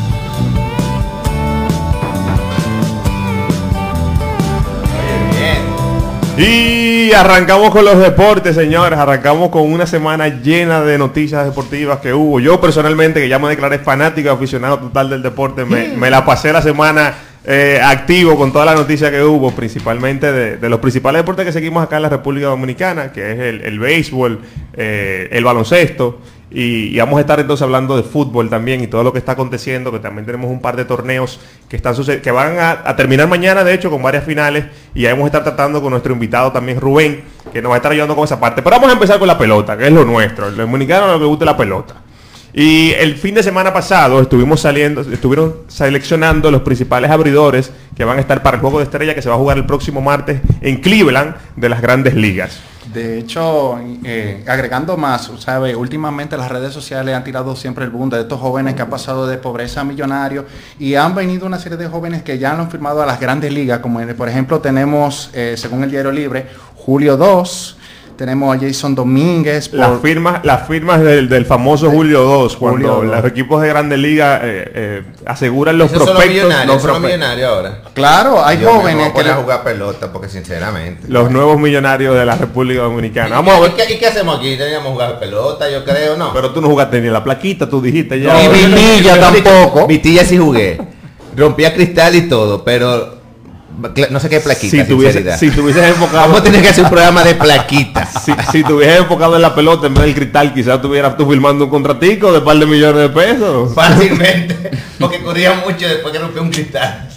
Y 6.44 7.12
arrancamos 7.12 7.70
con 7.70 7.84
los 7.84 7.98
deportes, 7.98 8.56
señores. 8.56 8.98
Arrancamos 8.98 9.50
con 9.50 9.72
una 9.72 9.86
semana 9.86 10.26
llena 10.26 10.82
de 10.82 10.98
noticias 10.98 11.44
deportivas 11.44 12.00
que 12.00 12.12
hubo. 12.12 12.40
Yo 12.40 12.60
personalmente, 12.60 13.20
que 13.20 13.28
ya 13.28 13.38
me 13.38 13.48
declaré 13.48 13.78
fanático, 13.78 14.28
aficionado 14.28 14.78
total 14.78 15.08
del 15.08 15.22
deporte, 15.22 15.64
me, 15.64 15.90
me 15.90 16.10
la 16.10 16.24
pasé 16.24 16.52
la 16.52 16.60
semana 16.60 17.14
eh, 17.44 17.80
activo 17.80 18.36
con 18.36 18.52
todas 18.52 18.66
las 18.66 18.74
noticias 18.74 19.12
que 19.12 19.22
hubo, 19.22 19.52
principalmente 19.52 20.32
de, 20.32 20.56
de 20.56 20.68
los 20.68 20.80
principales 20.80 21.20
deportes 21.20 21.46
que 21.46 21.52
seguimos 21.52 21.84
acá 21.84 21.96
en 21.96 22.02
la 22.02 22.08
República 22.08 22.48
Dominicana, 22.48 23.12
que 23.12 23.32
es 23.32 23.38
el, 23.38 23.60
el 23.60 23.78
béisbol, 23.78 24.40
eh, 24.72 25.28
el 25.30 25.44
baloncesto. 25.44 26.20
Y, 26.54 26.98
vamos 26.98 27.18
a 27.18 27.20
estar 27.22 27.40
entonces 27.40 27.62
hablando 27.62 27.96
de 27.96 28.02
fútbol 28.02 28.50
también 28.50 28.82
y 28.82 28.86
todo 28.86 29.02
lo 29.02 29.12
que 29.12 29.18
está 29.18 29.32
aconteciendo, 29.32 29.90
que 29.90 29.98
también 29.98 30.26
tenemos 30.26 30.50
un 30.50 30.60
par 30.60 30.76
de 30.76 30.84
torneos 30.84 31.40
que 31.68 31.76
están 31.76 31.94
que 32.20 32.30
van 32.30 32.58
a, 32.58 32.94
terminar 32.96 33.26
mañana, 33.28 33.64
de 33.64 33.72
hecho, 33.72 33.90
con 33.90 34.02
varias 34.02 34.24
finales. 34.24 34.66
Y 34.94 35.06
ahí 35.06 35.12
vamos 35.12 35.24
a 35.24 35.26
estar 35.28 35.44
tratando 35.44 35.80
con 35.80 35.90
nuestro 35.90 36.12
invitado 36.12 36.52
también, 36.52 36.80
Rubén, 36.80 37.22
que 37.52 37.62
nos 37.62 37.70
va 37.70 37.76
a 37.76 37.78
estar 37.78 37.92
ayudando 37.92 38.14
con 38.14 38.24
esa 38.24 38.38
parte. 38.38 38.62
Pero 38.62 38.76
vamos 38.76 38.90
a 38.90 38.92
empezar 38.92 39.18
con 39.18 39.28
la 39.28 39.38
pelota, 39.38 39.76
que 39.76 39.86
es 39.86 39.92
lo 39.92 40.04
nuestro. 40.04 40.48
El 40.48 40.56
dominicano 40.56 41.06
lo 41.06 41.18
que 41.18 41.24
gusta 41.24 41.44
la 41.44 41.56
pelota. 41.56 41.94
Y 42.54 42.92
el 42.98 43.16
fin 43.16 43.34
de 43.34 43.42
semana 43.42 43.72
pasado 43.72 44.20
estuvimos 44.20 44.60
saliendo, 44.60 45.00
estuvieron 45.00 45.54
seleccionando 45.68 46.50
los 46.50 46.60
principales 46.60 47.10
abridores 47.10 47.72
que 47.96 48.04
van 48.04 48.18
a 48.18 48.20
estar 48.20 48.42
para 48.42 48.56
el 48.56 48.60
juego 48.60 48.78
de 48.78 48.84
estrella 48.84 49.14
que 49.14 49.22
se 49.22 49.30
va 49.30 49.36
a 49.36 49.38
jugar 49.38 49.56
el 49.56 49.64
próximo 49.64 50.02
martes 50.02 50.42
en 50.60 50.76
Cleveland 50.82 51.34
de 51.56 51.68
las 51.70 51.80
grandes 51.80 52.14
ligas. 52.14 52.60
De 52.92 53.18
hecho, 53.18 53.78
eh, 54.04 54.44
agregando 54.46 54.96
más, 54.98 55.30
¿sabe? 55.38 55.74
últimamente 55.74 56.36
las 56.36 56.50
redes 56.50 56.74
sociales 56.74 57.14
han 57.14 57.24
tirado 57.24 57.56
siempre 57.56 57.84
el 57.84 57.90
boom 57.90 58.10
de 58.10 58.20
estos 58.20 58.38
jóvenes 58.38 58.74
que 58.74 58.82
han 58.82 58.90
pasado 58.90 59.26
de 59.26 59.38
pobreza 59.38 59.80
a 59.80 59.84
millonario 59.84 60.44
y 60.78 60.94
han 60.94 61.14
venido 61.14 61.46
una 61.46 61.58
serie 61.58 61.78
de 61.78 61.88
jóvenes 61.88 62.22
que 62.22 62.38
ya 62.38 62.52
han 62.52 62.70
firmado 62.70 63.02
a 63.02 63.06
las 63.06 63.18
grandes 63.18 63.52
ligas, 63.52 63.78
como 63.78 64.00
por 64.14 64.28
ejemplo 64.28 64.60
tenemos, 64.60 65.30
eh, 65.32 65.54
según 65.56 65.84
el 65.84 65.90
Diario 65.90 66.12
Libre, 66.12 66.48
Julio 66.74 67.16
2, 67.16 67.78
tenemos 68.16 68.56
a 68.56 68.60
Jason 68.60 68.94
Domínguez, 68.94 69.68
por- 69.68 69.78
Las 69.80 70.00
firmas, 70.00 70.40
las 70.44 70.66
firmas 70.66 71.00
del, 71.02 71.28
del 71.28 71.44
famoso 71.46 71.90
Julio 71.90 72.22
2, 72.22 72.56
cuando 72.56 72.94
Julio 72.96 73.10
los 73.12 73.22
2. 73.22 73.30
equipos 73.30 73.62
de 73.62 73.68
grandes 73.68 73.98
ligas 73.98 74.40
eh, 74.44 74.70
eh, 74.74 75.02
aseguran 75.26 75.78
los 75.78 75.88
Esos 75.88 75.98
los 76.00 76.08
prospectos, 76.10 76.34
millonarios, 76.44 76.66
los, 76.74 76.82
son 76.82 76.90
los 76.90 77.00
prospectos- 77.00 77.18
millonarios 77.18 77.48
ahora. 77.50 77.80
claro, 77.94 78.44
hay 78.44 78.60
Yo 78.60 78.70
jóvenes 78.72 79.02
a 79.02 79.06
que 79.08 79.12
poner 79.12 79.26
le- 79.26 79.32
a 79.32 79.36
jugar 79.36 79.62
pelota 79.64 80.12
porque 80.12 80.28
sinceramente. 80.28 81.04
los 81.08 81.30
nuevos 81.30 81.58
millonarios 81.58 82.14
de 82.16 82.24
la 82.26 82.36
República 82.36 82.82
Dominicana. 82.82 83.36
Vamos 83.36 83.54
a 83.54 83.58
¿Y 83.58 83.62
ver. 83.62 83.72
qué, 83.74 83.94
y 83.94 83.98
qué 83.98 84.06
hacemos 84.06 84.38
aquí? 84.38 84.56
Teníamos 84.56 84.92
jugar 84.92 85.18
pelota, 85.18 85.70
yo 85.70 85.84
creo, 85.84 86.16
¿no? 86.16 86.32
Pero 86.32 86.50
tú 86.50 86.60
no 86.60 86.68
jugaste 86.68 87.00
ni 87.00 87.08
la 87.08 87.22
plaquita, 87.24 87.68
tú 87.68 87.80
dijiste 87.80 88.20
ya. 88.20 88.42
Y 88.44 88.48
Vitilla 88.48 89.18
tampoco. 89.20 89.86
Vitilla 89.86 90.24
sí 90.24 90.36
jugué. 90.38 90.80
Rompía 91.36 91.72
cristal 91.72 92.14
y 92.14 92.28
todo, 92.28 92.62
pero 92.62 93.21
No 94.10 94.20
sé 94.20 94.28
qué 94.28 94.40
plaquita, 94.40 94.70
Si 94.70 94.84
tuviese- 94.84 95.12
sinceridad. 95.18 95.38
si 95.38 95.50
tuvieses 95.50 95.82
enfocado- 95.88 96.22
Vamos 96.26 96.40
a 96.40 96.42
tener 96.44 96.62
que 96.62 96.68
hacer 96.68 96.84
un 96.84 96.90
programa 96.90 97.24
de 97.24 97.34
plaquitas. 97.34 98.10
Si, 98.24 98.32
si 98.52 98.62
te 98.62 98.72
hubieras 98.72 98.98
enfocado 99.00 99.34
en 99.36 99.42
la 99.42 99.54
pelota 99.54 99.86
en 99.88 99.94
vez 99.94 100.04
del 100.04 100.14
cristal, 100.14 100.54
quizás 100.54 100.80
tuvieras 100.80 101.16
tú 101.16 101.28
filmando 101.28 101.64
un 101.64 101.70
contratico 101.70 102.32
de 102.32 102.40
par 102.40 102.56
de 102.58 102.66
millones 102.66 103.02
de 103.02 103.08
pesos. 103.08 103.74
Fácilmente. 103.74 104.70
Porque 105.00 105.20
corría 105.22 105.54
mucho 105.66 105.88
después 105.88 106.12
que 106.12 106.18
rompió 106.20 106.42
un 106.42 106.50
cristal. 106.50 107.08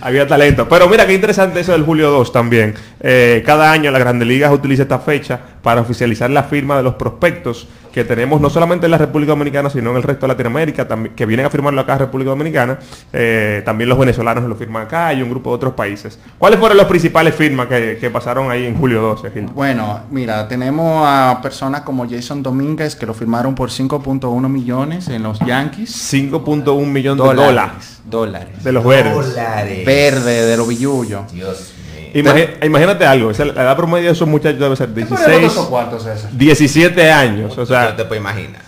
Había 0.00 0.26
talento. 0.26 0.68
Pero 0.68 0.88
mira 0.88 1.06
qué 1.06 1.14
interesante 1.14 1.60
eso 1.60 1.70
del 1.72 1.84
Julio 1.84 2.10
2 2.10 2.32
también. 2.32 2.74
Eh, 3.00 3.42
cada 3.46 3.70
año 3.70 3.90
la 3.92 4.00
Grandes 4.00 4.26
Ligas 4.26 4.52
utiliza 4.52 4.82
esta 4.82 4.98
fecha 4.98 5.38
para 5.62 5.80
oficializar 5.80 6.28
la 6.28 6.42
firma 6.42 6.76
de 6.76 6.82
los 6.82 6.94
prospectos 6.96 7.68
que 7.92 8.04
tenemos 8.04 8.40
no 8.40 8.48
solamente 8.50 8.86
en 8.86 8.90
la 8.90 8.98
República 8.98 9.30
Dominicana, 9.32 9.70
sino 9.70 9.90
en 9.90 9.96
el 9.96 10.02
resto 10.02 10.26
de 10.26 10.32
Latinoamérica, 10.32 10.86
que 11.14 11.26
vienen 11.26 11.46
a 11.46 11.50
firmarlo 11.50 11.80
acá 11.80 11.94
en 11.94 11.98
República 12.00 12.30
Dominicana. 12.30 12.78
Eh, 13.12 13.62
también 13.64 13.88
los 13.88 13.98
venezolanos 13.98 14.44
lo 14.44 14.54
firman 14.56 14.86
acá 14.86 15.12
y 15.12 15.22
un 15.22 15.30
grupo 15.30 15.50
de 15.50 15.56
otros 15.56 15.74
países. 15.74 16.18
¿Cuáles 16.38 16.58
fueron 16.58 16.78
las 16.78 16.86
principales 16.86 17.34
firmas 17.34 17.66
que, 17.66 17.98
que 18.00 18.10
pasaron 18.10 18.50
ahí 18.50 18.64
en 18.66 18.76
Julio 18.76 19.02
12? 19.02 19.30
Gil? 19.30 19.46
Bueno, 19.54 20.00
mira, 20.10 20.48
tenemos 20.48 21.04
a 21.06 21.38
personas 21.42 21.82
como 21.82 22.08
Jason 22.08 22.42
Domínguez 22.42 22.96
que 22.96 23.06
lo 23.06 23.14
firmaron 23.14 23.54
por 23.54 23.70
5.1 23.70 24.48
millones 24.48 25.08
en 25.08 25.22
los 25.22 25.38
Yankees. 25.40 25.90
5.1 26.12 26.86
millón 26.86 27.18
de 27.18 27.24
dólares 27.24 28.00
Dólares. 28.04 28.64
de 28.64 28.72
los 28.72 28.84
verdes. 28.84 29.14
Dólares. 29.14 29.86
Verde, 29.86 30.46
de 30.46 30.56
los 30.56 30.66
billullos. 30.66 31.32
Dios 31.32 31.74
imagínate 32.14 33.06
algo, 33.06 33.30
la 33.32 33.62
edad 33.62 33.76
promedio 33.76 34.06
de 34.06 34.12
esos 34.12 34.28
muchachos 34.28 34.60
debe 34.60 34.76
ser 34.76 34.88
¿Qué 34.88 35.06
fueron 35.06 35.26
16, 35.26 35.52
esos 35.52 35.66
cuartos, 35.66 36.02
César? 36.02 36.30
17 36.32 37.10
años. 37.12 37.56
O 37.56 37.66
sea, 37.66 37.90
no 37.90 37.96
te 37.96 38.04
puedes 38.04 38.20
imaginar. 38.20 38.62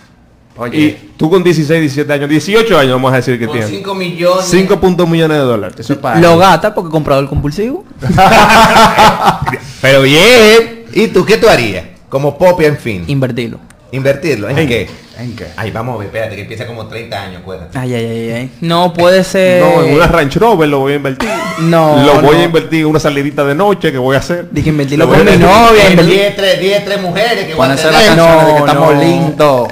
Oye, 0.56 0.78
Y 0.78 1.12
tú 1.16 1.28
con 1.28 1.42
16, 1.42 1.80
17 1.80 2.12
años, 2.12 2.28
18 2.28 2.78
años 2.78 2.92
vamos 2.92 3.12
a 3.12 3.16
decir 3.16 3.38
que 3.38 3.46
Con 3.46 3.56
tienes. 3.56 3.70
5 3.70 3.94
millones. 3.94 4.54
5.1 4.54 5.06
millones 5.08 5.36
de 5.38 5.42
dólares. 5.42 5.80
eso 5.80 5.94
es 5.94 5.98
para 5.98 6.20
Lo 6.20 6.38
gata 6.38 6.72
porque 6.72 6.90
comprador 6.90 7.28
compulsivo. 7.28 7.84
Pero 9.80 10.02
bien. 10.02 10.84
¿Y 10.92 11.08
tú 11.08 11.24
qué 11.24 11.38
tú 11.38 11.48
harías? 11.48 11.86
Como 12.08 12.38
popia, 12.38 12.68
en 12.68 12.78
fin. 12.78 13.04
Invertirlo. 13.08 13.58
Invertirlo. 13.94 14.48
¿En, 14.48 14.58
¿En 14.58 14.68
qué? 14.68 14.88
¿En 15.18 15.36
qué? 15.36 15.46
Ay, 15.56 15.70
vamos 15.70 15.94
a 15.94 15.98
ver, 15.98 16.06
espérate, 16.08 16.34
que 16.34 16.42
empieza 16.42 16.66
como 16.66 16.86
30 16.88 17.22
años, 17.22 17.40
acuérdate. 17.42 17.78
Ay, 17.78 17.94
ay, 17.94 18.04
ay, 18.06 18.30
ay. 18.32 18.50
No 18.60 18.92
puede 18.92 19.22
ser. 19.22 19.62
No, 19.62 19.84
en 19.84 19.94
una 19.94 20.06
Range 20.08 20.38
Rover 20.38 20.68
lo 20.68 20.80
voy 20.80 20.94
a 20.94 20.96
invertir. 20.96 21.28
No, 21.60 22.04
Lo 22.04 22.20
voy 22.20 22.36
no. 22.36 22.42
a 22.42 22.44
invertir 22.44 22.80
en 22.80 22.86
una 22.86 22.98
salidita 22.98 23.44
de 23.44 23.54
noche 23.54 23.92
que 23.92 23.98
voy 23.98 24.16
a 24.16 24.18
hacer. 24.18 24.48
Dije 24.50 24.70
invertirlo 24.70 25.06
Lo 25.06 25.12
con 25.14 25.24
mi 25.24 25.36
novia. 25.36 25.86
En 25.86 25.92
invertir- 25.98 26.06
10, 26.08 26.36
3, 26.36 26.60
10, 26.60 26.84
3 26.84 27.00
mujeres 27.02 27.44
que 27.44 27.54
van 27.54 27.70
a 27.70 27.76
tener. 27.76 27.92
la 27.92 28.16
No, 28.16 28.26
canción 28.26 28.46
de 28.46 28.52
que 28.54 28.58
estamos 28.58 28.94
no. 28.94 29.00
lindos. 29.00 29.68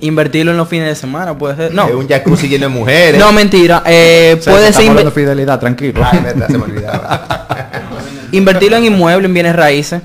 Invertirlo 0.00 0.50
en 0.52 0.56
los 0.56 0.68
fines 0.68 0.88
de 0.88 0.94
semana, 0.96 1.36
puede 1.38 1.56
ser. 1.56 1.74
No, 1.74 1.88
Es 1.88 1.94
un 1.94 2.08
jacuzzi 2.08 2.48
lleno 2.48 2.66
de 2.66 2.74
mujeres. 2.74 3.18
no 3.20 3.32
mentira. 3.32 3.82
Eh, 3.86 4.34
César, 4.38 4.54
puede 4.54 4.72
ser 4.72 4.86
estamos 4.90 5.12
fidelidad, 5.14 5.58
tranquilo. 5.60 6.00
Ay, 6.10 6.18
verdad, 6.20 6.46
se 6.48 6.58
me 6.58 6.64
olvidaba. 6.64 7.46
invertirlo 8.32 8.76
en 8.78 8.84
inmuebles, 8.86 9.26
en 9.26 9.34
bienes 9.34 9.54
raíces. 9.56 10.02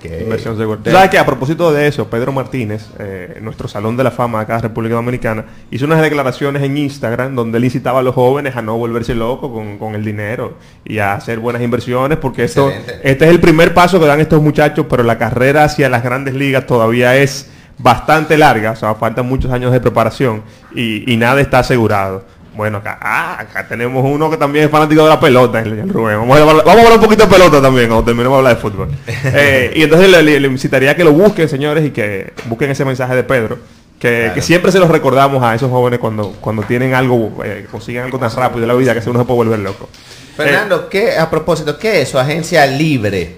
Ok. 0.00 0.22
Inversión 0.22 0.56
segura. 0.56 0.80
Tú 0.82 0.90
¿Sabes 0.90 1.10
que 1.10 1.18
A 1.18 1.26
propósito 1.26 1.72
de 1.72 1.86
eso, 1.86 2.08
Pedro 2.08 2.32
Martínez, 2.32 2.88
eh, 2.98 3.38
nuestro 3.42 3.68
Salón 3.68 3.96
de 3.96 4.04
la 4.04 4.10
Fama 4.10 4.38
de 4.38 4.44
acá 4.44 4.56
de 4.56 4.62
República 4.62 4.94
Dominicana, 4.94 5.44
hizo 5.70 5.84
unas 5.84 6.00
declaraciones 6.00 6.62
en 6.62 6.76
Instagram 6.76 7.34
donde 7.34 7.58
él 7.58 7.64
incitaba 7.64 8.00
a 8.00 8.02
los 8.02 8.14
jóvenes 8.14 8.56
a 8.56 8.62
no 8.62 8.76
volverse 8.76 9.14
locos 9.14 9.50
con, 9.50 9.78
con 9.78 9.94
el 9.94 10.04
dinero 10.04 10.54
y 10.84 10.98
a 10.98 11.14
hacer 11.14 11.38
buenas 11.38 11.62
inversiones 11.62 12.18
porque 12.18 12.44
esto, 12.44 12.70
este 13.02 13.24
es 13.24 13.30
el 13.30 13.40
primer 13.40 13.74
paso 13.74 14.00
que 14.00 14.06
dan 14.06 14.20
estos 14.20 14.42
muchachos, 14.42 14.86
pero 14.88 15.02
la 15.02 15.18
carrera 15.18 15.64
hacia 15.64 15.88
las 15.88 16.02
grandes 16.02 16.34
ligas 16.34 16.66
todavía 16.66 17.16
es 17.16 17.50
bastante 17.78 18.36
larga, 18.36 18.72
o 18.72 18.76
sea, 18.76 18.94
faltan 18.94 19.26
muchos 19.26 19.50
años 19.50 19.72
de 19.72 19.80
preparación 19.80 20.42
y, 20.74 21.10
y 21.10 21.16
nada 21.16 21.40
está 21.40 21.60
asegurado. 21.60 22.24
Bueno, 22.54 22.78
acá, 22.78 22.98
ah, 23.00 23.36
acá 23.40 23.66
tenemos 23.68 24.04
uno 24.04 24.28
que 24.28 24.36
también 24.36 24.64
es 24.64 24.70
fanático 24.70 25.02
de 25.04 25.08
la 25.08 25.20
pelota, 25.20 25.60
el, 25.60 25.78
el 25.78 25.88
Rubén. 25.88 26.18
Vamos 26.18 26.36
a, 26.36 26.40
hablar, 26.42 26.56
vamos 26.64 26.76
a 26.76 26.84
hablar 26.84 26.98
un 26.98 27.04
poquito 27.04 27.24
de 27.26 27.32
pelota 27.32 27.62
también 27.62 27.86
cuando 27.88 28.04
terminemos 28.04 28.36
de 28.36 28.38
hablar 28.38 28.56
de 28.56 28.60
fútbol. 28.60 28.88
Eh, 29.24 29.72
y 29.76 29.82
entonces 29.82 30.10
le, 30.10 30.22
le- 30.22 30.40
le 30.40 30.48
incitaría 30.48 30.90
a 30.90 30.94
que 30.96 31.04
lo 31.04 31.12
busquen, 31.12 31.48
señores, 31.48 31.84
y 31.86 31.90
que 31.90 32.32
busquen 32.46 32.70
ese 32.70 32.84
mensaje 32.84 33.14
de 33.14 33.22
Pedro. 33.22 33.58
Que, 34.00 34.20
Claro. 34.20 34.34
que 34.34 34.42
siempre 34.42 34.72
se 34.72 34.78
los 34.78 34.88
recordamos 34.88 35.42
a 35.42 35.54
esos 35.54 35.70
jóvenes 35.70 35.98
cuando, 36.00 36.32
cuando 36.40 36.62
tienen 36.62 36.94
algo, 36.94 37.38
eh, 37.44 37.66
consiguen 37.70 38.02
algo 38.04 38.18
tan 38.18 38.34
rápido 38.34 38.62
en 38.62 38.68
la 38.68 38.74
vida 38.74 38.94
que 38.98 39.10
uno 39.10 39.18
se 39.20 39.24
puede 39.26 39.36
volver 39.36 39.58
loco. 39.60 39.88
Fernando, 40.36 40.88
¿qué, 40.88 41.18
a 41.18 41.28
propósito, 41.28 41.78
qué 41.78 42.00
es 42.02 42.08
su 42.08 42.18
agencia 42.18 42.66
libre? 42.66 43.36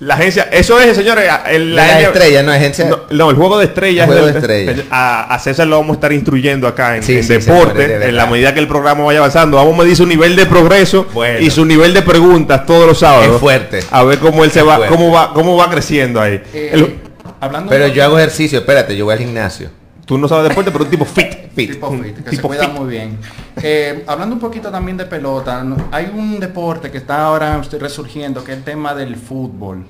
La 0.00 0.14
agencia, 0.14 0.48
eso 0.50 0.80
es, 0.80 0.96
señores, 0.96 1.30
el, 1.50 1.76
La 1.76 1.84
agencia- 1.84 2.06
estrella, 2.08 2.42
no 2.42 2.52
agencia. 2.52 2.86
No, 2.88 3.00
no, 3.10 3.30
el 3.30 3.36
juego 3.36 3.58
de 3.58 3.66
estrellas. 3.66 4.08
El 4.08 4.12
juego 4.14 4.26
es 4.28 4.32
de 4.34 4.40
estrellas. 4.40 4.78
es- 4.78 4.84
a, 4.90 5.34
a 5.34 5.38
César 5.38 5.66
lo 5.66 5.76
vamos 5.76 5.90
a 5.90 5.94
estar 5.98 6.12
instruyendo 6.14 6.66
acá 6.66 6.96
en, 6.96 7.02
Sí, 7.02 7.18
en 7.18 7.22
sí, 7.24 7.34
deporte, 7.34 7.86
de 7.86 8.08
en 8.08 8.16
la 8.16 8.24
medida 8.26 8.54
que 8.54 8.60
el 8.60 8.66
programa 8.68 9.04
vaya 9.04 9.18
avanzando. 9.18 9.58
Vamos 9.58 9.74
a 9.78 9.82
medir 9.82 9.94
su 9.96 10.06
nivel 10.06 10.36
de 10.36 10.46
progreso 10.46 11.06
Bueno. 11.12 11.38
y 11.40 11.50
su 11.50 11.66
nivel 11.66 11.92
de 11.92 12.00
preguntas 12.00 12.64
todos 12.64 12.86
los 12.86 12.98
sábados. 12.98 13.34
Es 13.34 13.40
fuerte. 13.40 13.80
A 13.90 14.02
ver 14.04 14.18
cómo 14.18 14.42
él 14.44 14.50
se 14.50 14.60
Es 14.60 14.66
va, 14.66 14.76
fuerte. 14.76 14.94
cómo 14.96 15.12
va, 15.12 15.34
cómo 15.34 15.56
va 15.58 15.68
creciendo 15.70 16.18
ahí. 16.20 16.42
Eh, 16.54 16.70
El- 16.72 16.94
hablando 17.38 17.68
Pero 17.68 17.86
yo 17.88 18.02
hago 18.02 18.18
ejercicio, 18.18 18.58
espérate, 18.60 18.96
yo 18.96 19.04
voy 19.04 19.12
al 19.12 19.18
gimnasio. 19.20 19.68
Tú 20.10 20.18
no 20.18 20.26
sabes 20.26 20.48
deporte, 20.48 20.72
pero 20.72 20.82
un 20.82 20.90
tipo 20.90 21.04
fit. 21.04 21.52
Fit. 21.54 21.70
Tipo 21.70 21.92
fit, 21.92 22.16
que 22.16 22.30
Tipo 22.30 22.34
se 22.34 22.42
cuida 22.42 22.64
fit. 22.64 22.72
muy 22.80 22.90
bien. 22.90 23.16
Eh, 23.62 24.02
hablando 24.08 24.34
un 24.34 24.40
poquito 24.40 24.68
también 24.68 24.96
de 24.96 25.04
pelota, 25.04 25.64
hay 25.92 26.10
un 26.12 26.40
deporte 26.40 26.90
que 26.90 26.98
está 26.98 27.26
ahora 27.26 27.62
resurgiendo, 27.78 28.42
que 28.42 28.50
es 28.50 28.58
el 28.58 28.64
tema 28.64 28.92
del 28.92 29.14
fútbol. 29.14 29.84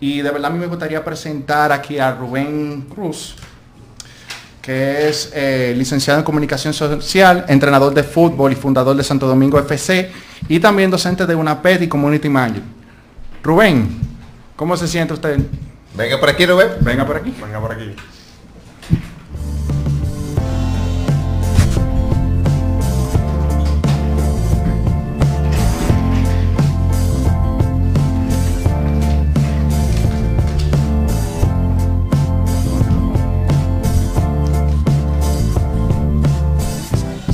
Y 0.00 0.20
de 0.20 0.30
verdad 0.32 0.50
a 0.50 0.52
mí 0.52 0.58
me 0.58 0.66
gustaría 0.66 1.04
presentar 1.04 1.70
aquí 1.70 2.00
a 2.00 2.10
Rubén 2.10 2.88
Cruz, 2.92 3.36
que 4.60 5.08
es 5.08 5.30
eh, 5.32 5.74
licenciado 5.76 6.18
en 6.18 6.24
comunicación 6.24 6.74
social, 6.74 7.44
entrenador 7.46 7.94
de 7.94 8.02
fútbol 8.02 8.50
y 8.50 8.56
fundador 8.56 8.96
de 8.96 9.04
Santo 9.04 9.28
Domingo 9.28 9.60
FC, 9.60 10.10
y 10.48 10.58
también 10.58 10.90
docente 10.90 11.24
de 11.24 11.36
UNAPED 11.36 11.82
y 11.82 11.86
Community 11.86 12.28
Manager. 12.28 12.62
Rubén, 13.44 13.96
¿cómo 14.56 14.76
se 14.76 14.88
siente 14.88 15.14
usted? 15.14 15.38
Venga 15.94 16.18
por 16.18 16.28
aquí, 16.28 16.46
Rubén. 16.46 16.70
Venga 16.80 17.06
por 17.06 17.16
aquí. 17.16 17.32
Venga 17.40 17.60
por 17.60 17.70
aquí. 17.70 17.94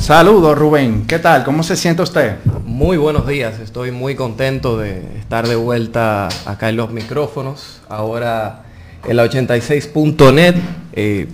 Saludos 0.07 0.57
Rubén, 0.57 1.05
¿qué 1.09 1.19
tal? 1.19 1.43
¿Cómo 1.43 1.65
se 1.65 1.75
siente 1.75 2.01
usted? 2.01 2.37
Muy 2.65 2.97
buenos 2.97 3.27
días, 3.27 3.59
estoy 3.59 3.91
muy 3.91 4.15
contento 4.15 4.79
de 4.79 5.03
estar 5.19 5.49
de 5.49 5.57
vuelta 5.57 6.29
acá 6.45 6.69
en 6.69 6.77
los 6.77 6.93
micrófonos, 6.93 7.81
ahora 7.89 8.67
en 9.05 9.17
la 9.17 9.25
86.net, 9.25 10.55
eh, 10.93 11.27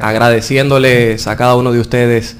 agradeciéndoles 0.00 1.26
a 1.26 1.36
cada 1.36 1.54
uno 1.56 1.70
de 1.70 1.80
ustedes 1.80 2.38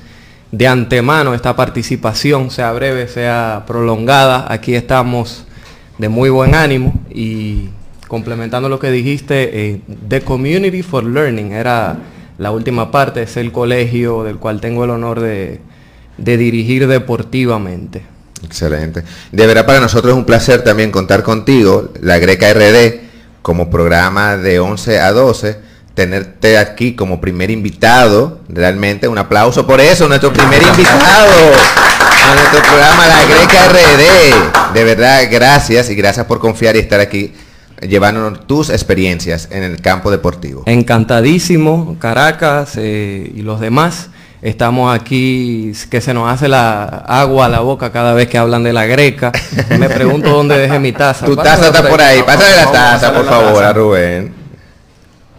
de 0.53 0.67
antemano 0.67 1.35
esta 1.35 1.55
participación, 1.55 2.51
sea 2.51 2.73
breve, 2.73 3.07
sea 3.07 3.65
prolongada, 3.67 4.47
aquí 4.49 4.75
estamos 4.75 5.45
de 5.99 6.09
muy 6.09 6.31
buen 6.31 6.55
ánimo. 6.55 6.95
Y 7.11 7.69
complementando 8.09 8.71
lo 8.71 8.79
que 8.79 8.91
dijiste, 8.91 9.51
eh, 9.53 9.81
The 10.09 10.23
Community 10.23 10.83
for 10.83 11.05
Learning 11.05 11.53
era 11.53 11.99
la 12.39 12.53
última 12.53 12.91
parte, 12.91 13.23
es 13.23 13.37
el 13.37 13.53
colegio 13.53 14.23
del 14.23 14.37
cual 14.37 14.61
tengo 14.61 14.85
el 14.85 14.91
honor 14.91 15.21
de, 15.21 15.61
dirigir 16.17 16.87
deportivamente. 16.87 18.03
Excelente. 18.45 19.03
De 19.33 19.47
verdad 19.47 19.67
para 19.67 19.81
nosotros 19.81 20.13
es 20.13 20.17
un 20.17 20.25
placer 20.25 20.63
también 20.63 20.93
contar 20.93 21.25
contigo, 21.25 21.93
la 22.01 22.19
Greca 22.19 22.53
RD, 22.53 23.01
como 23.43 23.71
programa 23.71 24.37
de 24.37 24.61
11 24.61 25.01
a 25.01 25.13
12, 25.13 25.59
tenerte 25.95 26.59
aquí 26.59 26.95
como 26.95 27.21
primer 27.21 27.51
invitado, 27.51 28.41
realmente 28.49 29.09
un 29.09 29.19
aplauso 29.19 29.67
por 29.67 29.81
eso, 29.81 30.07
nuestro 30.07 30.33
primer 30.33 30.63
invitado 30.63 31.33
a 32.31 32.35
nuestro 32.35 32.63
programa 32.63 33.07
La 33.09 33.25
Greca 33.25 33.69
RD. 33.69 34.75
De 34.75 34.85
verdad, 34.85 35.23
gracias 35.31 35.91
y 35.91 35.97
gracias 35.97 36.27
por 36.27 36.39
confiar 36.39 36.77
y 36.77 36.79
estar 36.79 37.01
aquí 37.01 37.35
llevándonos 37.81 38.47
tus 38.47 38.71
experiencias 38.71 39.49
en 39.51 39.63
el 39.63 39.81
campo 39.81 40.11
deportivo. 40.11 40.63
Encantadísimo, 40.67 41.97
Caracas 41.99 42.73
eh, 42.77 43.31
y 43.35 43.43
los 43.43 43.61
demás. 43.61 44.11
Estamos 44.41 44.95
aquí, 44.95 45.73
que 45.91 46.01
se 46.01 46.15
nos 46.15 46.31
hace 46.33 46.47
la 46.47 46.85
agua 46.85 47.47
a 47.47 47.49
la 47.49 47.59
boca 47.61 47.91
cada 47.91 48.15
vez 48.15 48.29
que 48.29 48.39
hablan 48.39 48.63
de 48.63 48.73
la 48.73 48.87
greca. 48.87 49.33
Me 49.79 49.89
pregunto 49.89 50.31
dónde 50.31 50.57
dejé 50.57 50.79
mi 50.79 50.93
taza. 50.93 51.27
Tu 51.27 51.35
taza 51.35 51.67
está 51.67 51.89
por 51.89 52.01
ahí, 52.01 52.23
pásale 52.23 52.57
la 52.65 52.71
taza, 52.71 53.13
por 53.13 53.25
favor, 53.27 53.65
a 53.65 53.73
Rubén. 53.73 54.33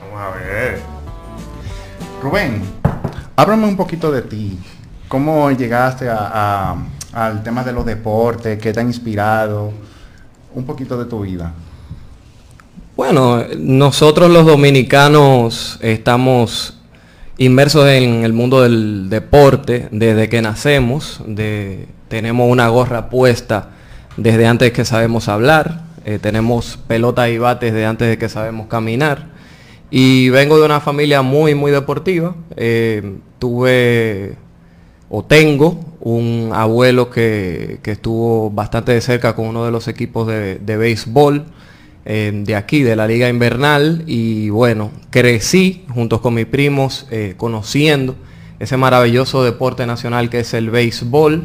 Vamos 0.01 0.21
a 0.21 0.37
ver. 0.37 0.79
Rubén, 2.21 2.61
háblame 3.37 3.67
un 3.67 3.77
poquito 3.77 4.11
de 4.11 4.21
ti. 4.23 4.59
¿Cómo 5.07 5.49
llegaste 5.51 6.09
a- 6.09 6.73
a- 6.73 6.75
al 7.13 7.41
tema 7.41 7.63
de 7.63 7.71
los 7.71 7.85
deportes? 7.85 8.59
¿Qué 8.59 8.73
te 8.73 8.81
ha 8.81 8.83
inspirado? 8.83 9.71
Un 10.53 10.65
poquito 10.65 10.97
de 10.97 11.05
tu 11.05 11.21
vida. 11.21 11.53
Bueno, 12.99 13.45
nosotros 13.57 14.29
los 14.29 14.45
dominicanos 14.45 15.79
estamos 15.81 16.77
inmersos 17.37 17.87
en 17.87 18.25
el 18.25 18.33
mundo 18.33 18.59
del 18.59 19.09
deporte 19.09 19.87
desde 19.89 20.27
que 20.27 20.41
nacemos. 20.41 21.21
Tenemos 22.09 22.51
una 22.51 22.67
gorra 22.67 23.09
puesta 23.09 23.69
desde 24.17 24.45
antes 24.45 24.73
que 24.73 24.83
sabemos 24.83 25.29
hablar, 25.29 25.85
eh, 26.03 26.19
tenemos 26.21 26.77
pelota 26.89 27.29
y 27.29 27.37
bates 27.37 27.71
desde 27.71 27.85
antes 27.85 28.09
de 28.09 28.17
que 28.17 28.27
sabemos 28.27 28.67
caminar. 28.67 29.27
Y 29.89 30.27
vengo 30.27 30.59
de 30.59 30.65
una 30.65 30.81
familia 30.81 31.21
muy, 31.21 31.55
muy 31.55 31.71
deportiva. 31.71 32.35
Eh, 32.57 33.15
tuve 33.39 34.35
o 35.09 35.23
tengo 35.23 35.79
un 36.01 36.51
abuelo 36.53 37.09
que, 37.09 37.79
que 37.81 37.91
estuvo 37.91 38.51
bastante 38.51 38.91
de 38.91 38.99
cerca 38.99 39.37
con 39.37 39.45
uno 39.45 39.63
de 39.63 39.71
los 39.71 39.87
equipos 39.87 40.27
de, 40.27 40.55
de 40.55 40.75
béisbol 40.75 41.45
eh, 42.09 42.31
de 42.33 42.55
aquí, 42.55 42.81
de 42.81 42.95
la 42.95 43.05
Liga 43.07 43.29
Invernal. 43.29 44.03
Y 44.07 44.49
bueno, 44.49 44.91
crecí 45.11 45.85
junto 45.93 46.21
con 46.21 46.33
mis 46.33 46.47
primos 46.47 47.05
eh, 47.11 47.35
conociendo 47.37 48.15
ese 48.59 48.75
maravilloso 48.77 49.43
deporte 49.43 49.85
nacional 49.85 50.29
que 50.29 50.39
es 50.39 50.53
el 50.55 50.69
béisbol. 50.71 51.43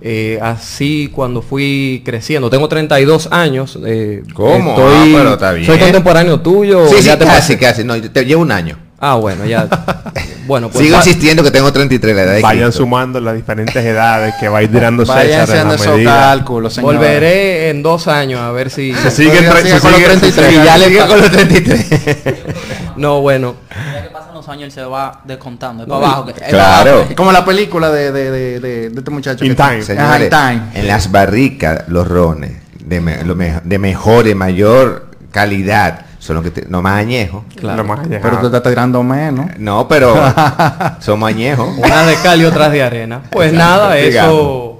Eh, 0.00 0.38
así 0.40 1.10
cuando 1.12 1.42
fui 1.42 2.02
creciendo, 2.04 2.48
tengo 2.50 2.68
32 2.68 3.28
años. 3.32 3.78
eh, 3.84 4.22
¿Cómo? 4.32 4.70
estoy- 4.70 4.92
Ah, 4.94 5.06
pero 5.12 5.32
está 5.34 5.52
bien. 5.52 5.66
¿Soy 5.66 5.78
contemporáneo 5.78 6.40
tuyo? 6.40 6.88
Sí, 6.88 6.96
sí, 6.98 7.02
ya 7.04 7.18
te 7.18 7.24
casi, 7.24 7.54
pasé? 7.54 7.58
casi. 7.58 7.84
No, 7.84 8.00
te 8.00 8.24
llevo 8.24 8.42
un 8.42 8.50
año. 8.52 8.78
Ah, 9.00 9.14
bueno, 9.14 9.44
ya. 9.46 9.68
bueno, 10.48 10.68
pues 10.70 10.84
Sigo 10.84 10.96
va- 10.96 11.04
insistiendo 11.04 11.42
que 11.44 11.50
tengo 11.52 11.72
33 11.72 12.16
la 12.16 12.22
edad 12.22 12.34
de 12.34 12.42
Vayan 12.42 12.64
Cristo. 12.64 12.82
sumando 12.82 13.20
las 13.20 13.34
diferentes 13.36 13.76
edades 13.84 14.34
que 14.40 14.48
va 14.48 14.58
a 14.58 14.62
ir 14.64 14.72
tirando 14.72 15.04
Vayan 15.06 15.46
César 15.46 15.66
en 15.66 15.70
haciendo 15.70 15.74
esos 15.74 16.12
cálculos, 16.12 16.72
señor. 16.74 16.94
volveré 16.96 17.70
en 17.70 17.82
dos 17.82 18.08
años 18.08 18.40
a 18.40 18.50
ver 18.50 18.70
si. 18.70 18.92
Se 18.94 19.10
sigue, 19.12 19.40
Todavía 19.42 19.52
tra- 19.52 19.62
sigue 19.62 19.80
con 19.80 19.90
los 19.92 20.00
sigue- 20.00 20.08
33. 20.08 20.46
se 20.46 20.52
Y 20.52 20.64
ya 20.64 20.78
le 20.78 20.84
sigue- 20.86 20.94
digo 20.96 21.06
con 21.08 21.20
los 21.20 21.30
33. 21.30 21.86
No, 22.96 23.20
bueno. 23.20 23.54
Ya 23.94 24.02
que 24.02 24.10
pasan 24.10 24.34
los 24.34 24.48
años, 24.48 24.64
él 24.64 24.72
se 24.72 24.82
va 24.82 25.20
descontando. 25.24 25.84
Es 25.84 25.88
para 25.88 26.04
abajo. 26.04 26.26
que- 26.26 26.32
Claro. 26.32 26.90
abajo. 26.96 27.14
Como 27.14 27.30
la 27.30 27.44
película 27.44 27.90
de, 27.92 28.10
de, 28.10 28.30
de, 28.32 28.58
de- 28.60 28.90
de 28.90 28.98
este 28.98 29.10
muchacho. 29.12 29.44
In 29.44 29.54
que- 29.54 29.62
Time. 29.62 29.82
Señores, 29.82 30.24
in 30.24 30.30
time. 30.30 30.62
en 30.74 30.88
las 30.88 31.12
barricas, 31.12 31.84
los 31.86 32.08
rones 32.08 32.50
de, 32.80 33.00
me- 33.00 33.22
lo 33.22 33.36
me- 33.36 33.60
de 33.62 33.78
mejor, 33.78 34.24
de 34.24 34.34
mayor 34.34 35.06
calidad, 35.30 36.06
son 36.28 36.36
los 36.36 36.44
que 36.44 36.50
te- 36.50 36.66
no 36.68 36.82
más 36.82 36.98
añejos. 37.00 37.42
Lo 37.62 37.84
más 37.84 38.00
allá. 38.00 38.20
Pero 38.20 38.36
tú 38.38 38.46
estás 38.46 38.62
tirando 38.62 39.02
menos. 39.02 39.46
No, 39.58 39.88
pero 39.88 40.14
somos 41.00 41.26
añejos. 41.26 41.70
Una 41.78 42.04
de 42.06 42.16
cal 42.22 42.38
y 42.38 42.44
otras 42.44 42.70
de 42.70 42.82
arena. 42.82 43.22
Pues 43.30 43.50
nada, 43.54 43.96
eso 43.98 44.76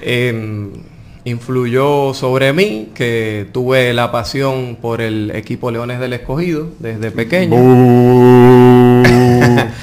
em, 0.00 0.70
influyó 1.24 2.14
sobre 2.14 2.54
mí, 2.54 2.88
que 2.94 3.46
tuve 3.52 3.92
la 3.92 4.10
pasión 4.10 4.78
por 4.80 5.02
el 5.02 5.32
equipo 5.34 5.70
Leones 5.70 6.00
del 6.00 6.14
Escogido 6.14 6.68
desde 6.78 7.10
pequeño. 7.10 7.56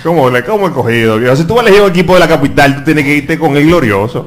¿Cómo 0.04 0.32
le 0.32 0.44
cómo 0.44 0.68
he 0.68 0.72
cogido? 0.72 1.20
viejo? 1.20 1.36
Si 1.36 1.44
tú 1.44 1.54
vas 1.54 1.64
a 1.64 1.68
elegir 1.68 1.84
un 1.84 1.92
equipo 1.92 2.16
de 2.16 2.22
la 2.22 2.28
capital, 2.28 2.78
tú 2.78 2.84
tienes 2.86 3.04
que 3.06 3.18
irte 3.18 3.38
con 3.38 3.56
el 3.56 3.68
glorioso. 3.68 4.26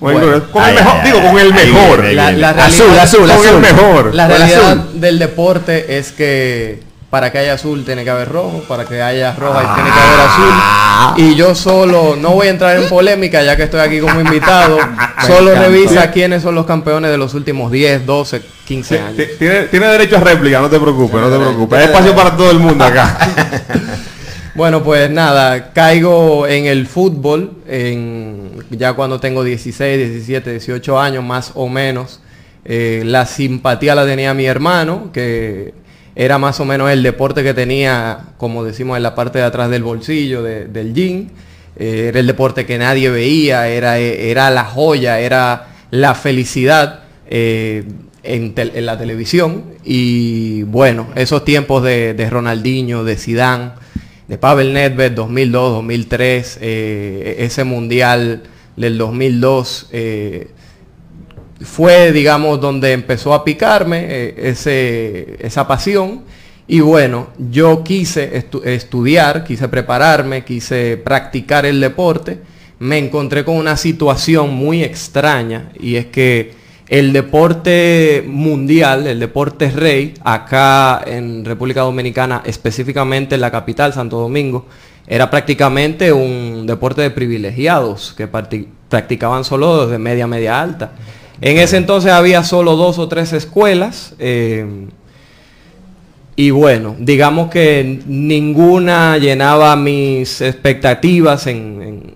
Con 0.00 0.12
Bueno. 0.12 0.42
Con 0.52 0.64
el 0.64 0.74
mejor, 0.74 0.92
ay, 1.02 1.10
digo, 1.12 1.22
con 1.22 1.38
el 1.38 1.52
mejor. 1.54 2.00
ay, 2.04 2.14
La- 2.14 2.26
ay, 2.28 2.36
la 2.36 2.48
ay. 2.50 2.54
realidad- 2.54 2.66
azul, 2.66 3.00
azul, 3.00 3.30
con 3.32 3.46
el 3.48 3.58
mejor. 3.60 4.14
La 4.14 4.28
realidad 4.28 4.70
azul. 4.72 5.00
del 5.00 5.18
deporte 5.18 5.98
es 5.98 6.12
que 6.12 6.82
para 7.10 7.32
que 7.32 7.38
haya 7.38 7.54
azul 7.54 7.84
tiene 7.86 8.04
que 8.04 8.10
haber 8.10 8.28
rojo, 8.28 8.62
para 8.68 8.84
que 8.84 9.00
haya 9.02 9.34
roja 9.34 9.74
tiene 9.74 9.90
que 9.90 9.98
haber 9.98 10.20
azul. 10.20 11.14
Y 11.16 11.34
yo 11.36 11.54
solo, 11.54 12.16
no 12.20 12.30
voy 12.30 12.48
a 12.48 12.50
entrar 12.50 12.76
en 12.76 12.86
polémica 12.88 13.42
ya 13.42 13.56
que 13.56 13.62
estoy 13.64 13.80
aquí 13.80 13.98
como 13.98 14.20
invitado, 14.20 14.78
solo 15.26 15.54
revisa 15.54 16.10
quiénes 16.10 16.42
son 16.42 16.54
los 16.54 16.66
campeones 16.66 17.10
de 17.10 17.16
los 17.18 17.32
últimos 17.34 17.72
10, 17.72 18.04
12, 18.04 18.42
15 18.66 18.98
años. 19.00 19.16
Ti- 19.16 19.26
Tiene, 19.38 19.62
tiene 19.62 19.86
derecho 19.88 20.16
a 20.18 20.20
réplica, 20.20 20.60
no 20.60 20.68
te 20.68 20.78
preocupes, 20.78 21.20
no 21.20 21.28
te 21.30 21.36
preocupes. 21.38 21.78
Hay 21.78 21.84
espacio 21.86 22.14
para 22.14 22.36
todo 22.36 22.50
el 22.50 22.58
mundo 22.58 22.84
acá. 22.84 23.16
Bueno, 24.58 24.82
pues 24.82 25.08
nada, 25.08 25.72
caigo 25.72 26.44
en 26.48 26.66
el 26.66 26.88
fútbol 26.88 27.52
en, 27.68 28.50
ya 28.70 28.92
cuando 28.94 29.20
tengo 29.20 29.44
16, 29.44 30.10
17, 30.10 30.50
18 30.50 30.98
años 30.98 31.22
más 31.22 31.52
o 31.54 31.68
menos. 31.68 32.18
Eh, 32.64 33.02
la 33.06 33.24
simpatía 33.24 33.94
la 33.94 34.04
tenía 34.04 34.34
mi 34.34 34.46
hermano, 34.46 35.10
que 35.12 35.74
era 36.16 36.38
más 36.38 36.58
o 36.58 36.64
menos 36.64 36.90
el 36.90 37.04
deporte 37.04 37.44
que 37.44 37.54
tenía, 37.54 38.30
como 38.36 38.64
decimos, 38.64 38.96
en 38.96 39.04
la 39.04 39.14
parte 39.14 39.38
de 39.38 39.44
atrás 39.44 39.70
del 39.70 39.84
bolsillo 39.84 40.42
de- 40.42 40.64
del 40.66 40.92
jean. 40.92 41.30
Eh, 41.76 42.06
era 42.08 42.18
el 42.18 42.26
deporte 42.26 42.66
que 42.66 42.78
nadie 42.78 43.10
veía, 43.10 43.68
era, 43.68 43.98
era 43.98 44.50
la 44.50 44.64
joya, 44.64 45.20
era 45.20 45.68
la 45.92 46.16
felicidad 46.16 47.04
eh, 47.30 47.84
en, 48.24 48.54
la 48.84 48.98
televisión. 48.98 49.66
Y 49.84 50.64
bueno, 50.64 51.06
esos 51.14 51.44
tiempos 51.44 51.84
de, 51.84 52.12
de 52.14 52.28
Ronaldinho, 52.28 53.04
de 53.04 53.14
Zidane, 53.16 53.70
de 54.28 54.38
Pavel 54.38 54.72
Nedved 54.74 55.12
2002, 55.12 55.72
2003, 55.72 56.58
eh, 56.60 57.36
ese 57.40 57.64
mundial 57.64 58.42
del 58.76 58.98
2002 58.98 59.88
eh, 59.92 60.48
fue, 61.62 62.12
digamos, 62.12 62.60
donde 62.60 62.92
empezó 62.92 63.34
a 63.34 63.44
picarme 63.44 64.06
eh, 64.08 64.34
ese, 64.50 65.36
esa 65.40 65.66
pasión. 65.66 66.22
Y 66.66 66.80
bueno, 66.80 67.28
yo 67.50 67.82
quise 67.82 68.30
estu- 68.38 68.64
estudiar, 68.66 69.44
quise 69.44 69.68
prepararme, 69.68 70.44
quise 70.44 70.98
practicar 70.98 71.64
el 71.64 71.80
deporte. 71.80 72.38
Me 72.78 72.98
encontré 72.98 73.44
con 73.44 73.56
una 73.56 73.76
situación 73.76 74.54
muy 74.54 74.84
extraña 74.84 75.72
y 75.80 75.96
es 75.96 76.06
que 76.06 76.52
el 76.88 77.12
deporte 77.12 78.24
mundial, 78.26 79.06
el 79.06 79.20
deporte 79.20 79.70
rey, 79.70 80.14
acá 80.24 81.02
en 81.06 81.44
República 81.44 81.82
Dominicana, 81.82 82.42
específicamente 82.46 83.34
en 83.34 83.42
la 83.42 83.50
capital, 83.50 83.92
Santo 83.92 84.18
Domingo, 84.18 84.66
era 85.06 85.30
prácticamente 85.30 86.12
un 86.12 86.66
deporte 86.66 87.02
de 87.02 87.10
privilegiados 87.10 88.14
que 88.16 88.26
practicaban 88.28 89.44
solo 89.44 89.84
desde 89.86 89.98
media, 89.98 90.26
media 90.26 90.60
alta. 90.60 90.92
En 91.40 91.58
ese 91.58 91.76
entonces 91.76 92.10
había 92.12 92.42
solo 92.42 92.76
dos 92.76 92.98
o 92.98 93.08
tres 93.08 93.32
escuelas. 93.32 94.14
eh, 94.18 94.86
y 96.36 96.50
bueno, 96.50 96.94
digamos 97.00 97.50
que 97.50 98.00
ninguna 98.06 99.18
llenaba 99.18 99.74
mis 99.74 100.40
expectativas 100.40 101.46
en, 101.48 101.82
en- 101.82 102.14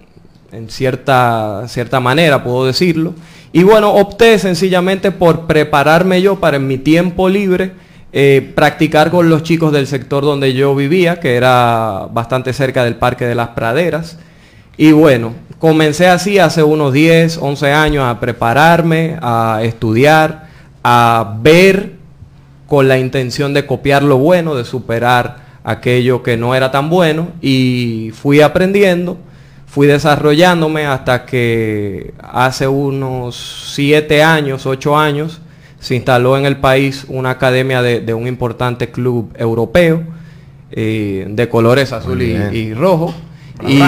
en 0.52 0.68
cierta, 0.70 1.64
cierta 1.66 1.98
manera, 1.98 2.44
puedo 2.44 2.66
decirlo. 2.66 3.14
Y 3.52 3.64
bueno, 3.64 3.92
opté 3.94 4.38
sencillamente 4.38 5.10
por 5.10 5.46
prepararme 5.46 6.22
yo 6.22 6.40
para 6.40 6.56
en 6.56 6.66
mi 6.66 6.78
tiempo 6.78 7.28
libre 7.28 7.72
eh, 8.14 8.52
practicar 8.54 9.10
con 9.10 9.28
los 9.28 9.42
chicos 9.42 9.72
del 9.72 9.86
sector 9.86 10.22
donde 10.22 10.54
yo 10.54 10.74
vivía, 10.74 11.20
que 11.20 11.36
era 11.36 12.08
bastante 12.12 12.52
cerca 12.52 12.84
del 12.84 12.96
Parque 12.96 13.26
de 13.26 13.34
las 13.34 13.48
Praderas. 13.48 14.18
Y 14.76 14.92
bueno, 14.92 15.34
comencé 15.58 16.08
así 16.08 16.38
hace 16.38 16.62
unos 16.62 16.92
10, 16.92 17.38
11 17.38 17.72
años 17.72 18.04
a 18.04 18.20
prepararme, 18.20 19.16
a 19.20 19.60
estudiar, 19.62 20.48
a 20.82 21.36
ver 21.40 21.92
con 22.66 22.88
la 22.88 22.98
intención 22.98 23.52
de 23.52 23.66
copiar 23.66 24.02
lo 24.02 24.16
bueno, 24.16 24.54
de 24.54 24.64
superar 24.64 25.42
aquello 25.62 26.22
que 26.22 26.36
no 26.36 26.54
era 26.54 26.70
tan 26.70 26.90
bueno 26.90 27.28
y 27.40 28.12
fui 28.14 28.40
aprendiendo, 28.40 29.18
fui 29.72 29.86
desarrollándome 29.86 30.84
hasta 30.84 31.24
que 31.24 32.12
hace 32.22 32.68
unos 32.68 33.72
siete 33.74 34.22
años, 34.22 34.66
ocho 34.66 34.98
años, 34.98 35.40
se 35.80 35.94
instaló 35.94 36.36
en 36.36 36.44
el 36.44 36.58
país 36.58 37.06
una 37.08 37.30
academia 37.30 37.80
de, 37.80 38.00
de 38.00 38.12
un 38.12 38.26
importante 38.26 38.90
club 38.90 39.32
europeo 39.38 40.02
eh, 40.70 41.26
de 41.28 41.48
colores 41.48 41.90
azul 41.92 42.20
y, 42.20 42.74
rojo. 42.74 43.14
Y, 43.66 43.80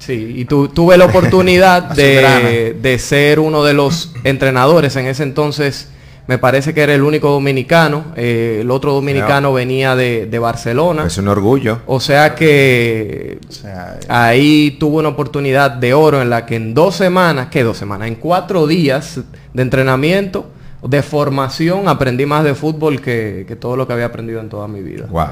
sí, 0.00 0.34
y 0.38 0.44
tu- 0.46 0.66
tuve 0.68 0.96
la 0.96 1.04
oportunidad 1.10 1.84
de, 1.94 2.76
de 2.82 2.98
ser 2.98 3.38
uno 3.38 3.62
de 3.62 3.72
los 3.74 4.12
entrenadores 4.24 4.96
en 4.96 5.06
ese 5.06 5.22
entonces. 5.22 5.88
Me 6.30 6.38
parece 6.38 6.72
que 6.72 6.82
era 6.82 6.94
el 6.94 7.02
único 7.02 7.28
dominicano. 7.28 8.04
eh, 8.14 8.58
el 8.60 8.70
otro 8.70 8.92
dominicano 8.92 9.52
venía 9.52 9.96
de, 9.96 10.26
de 10.26 10.38
Barcelona. 10.38 11.04
Es 11.04 11.18
un 11.18 11.26
orgullo. 11.26 11.80
O 11.86 11.98
sea 11.98 12.36
que 12.36 13.40
O 13.48 13.52
sea, 13.52 13.98
ahí 14.06 14.76
tuve 14.78 14.98
una 14.98 15.08
oportunidad 15.08 15.72
de 15.72 15.92
oro 15.92 16.22
en 16.22 16.30
la 16.30 16.46
que 16.46 16.54
en 16.54 16.72
dos 16.72 16.94
semanas, 16.94 17.48
¿qué 17.50 17.64
dos 17.64 17.78
semanas? 17.78 18.06
En 18.06 18.14
cuatro 18.14 18.68
días 18.68 19.18
de 19.52 19.60
entrenamiento, 19.62 20.46
de 20.84 21.02
formación, 21.02 21.88
aprendí 21.88 22.26
más 22.26 22.44
de 22.44 22.54
fútbol 22.54 23.00
que, 23.00 23.44
que 23.48 23.56
todo 23.56 23.74
lo 23.74 23.88
que 23.88 23.94
había 23.94 24.06
aprendido 24.06 24.38
en 24.40 24.48
toda 24.48 24.68
mi 24.68 24.82
vida. 24.82 25.06
Wow. 25.10 25.26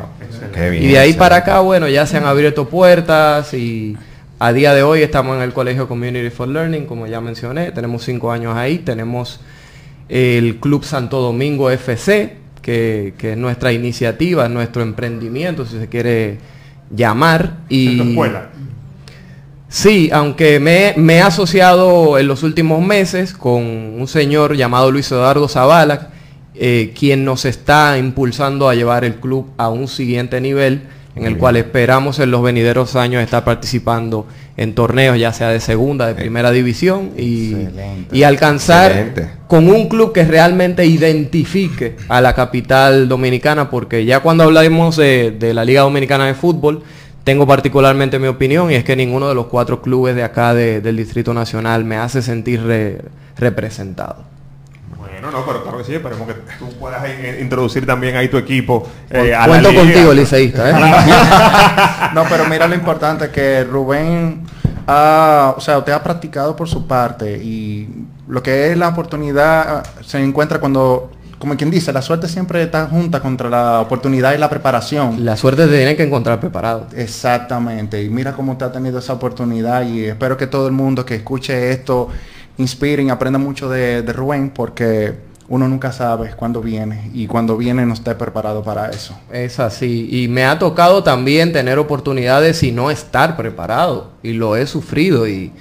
Qué 0.52 0.68
bien. 0.70 0.82
Y 0.82 0.88
de 0.88 0.98
ahí 0.98 1.12
para 1.12 1.36
acá, 1.36 1.60
bueno, 1.60 1.88
ya 1.88 2.06
se 2.06 2.16
han 2.16 2.24
abierto 2.24 2.68
puertas 2.68 3.54
y 3.54 3.96
a 4.40 4.52
día 4.52 4.74
de 4.74 4.82
hoy 4.82 5.02
estamos 5.02 5.36
en 5.36 5.42
el 5.42 5.52
Colegio 5.52 5.86
Community 5.86 6.30
for 6.30 6.48
Learning, 6.48 6.86
como 6.86 7.06
ya 7.06 7.20
mencioné, 7.20 7.70
tenemos 7.70 8.02
cinco 8.02 8.32
años 8.32 8.56
ahí, 8.56 8.78
tenemos 8.78 9.38
el 10.08 10.56
Club 10.56 10.84
Santo 10.84 11.20
Domingo 11.20 11.70
FC, 11.70 12.36
que, 12.62 13.14
que 13.18 13.32
es 13.32 13.38
nuestra 13.38 13.72
iniciativa, 13.72 14.44
es 14.44 14.50
nuestro 14.50 14.82
emprendimiento, 14.82 15.66
si 15.66 15.78
se 15.78 15.88
quiere 15.88 16.38
llamar. 16.90 17.58
Y 17.68 18.10
escuela. 18.10 18.50
Sí, 19.68 20.08
aunque 20.12 20.60
me, 20.60 20.94
me 20.96 21.16
he 21.16 21.20
asociado 21.20 22.18
en 22.18 22.26
los 22.26 22.42
últimos 22.42 22.80
meses 22.82 23.34
con 23.34 23.62
un 23.62 24.08
señor 24.08 24.56
llamado 24.56 24.90
Luis 24.90 25.12
Eduardo 25.12 25.46
Zavala, 25.46 26.08
eh, 26.54 26.94
quien 26.98 27.24
nos 27.24 27.44
está 27.44 27.98
impulsando 27.98 28.68
a 28.68 28.74
llevar 28.74 29.04
el 29.04 29.16
club 29.16 29.50
a 29.58 29.68
un 29.68 29.86
siguiente 29.86 30.40
nivel, 30.40 30.82
en 31.14 31.26
el 31.26 31.36
cual 31.36 31.56
esperamos 31.56 32.18
en 32.18 32.30
los 32.30 32.42
venideros 32.42 32.96
años 32.96 33.22
estar 33.22 33.44
participando 33.44 34.26
en 34.58 34.74
torneos 34.74 35.18
ya 35.18 35.32
sea 35.32 35.48
de 35.48 35.60
segunda, 35.60 36.06
de 36.06 36.14
primera 36.14 36.50
división 36.50 37.12
y, 37.16 37.54
y 38.12 38.24
alcanzar 38.24 38.90
Excelente. 38.90 39.30
con 39.46 39.68
un 39.68 39.88
club 39.88 40.12
que 40.12 40.24
realmente 40.24 40.84
identifique 40.84 41.96
a 42.08 42.20
la 42.20 42.34
capital 42.34 43.08
dominicana, 43.08 43.70
porque 43.70 44.04
ya 44.04 44.20
cuando 44.20 44.44
hablamos 44.44 44.96
de, 44.96 45.30
de 45.38 45.54
la 45.54 45.64
Liga 45.64 45.82
Dominicana 45.82 46.26
de 46.26 46.34
Fútbol, 46.34 46.82
tengo 47.24 47.46
particularmente 47.46 48.18
mi 48.18 48.26
opinión 48.26 48.70
y 48.70 48.74
es 48.74 48.84
que 48.84 48.96
ninguno 48.96 49.28
de 49.28 49.34
los 49.34 49.46
cuatro 49.46 49.80
clubes 49.80 50.14
de 50.16 50.24
acá 50.24 50.54
de- 50.54 50.80
del 50.80 50.96
Distrito 50.96 51.32
Nacional 51.32 51.84
me 51.84 51.96
hace 51.96 52.20
sentir 52.20 52.62
re- 52.62 53.00
representado. 53.36 54.24
Bueno, 55.20 55.36
no, 55.36 55.44
pero 55.44 55.62
claro 55.62 55.78
que 55.78 55.84
sí, 55.84 55.94
esperemos 55.94 56.28
que 56.28 56.34
tú 56.58 56.68
puedas 56.78 57.02
eh, 57.06 57.38
introducir 57.42 57.84
también 57.84 58.16
ahí 58.16 58.28
tu 58.28 58.36
equipo 58.36 58.86
eh, 59.10 59.34
a 59.34 59.40
la 59.40 59.46
Cuento 59.48 59.74
contigo, 59.74 60.12
liceísta. 60.12 60.70
¿eh? 60.70 62.10
no, 62.14 62.24
pero 62.28 62.44
mira 62.48 62.68
lo 62.68 62.74
importante 62.76 63.28
que 63.30 63.64
Rubén, 63.64 64.42
ha- 64.86 65.54
o 65.56 65.60
sea, 65.60 65.78
usted 65.78 65.92
ha 65.92 66.02
practicado 66.02 66.54
por 66.54 66.68
su 66.68 66.86
parte 66.86 67.36
y 67.42 67.88
lo 68.28 68.42
que 68.42 68.70
es 68.70 68.78
la 68.78 68.88
oportunidad 68.88 69.78
ah, 69.78 69.82
se 70.04 70.22
encuentra 70.22 70.60
cuando, 70.60 71.10
como 71.38 71.56
quien 71.56 71.70
dice, 71.70 71.92
la 71.92 72.02
suerte 72.02 72.28
siempre 72.28 72.62
está 72.62 72.86
junta 72.86 73.18
contra 73.20 73.50
la 73.50 73.80
oportunidad 73.80 74.34
y 74.34 74.38
la 74.38 74.48
preparación. 74.48 75.24
La 75.24 75.36
suerte 75.36 75.66
te 75.66 75.76
tiene 75.76 75.96
que 75.96 76.04
encontrar 76.04 76.38
preparado. 76.38 76.86
Exactamente, 76.94 78.02
y 78.04 78.08
mira 78.08 78.34
cómo 78.34 78.52
usted 78.52 78.66
ha 78.66 78.72
tenido 78.72 79.00
esa 79.00 79.14
oportunidad 79.14 79.82
y 79.82 80.04
espero 80.04 80.36
que 80.36 80.46
todo 80.46 80.66
el 80.68 80.72
mundo 80.72 81.04
que 81.04 81.16
escuche 81.16 81.72
esto 81.72 82.08
inspire 82.58 83.02
y 83.02 83.08
aprenda 83.10 83.38
mucho 83.38 83.68
de, 83.68 84.02
de 84.02 84.12
Rubén 84.12 84.50
porque 84.50 85.14
uno 85.48 85.66
nunca 85.66 85.92
sabe 85.92 86.34
cuándo 86.36 86.60
viene 86.60 87.10
y 87.14 87.26
cuando 87.26 87.56
viene 87.56 87.86
no 87.86 87.94
esté 87.94 88.14
preparado 88.14 88.62
para 88.62 88.90
eso. 88.90 89.18
Es 89.32 89.58
así. 89.58 90.08
Y 90.10 90.28
me 90.28 90.44
ha 90.44 90.58
tocado 90.58 91.02
también 91.02 91.52
tener 91.52 91.78
oportunidades 91.78 92.62
y 92.62 92.70
no 92.70 92.90
estar 92.90 93.36
preparado. 93.36 94.10
Y 94.22 94.34
lo 94.34 94.56
he 94.56 94.66
sufrido. 94.66 95.26
Y, 95.26 95.52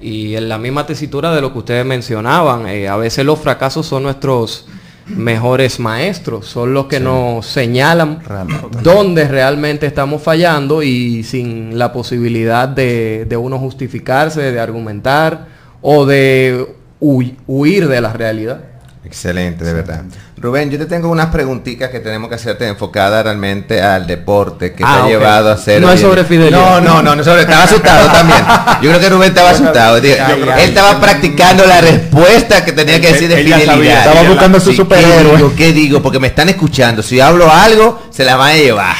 y 0.00 0.36
en 0.36 0.48
la 0.48 0.58
misma 0.58 0.86
tesitura 0.86 1.34
de 1.34 1.40
lo 1.40 1.52
que 1.52 1.58
ustedes 1.58 1.84
mencionaban, 1.84 2.68
eh, 2.68 2.86
a 2.88 2.96
veces 2.96 3.24
los 3.24 3.40
fracasos 3.40 3.86
son 3.86 4.04
nuestros 4.04 4.68
mejores 5.06 5.80
maestros, 5.80 6.46
son 6.46 6.72
los 6.72 6.86
que 6.86 6.98
nos 6.98 7.44
señalan 7.46 8.20
Realmente. 8.24 8.78
dónde 8.82 9.28
realmente 9.28 9.86
estamos 9.86 10.22
fallando 10.22 10.82
y 10.82 11.24
sin 11.24 11.76
la 11.78 11.92
posibilidad 11.92 12.68
de, 12.68 13.26
de 13.28 13.36
uno 13.36 13.58
justificarse, 13.58 14.40
de 14.52 14.60
argumentar 14.60 15.53
o 15.86 16.06
de 16.06 16.66
hu- 17.00 17.36
huir 17.46 17.88
de 17.88 18.00
la 18.00 18.12
realidad. 18.14 18.60
Excelente, 19.04 19.64
de 19.66 19.74
verdad. 19.74 20.00
Rubén, 20.38 20.70
yo 20.70 20.78
te 20.78 20.86
tengo 20.86 21.10
unas 21.10 21.26
preguntitas 21.26 21.90
que 21.90 22.00
tenemos 22.00 22.30
que 22.30 22.36
hacerte 22.36 22.66
enfocadas 22.66 23.22
realmente 23.22 23.82
al 23.82 24.06
deporte 24.06 24.72
que 24.72 24.82
Ah, 24.82 24.94
te 24.94 25.00
ha 25.00 25.04
ok. 25.04 25.08
llevado 25.10 25.52
a 25.52 25.56
ser... 25.58 25.82
No 25.82 25.92
es 25.92 26.00
sobre 26.00 26.24
fidelidad. 26.24 26.58
No, 26.58 26.80
no, 26.80 27.02
no, 27.02 27.14
no 27.16 27.22
sobre... 27.22 27.42
Estaba 27.42 27.64
asustado 27.64 28.10
también. 28.10 28.38
Yo 28.80 28.88
creo 28.90 29.00
que 29.00 29.08
Rubén 29.10 29.28
estaba 29.28 29.50
asustado. 29.50 30.00
Digo, 30.00 30.16
Ya, 30.16 30.34
ya. 30.36 30.54
Él 30.62 30.70
estaba 30.70 30.98
practicando 31.00 31.66
la 31.66 31.82
respuesta 31.82 32.64
que 32.64 32.72
tenía 32.72 32.98
que 32.98 33.12
decir 33.12 33.28
de 33.28 33.36
fidelidad. 33.44 33.74
sabía, 33.74 33.98
Estaba 34.04 34.22
buscando 34.28 34.58
su 34.60 34.70
Sí, 34.70 34.76
superhéroe. 34.78 35.22
¿Qué 35.32 35.36
digo? 35.36 35.52
¿Qué 35.54 35.72
digo? 35.72 36.02
Porque 36.02 36.18
me 36.18 36.28
están 36.28 36.48
escuchando. 36.48 37.02
Si 37.02 37.20
hablo 37.20 37.50
algo, 37.52 38.02
se 38.10 38.24
la 38.24 38.36
van 38.36 38.52
a 38.52 38.56
llevar. 38.56 38.96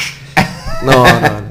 No, 0.83 1.03
no, 1.03 1.19
no. 1.19 1.44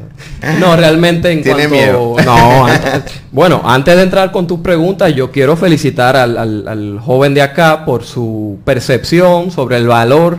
No, 0.60 0.76
realmente 0.76 1.30
en 1.30 1.42
Tiene 1.42 1.68
cuanto... 1.68 1.74
miedo. 1.74 2.16
No, 2.24 2.66
antes- 2.66 3.20
bueno, 3.32 3.60
antes 3.64 3.96
de 3.96 4.02
entrar 4.02 4.30
con 4.32 4.46
tus 4.46 4.60
preguntas, 4.60 5.14
yo 5.14 5.30
quiero 5.30 5.56
felicitar 5.56 6.16
al, 6.16 6.36
al- 6.38 6.68
al 6.68 6.98
joven 7.00 7.34
de 7.34 7.42
acá 7.42 7.84
por 7.84 8.04
su 8.04 8.58
percepción 8.64 9.50
sobre 9.50 9.76
el 9.76 9.86
valor 9.86 10.38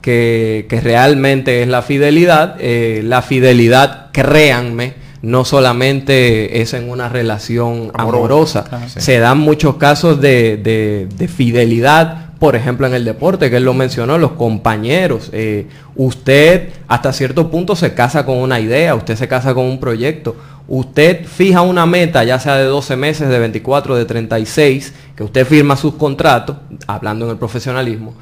que, 0.00 0.66
que 0.68 0.80
realmente 0.80 1.62
es 1.62 1.68
la 1.68 1.82
fidelidad. 1.82 2.56
Eh, 2.60 3.02
la 3.04 3.22
fidelidad, 3.22 4.06
créanme, 4.12 4.94
no 5.22 5.44
solamente 5.44 6.60
es 6.62 6.72
en 6.74 6.88
una 6.88 7.08
relación 7.08 7.90
Amorosa. 7.94 8.64
amorosa. 8.70 9.00
Se 9.00 9.18
dan 9.18 9.38
muchos 9.38 9.76
casos 9.76 10.20
de, 10.20 10.56
de- 10.58 11.08
de 11.16 11.28
fidelidad, 11.28 12.25
por 12.38 12.54
ejemplo, 12.56 12.86
en 12.86 12.94
el 12.94 13.04
deporte, 13.04 13.48
que 13.50 13.56
él 13.56 13.64
lo 13.64 13.72
mencionó, 13.74 14.18
los 14.18 14.32
compañeros. 14.32 15.30
Eh, 15.32 15.66
usted 15.94 16.68
hasta 16.86 17.12
cierto 17.12 17.50
punto 17.50 17.74
se 17.76 17.94
casa 17.94 18.26
con 18.26 18.36
una 18.38 18.60
idea, 18.60 18.94
usted 18.94 19.16
se 19.16 19.26
casa 19.28 19.54
con 19.54 19.64
un 19.64 19.80
proyecto. 19.80 20.36
Usted 20.68 21.24
fija 21.24 21.62
una 21.62 21.86
meta, 21.86 22.24
ya 22.24 22.38
sea 22.40 22.56
de 22.56 22.64
12 22.64 22.96
meses, 22.96 23.28
de 23.28 23.38
24, 23.38 23.94
de 23.96 24.04
36, 24.04 24.92
que 25.14 25.22
usted 25.22 25.46
firma 25.46 25.76
sus 25.76 25.94
contratos, 25.94 26.56
hablando 26.86 27.24
en 27.24 27.30
el 27.32 27.36
profesionalismo, 27.38 28.14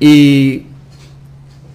y 0.00 0.62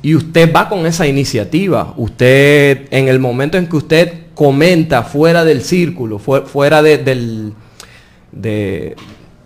y 0.02 0.16
usted 0.16 0.52
va 0.54 0.68
con 0.68 0.86
esa 0.86 1.08
iniciativa. 1.08 1.94
Usted, 1.96 2.88
en 2.92 3.08
el 3.08 3.20
momento 3.20 3.58
en 3.58 3.68
que 3.68 3.78
usted 3.78 4.14
comenta 4.36 5.04
fuera 5.04 5.46
del 5.46 5.62
círculo, 5.62 6.20
fu- 6.20 6.42
fuera 6.42 6.82
de- 6.82 6.98
del, 6.98 7.54
de- 8.34 8.96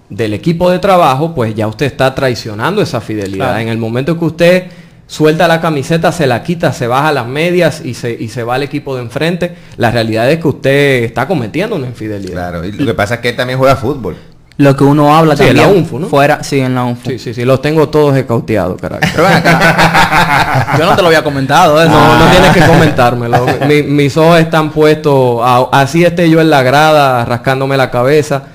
del 0.09 0.33
equipo 0.33 0.69
de 0.71 0.79
trabajo, 0.79 1.33
pues 1.35 1.53
ya 1.55 1.67
usted 1.67 1.85
está 1.85 2.15
traicionando 2.15 2.81
esa 2.81 3.01
fidelidad. 3.01 3.47
Claro. 3.47 3.59
En 3.59 3.67
el 3.69 3.77
momento 3.77 4.17
que 4.17 4.25
usted 4.25 4.63
suelta 5.05 5.47
la 5.47 5.61
camiseta, 5.61 6.11
se 6.11 6.27
la 6.27 6.43
quita, 6.43 6.71
se 6.73 6.87
baja 6.87 7.11
las 7.11 7.27
medias 7.27 7.81
y 7.83 7.93
se, 7.93 8.11
y 8.11 8.27
se 8.29 8.43
va 8.43 8.55
al 8.55 8.63
equipo 8.63 8.95
de 8.95 9.01
enfrente, 9.01 9.55
la 9.77 9.91
realidad 9.91 10.29
es 10.31 10.39
que 10.39 10.47
usted 10.47 11.03
está 11.03 11.27
cometiendo 11.27 11.75
una 11.75 11.87
infidelidad. 11.87 12.33
Claro, 12.51 12.65
y 12.65 12.71
lo 12.71 12.85
que 12.85 12.93
pasa 12.93 13.15
es 13.15 13.19
que 13.21 13.29
él 13.29 13.35
también 13.35 13.59
juega 13.59 13.75
fútbol. 13.75 14.15
Lo 14.59 14.75
que 14.75 14.83
uno 14.83 15.15
habla 15.15 15.35
Sí, 15.37 15.43
en 15.43 15.49
también. 15.49 15.67
la 15.67 15.73
UNFU, 15.81 15.99
¿no? 15.99 16.07
Fuera, 16.07 16.43
sí, 16.43 16.59
en 16.59 16.73
la 16.73 16.83
UNFU. 16.83 17.11
Sí, 17.11 17.19
sí, 17.19 17.33
sí, 17.35 17.45
los 17.45 17.61
tengo 17.61 17.89
todos 17.89 18.17
escauteados, 18.17 18.81
carajo. 18.81 19.01
Pero 19.13 19.23
ven 19.27 19.33
acá. 19.33 20.75
Yo 20.79 20.85
no 20.87 20.95
te 20.95 21.01
lo 21.03 21.07
había 21.09 21.23
comentado 21.23 21.79
eso. 21.79 21.91
No, 21.91 22.17
no 22.17 22.25
tienes 22.31 22.51
que 22.51 22.61
comentármelo. 22.65 23.45
Mi- 23.67 23.83
mis 23.83 24.17
ojos 24.17 24.39
están 24.39 24.71
puestos, 24.71 25.41
a- 25.43 25.69
así 25.71 26.03
esté 26.03 26.27
yo 26.29 26.41
en 26.41 26.49
la 26.49 26.63
grada, 26.63 27.23
rascándome 27.25 27.77
la 27.77 27.91
cabeza, 27.91 28.45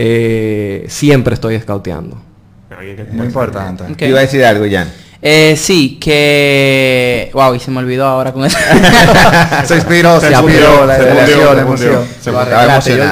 eh, 0.00 0.84
siempre 0.88 1.34
estoy 1.34 1.56
que- 2.94 3.04
Muy 3.10 3.26
importante. 3.26 3.82
Ok. 3.82 3.96
Te 3.96 4.08
Iba 4.08 4.20
a 4.20 4.22
decir 4.22 4.44
algo, 4.44 4.64
Jan. 4.70 4.88
Eh, 5.20 5.56
sí, 5.56 5.98
que... 6.00 7.28
Wow, 7.34 7.56
y 7.56 7.58
se 7.58 7.72
me 7.72 7.78
olvidó 7.80 8.06
ahora 8.06 8.32
con 8.32 8.44
eso. 8.44 8.56
se 9.64 9.74
inspiró, 9.74 10.20
se, 10.20 10.28
Se 10.28 10.32
inspiró, 10.34 10.86
la 10.86 10.96
se 10.96 11.08
emoción, 11.08 11.26
se 11.26 11.54
la 11.56 11.64
fundió. 11.64 11.88
emoción. 11.90 12.06
Se 12.20 12.30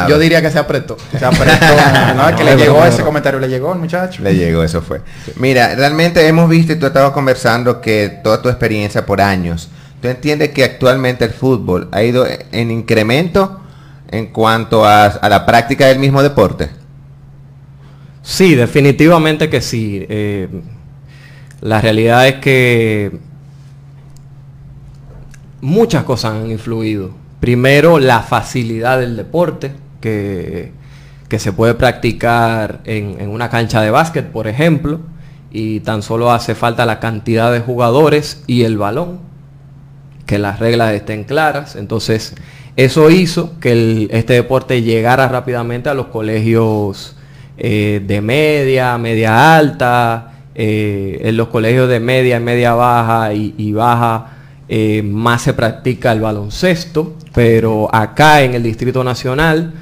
yo, 0.08 0.18
diría 0.20 0.40
que 0.40 0.50
se 0.52 0.60
apretó. 0.60 0.96
Se 1.18 1.24
apretó. 1.24 1.66
No, 2.14 2.28
es 2.28 2.36
que 2.36 2.44
le 2.44 2.56
llegó 2.56 2.84
ese 2.84 3.02
comentario, 3.02 3.40
le 3.40 3.48
llegó 3.48 3.72
al 3.72 3.80
muchacho. 3.80 4.22
Le 4.22 4.36
llegó, 4.36 4.62
eso 4.62 4.80
fue. 4.80 5.00
Mira, 5.34 5.74
realmente 5.74 6.24
hemos 6.28 6.48
visto 6.48 6.72
y 6.72 6.76
tú 6.76 6.86
estabas 6.86 7.10
conversando 7.10 7.80
que 7.80 8.20
toda 8.22 8.40
tu 8.40 8.48
experiencia 8.48 9.04
por 9.04 9.20
años, 9.20 9.68
¿tú 10.00 10.06
entiendes 10.06 10.50
que 10.50 10.62
actualmente 10.62 11.24
el 11.24 11.32
fútbol 11.32 11.88
ha 11.90 12.04
ido 12.04 12.24
en 12.52 12.70
incremento 12.70 13.62
en 14.10 14.26
cuanto 14.26 14.84
a, 14.84 15.18
la 15.28 15.46
práctica 15.46 15.86
del 15.86 15.98
mismo 15.98 16.22
deporte? 16.22 16.70
Sí, 18.22 18.54
definitivamente 18.54 19.48
que 19.48 19.60
sí. 19.60 20.04
Eh, 20.08 20.48
la 21.60 21.80
realidad 21.80 22.26
es 22.28 22.34
que 22.36 23.18
muchas 25.60 26.04
cosas 26.04 26.34
han 26.34 26.50
influido. 26.50 27.10
Primero, 27.40 27.98
la 27.98 28.20
facilidad 28.20 28.98
del 28.98 29.16
deporte, 29.16 29.72
que, 30.00 30.72
que 31.28 31.38
se 31.38 31.52
puede 31.52 31.74
practicar 31.74 32.80
en, 32.84 33.20
en 33.20 33.30
una 33.30 33.50
cancha 33.50 33.80
de 33.80 33.90
básquet, 33.90 34.30
por 34.30 34.48
ejemplo, 34.48 35.00
y 35.50 35.80
tan 35.80 36.02
solo 36.02 36.32
hace 36.32 36.54
falta 36.54 36.86
la 36.86 37.00
cantidad 37.00 37.52
de 37.52 37.60
jugadores 37.60 38.42
y 38.46 38.62
el 38.64 38.76
balón, 38.76 39.20
que 40.26 40.38
las 40.38 40.58
reglas 40.58 40.92
estén 40.92 41.24
claras. 41.24 41.76
Entonces, 41.76 42.34
eso 42.76 43.10
hizo 43.10 43.58
que 43.58 44.06
este 44.10 44.34
deporte 44.34 44.82
llegara 44.82 45.28
rápidamente 45.28 45.88
a 45.88 45.94
los 45.94 46.06
colegios 46.08 47.16
eh, 47.56 48.02
de 48.06 48.20
media, 48.20 48.98
media 48.98 49.56
alta, 49.56 50.32
eh, 50.54 51.20
en 51.22 51.38
los 51.38 51.48
colegios 51.48 51.88
de 51.88 52.00
media, 52.00 52.38
media 52.38 52.74
baja 52.74 53.32
y, 53.32 53.72
baja 53.72 54.32
eh, 54.68 55.02
más 55.02 55.42
se 55.42 55.54
practica 55.54 56.12
el 56.12 56.20
baloncesto, 56.20 57.14
pero 57.34 57.88
acá 57.94 58.42
en 58.42 58.54
el 58.54 58.62
Distrito 58.62 59.02
Nacional 59.02 59.72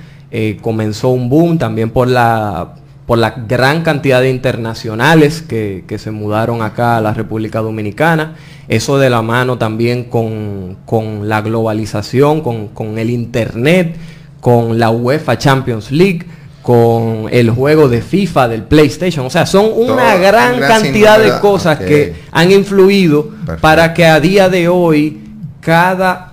comenzó 0.62 1.10
un 1.10 1.28
boom 1.28 1.58
también 1.58 1.90
por 1.90 2.08
la, 2.08 2.74
por 3.06 3.18
la 3.18 3.30
gran 3.46 3.82
cantidad 3.82 4.20
de 4.20 4.30
internacionales 4.30 5.42
que, 5.42 5.84
que 5.86 5.98
se 5.98 6.10
mudaron 6.10 6.62
acá 6.62 6.96
a 6.96 7.00
la 7.00 7.12
República 7.12 7.60
Dominicana. 7.60 8.36
Eso 8.68 8.98
de 8.98 9.10
la 9.10 9.20
mano 9.20 9.58
también 9.58 10.04
con, 10.04 10.78
con 10.86 11.28
la 11.28 11.42
globalización, 11.42 12.40
con, 12.40 12.68
con 12.68 12.98
el 12.98 13.10
Internet, 13.10 13.94
con 14.40 14.78
la 14.78 14.90
UEFA 14.90 15.36
Champions 15.36 15.90
League, 15.92 16.24
con 16.62 17.26
el 17.30 17.50
juego 17.50 17.90
de 17.90 18.00
FIFA, 18.00 18.48
del 18.48 18.62
PlayStation. 18.62 19.26
O 19.26 19.30
sea, 19.30 19.44
son 19.44 19.66
una 19.74 20.12
Todo, 20.12 20.22
gran 20.22 20.58
cantidad 20.60 21.18
de 21.18 21.38
cosas 21.40 21.78
que 21.78 22.14
han 22.32 22.50
influido 22.52 23.24
Perfecto. 23.28 23.60
para 23.60 23.92
que 23.92 24.06
a 24.06 24.18
día 24.18 24.48
de 24.48 24.68
hoy 24.68 25.20
cada... 25.60 26.32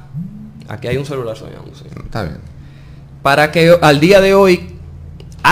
Aquí 0.69 0.87
hay 0.87 0.95
un 0.95 1.05
celular 1.05 1.35
soñando. 1.35 1.69
sí 1.75 1.83
Está 2.01 2.23
bien. 2.23 2.37
para 3.21 3.51
que 3.51 3.75
al 3.81 3.99
día 3.99 4.21
de 4.21 4.33
hoy 4.33 4.70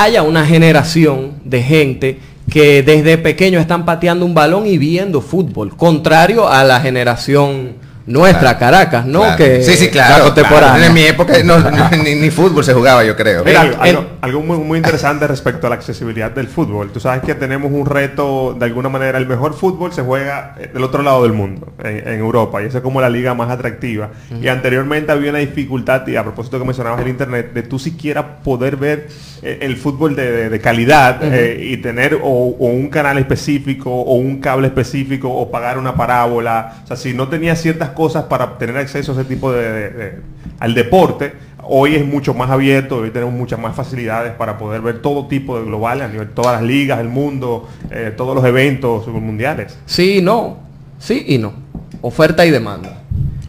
haya 0.01 0.23
una 0.23 0.45
generación 0.45 1.33
de 1.43 1.61
gente 1.61 2.19
que 2.49 2.83
desde 2.83 3.17
pequeño 3.17 3.59
están 3.59 3.85
pateando 3.85 4.25
un 4.25 4.33
balón 4.33 4.65
y 4.65 4.77
viendo 4.77 5.21
fútbol, 5.21 5.75
contrario 5.75 6.47
a 6.47 6.63
la 6.63 6.79
generación 6.79 7.73
nuestra 8.09 8.57
Caracas, 8.57 9.05
¿no? 9.05 9.21
Claro. 9.21 9.37
Que 9.37 9.63
sí, 9.63 9.73
sí, 9.75 9.85
la 9.85 9.91
claro. 9.91 10.23
contemporánea. 10.25 10.69
claro. 10.75 10.85
En 10.85 10.93
mi 10.93 11.03
época 11.03 11.33
no, 11.43 11.59
no, 11.59 11.89
ni, 12.03 12.15
ni 12.15 12.29
fútbol 12.31 12.63
se 12.63 12.73
jugaba, 12.73 13.03
yo 13.03 13.15
creo. 13.15 13.43
Mira, 13.45 13.63
En- 13.85 14.07
algo, 14.21 14.41
muy, 14.41 14.57
muy 14.57 14.77
interesante 14.77 15.27
respecto 15.27 15.67
a 15.67 15.69
la 15.69 15.75
accesibilidad 15.75 16.31
del 16.31 16.47
fútbol. 16.47 16.91
Tú 16.91 16.99
sabes 16.99 17.21
que 17.23 17.35
tenemos 17.35 17.71
un 17.71 17.85
reto, 17.85 18.55
de 18.57 18.65
alguna 18.65 18.89
manera, 18.89 19.17
el 19.17 19.27
mejor 19.27 19.53
fútbol 19.53 19.93
se 19.93 20.01
juega 20.01 20.55
eh, 20.59 20.69
del 20.73 20.83
otro 20.83 21.03
lado 21.03 21.23
del 21.23 21.33
mundo, 21.33 21.71
en, 21.83 22.07
en 22.07 22.19
Europa, 22.19 22.61
y 22.61 22.65
esa 22.65 22.79
es 22.79 22.83
como 22.83 22.99
la 23.01 23.09
liga 23.09 23.33
más 23.33 23.49
atractiva. 23.49 24.09
Y 24.41 24.47
anteriormente 24.47 25.11
había 25.11 25.29
una 25.29 25.39
dificultad, 25.39 26.05
y 26.07 26.15
a 26.15 26.23
propósito 26.23 26.59
que 26.59 26.65
mencionabas 26.65 27.01
el 27.01 27.07
Internet, 27.07 27.53
de 27.53 27.63
tú 27.63 27.79
siquiera 27.79 28.37
poder 28.39 28.75
ver 28.75 29.07
eh, 29.41 29.59
el 29.61 29.77
fútbol 29.77 30.15
de, 30.15 30.31
de- 30.31 30.49
de 30.49 30.59
calidad 30.59 31.19
eh, 31.21 31.59
y 31.61 31.77
tener 31.77 32.15
o, 32.15 32.19
o 32.27 32.65
un 32.67 32.89
canal 32.89 33.17
específico, 33.19 33.89
o 33.91 34.15
un 34.15 34.39
cable 34.39 34.67
específico, 34.67 35.29
o 35.29 35.49
pagar 35.51 35.77
una 35.77 35.95
parábola. 35.95 36.73
O 36.83 36.87
sea, 36.87 36.97
si 36.97 37.13
no 37.13 37.27
tenías 37.29 37.61
ciertas 37.61 37.89
cosas 37.99 38.23
para 38.23 38.57
tener 38.57 38.77
acceso 38.77 39.11
a 39.11 39.15
ese 39.15 39.25
tipo 39.25 39.51
de, 39.51 40.19
al 40.57 40.73
deporte, 40.73 41.33
hoy 41.63 41.95
es 41.95 42.05
mucho 42.05 42.33
más 42.33 42.49
abierto, 42.49 42.95
hoy 42.95 43.11
tenemos 43.11 43.33
muchas 43.33 43.59
más 43.59 43.75
facilidades 43.75 44.31
para 44.31 44.57
poder 44.57 44.79
ver 44.79 45.01
todo 45.01 45.27
tipo 45.27 45.59
de 45.59 45.65
globales, 45.65 46.05
a 46.05 46.07
nivel 46.07 46.29
todas 46.29 46.53
las 46.53 46.61
ligas 46.61 46.99
del 46.99 47.09
mundo, 47.09 47.67
eh, 47.91 48.13
todos 48.15 48.33
los 48.33 48.45
eventos 48.45 49.05
mundiales. 49.07 49.77
Sí 49.85 50.19
y 50.19 50.21
no. 50.21 50.59
Sí 50.97 51.25
y 51.27 51.39
no. 51.39 51.51
Oferta 51.99 52.45
y 52.45 52.51
demanda. 52.51 53.01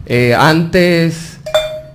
Eh, 0.05 0.35
antes, 0.37 1.39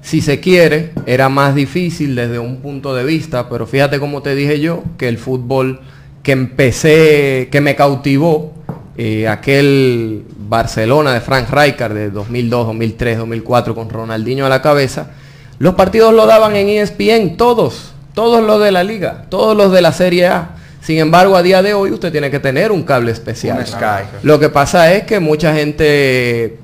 si 0.00 0.22
se 0.22 0.40
quiere, 0.40 0.92
era 1.04 1.28
más 1.28 1.54
difícil 1.54 2.14
desde 2.14 2.38
un 2.38 2.62
punto 2.62 2.94
de 2.94 3.04
vista, 3.04 3.50
pero 3.50 3.66
fíjate 3.66 4.00
como 4.00 4.22
te 4.22 4.34
dije 4.34 4.60
yo, 4.60 4.82
que 4.96 5.08
el 5.08 5.18
fútbol 5.18 5.80
que 6.22 6.32
empecé, 6.32 7.48
que 7.52 7.60
me 7.60 7.76
cautivó, 7.76 8.54
eh, 8.98 9.28
aquel 9.28 10.22
Barcelona 10.48 11.12
de 11.12 11.20
Frank 11.20 11.48
Rijkaard 11.50 11.94
de 11.94 12.10
2002, 12.10 12.66
2003, 12.68 13.18
2004 13.18 13.74
con 13.74 13.90
Ronaldinho 13.90 14.46
a 14.46 14.48
la 14.48 14.62
cabeza, 14.62 15.10
los 15.58 15.74
partidos 15.74 16.12
lo 16.14 16.26
daban 16.26 16.54
en 16.56 16.68
ESPN, 16.68 17.36
todos, 17.36 17.92
todos 18.14 18.42
los 18.42 18.60
de 18.62 18.72
la 18.72 18.84
liga, 18.84 19.26
todos 19.28 19.56
los 19.56 19.72
de 19.72 19.82
la 19.82 19.92
Serie 19.92 20.26
A. 20.28 20.50
Sin 20.82 20.98
embargo, 20.98 21.36
a 21.36 21.42
día 21.42 21.62
de 21.62 21.74
hoy 21.74 21.90
usted 21.90 22.12
tiene 22.12 22.30
que 22.30 22.38
tener 22.38 22.70
un 22.70 22.84
cable 22.84 23.10
especial. 23.10 23.58
Un 23.58 23.66
Sky. 23.66 23.78
Lo 24.22 24.38
que 24.38 24.48
pasa 24.50 24.92
es 24.92 25.02
que 25.04 25.18
mucha 25.18 25.52
gente 25.54 26.58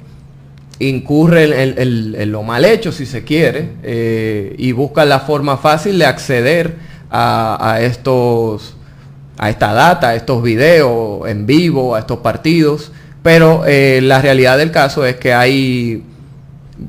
incurre 0.79 1.45
en, 1.45 1.53
en- 1.53 1.75
en- 1.79 2.15
en 2.21 2.33
lo 2.33 2.43
mal 2.43 2.65
hecho, 2.65 2.93
si 2.93 3.07
se 3.07 3.25
quiere, 3.25 3.71
eh, 3.83 4.55
y 4.59 4.73
busca 4.73 5.05
la 5.05 5.21
forma 5.21 5.57
fácil 5.57 5.99
de 5.99 6.07
acceder 6.07 6.75
a, 7.11 7.73
a 7.73 7.81
estos, 7.83 8.75
a 9.39 9.51
esta 9.51 9.73
data, 9.73 10.11
a 10.11 10.15
estos 10.15 10.43
videos 10.43 11.29
en 11.29 11.47
vivo, 11.47 11.95
a 11.95 12.01
estos 12.01 12.19
partidos. 12.19 12.93
Pero 13.23 13.63
eh, 13.67 14.01
la 14.03 14.21
realidad 14.21 14.59
del 14.59 14.71
caso 14.73 15.05
es 15.07 15.17
que 15.17 15.33
hay 15.33 16.03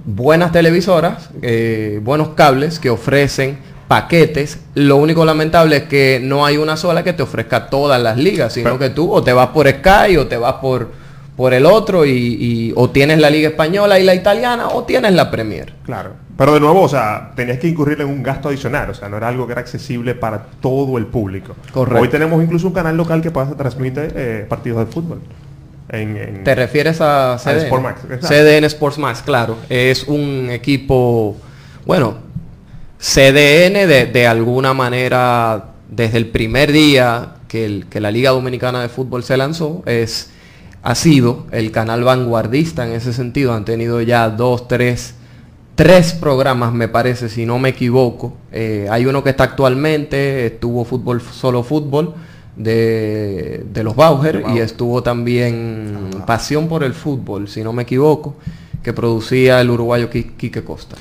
buenas 0.05 0.51
televisoras, 0.51 1.29
eh, 1.41 1.99
buenos 2.03 2.29
cables 2.29 2.79
que 2.79 2.89
ofrecen 2.89 3.57
paquetes. 3.87 4.59
Lo 4.73 4.97
único 4.97 5.25
lamentable 5.25 5.77
es 5.77 5.83
que 5.83 6.19
no 6.23 6.45
hay 6.45 6.57
una 6.57 6.77
sola 6.77 7.03
que 7.03 7.13
te 7.13 7.21
ofrezca 7.21 7.67
todas 7.69 8.01
las 8.01 8.17
ligas, 8.17 8.53
sino 8.53 8.65
Pero- 8.65 8.79
que 8.79 8.89
tú 8.89 9.11
o 9.11 9.23
te 9.23 9.33
vas 9.33 9.49
por 9.49 9.69
Sky 9.69 10.17
o 10.17 10.25
te 10.27 10.37
vas 10.37 10.55
por, 10.55 10.89
por 11.37 11.53
el 11.53 11.65
otro 11.67 12.05
y, 12.05 12.11
y- 12.11 12.73
o 12.75 12.89
tienes 12.89 13.19
la 13.19 13.29
liga 13.29 13.49
española 13.49 13.99
y 13.99 14.03
la 14.03 14.15
italiana 14.15 14.69
o 14.69 14.83
tienes 14.83 15.13
la 15.13 15.29
Premier. 15.29 15.73
Claro. 15.85 16.13
Pero 16.37 16.53
de 16.55 16.59
nuevo, 16.59 16.81
o 16.81 16.89
sea, 16.89 17.31
tenías 17.35 17.59
que 17.59 17.67
incurrir 17.67 18.01
en 18.01 18.07
un 18.07 18.23
gasto 18.23 18.49
adicional, 18.49 18.89
o 18.89 18.93
sea, 18.95 19.07
no 19.07 19.17
era 19.17 19.27
algo 19.27 19.45
que 19.45 19.51
era 19.53 19.61
accesible 19.61 20.15
para 20.15 20.43
todo 20.61 20.97
el 20.97 21.05
público. 21.05 21.55
Correcto. 21.71 22.01
Hoy 22.01 22.07
tenemos 22.09 22.43
incluso 22.43 22.67
un 22.67 22.73
canal 22.73 22.97
local 22.97 23.21
que 23.21 23.29
pasa, 23.29 23.55
transmite 23.55 24.07
eh, 24.15 24.45
partidos 24.49 24.85
de 24.85 24.91
fútbol. 24.91 25.21
En, 25.89 26.17
en- 26.17 26.43
¿Te 26.43 26.55
refieres 26.55 27.01
a 27.01 27.37
CDN? 27.37 27.57
Exacto. 28.09 28.27
CDN 28.27 28.63
Sports 28.65 28.97
Max, 28.97 29.21
claro. 29.23 29.57
Es 29.69 30.05
un 30.07 30.47
equipo, 30.49 31.37
bueno, 31.85 32.15
CDN 32.99 33.87
de, 33.87 34.09
de 34.11 34.27
alguna 34.27 34.73
manera, 34.73 35.65
desde 35.89 36.17
el 36.17 36.27
primer 36.27 36.71
día 36.71 37.35
que, 37.47 37.65
el- 37.65 37.85
que 37.89 37.99
la 37.99 38.11
Liga 38.11 38.31
Dominicana 38.31 38.81
de 38.81 38.89
Fútbol 38.89 39.23
se 39.23 39.37
lanzó, 39.37 39.83
es, 39.85 40.31
ha 40.81 40.95
sido 40.95 41.45
el 41.51 41.71
canal 41.71 42.03
vanguardista 42.03 42.85
en 42.87 42.93
ese 42.93 43.13
sentido. 43.13 43.53
Han 43.53 43.65
tenido 43.65 44.01
ya 44.01 44.29
dos, 44.29 44.67
tres, 44.67 45.15
tres 45.75 46.13
programas, 46.13 46.73
me 46.73 46.87
parece, 46.87 47.29
si 47.29 47.45
no 47.45 47.59
me 47.59 47.69
equivoco. 47.69 48.33
Eh, 48.51 48.87
hay 48.89 49.05
uno 49.05 49.23
que 49.23 49.31
está 49.31 49.43
actualmente, 49.45 50.45
estuvo 50.47 50.85
Fútbol 50.85 51.21
Solo 51.21 51.63
Fútbol 51.63 52.13
de, 52.55 53.65
de 53.73 53.83
los 53.83 53.95
Bauer 53.95 54.43
y 54.53 54.59
estuvo 54.59 55.01
también 55.01 56.11
Pasión 56.27 56.67
por 56.67 56.83
el 56.83 56.93
Fútbol, 56.93 57.47
si 57.47 57.63
no 57.63 57.73
me 57.73 57.83
equivoco, 57.83 58.35
que 58.83 58.93
producía 58.93 59.59
el 59.61 59.69
uruguayo 59.69 60.09
Qui- 60.09 60.35
Quique 60.37 60.63
Costa. 60.63 60.95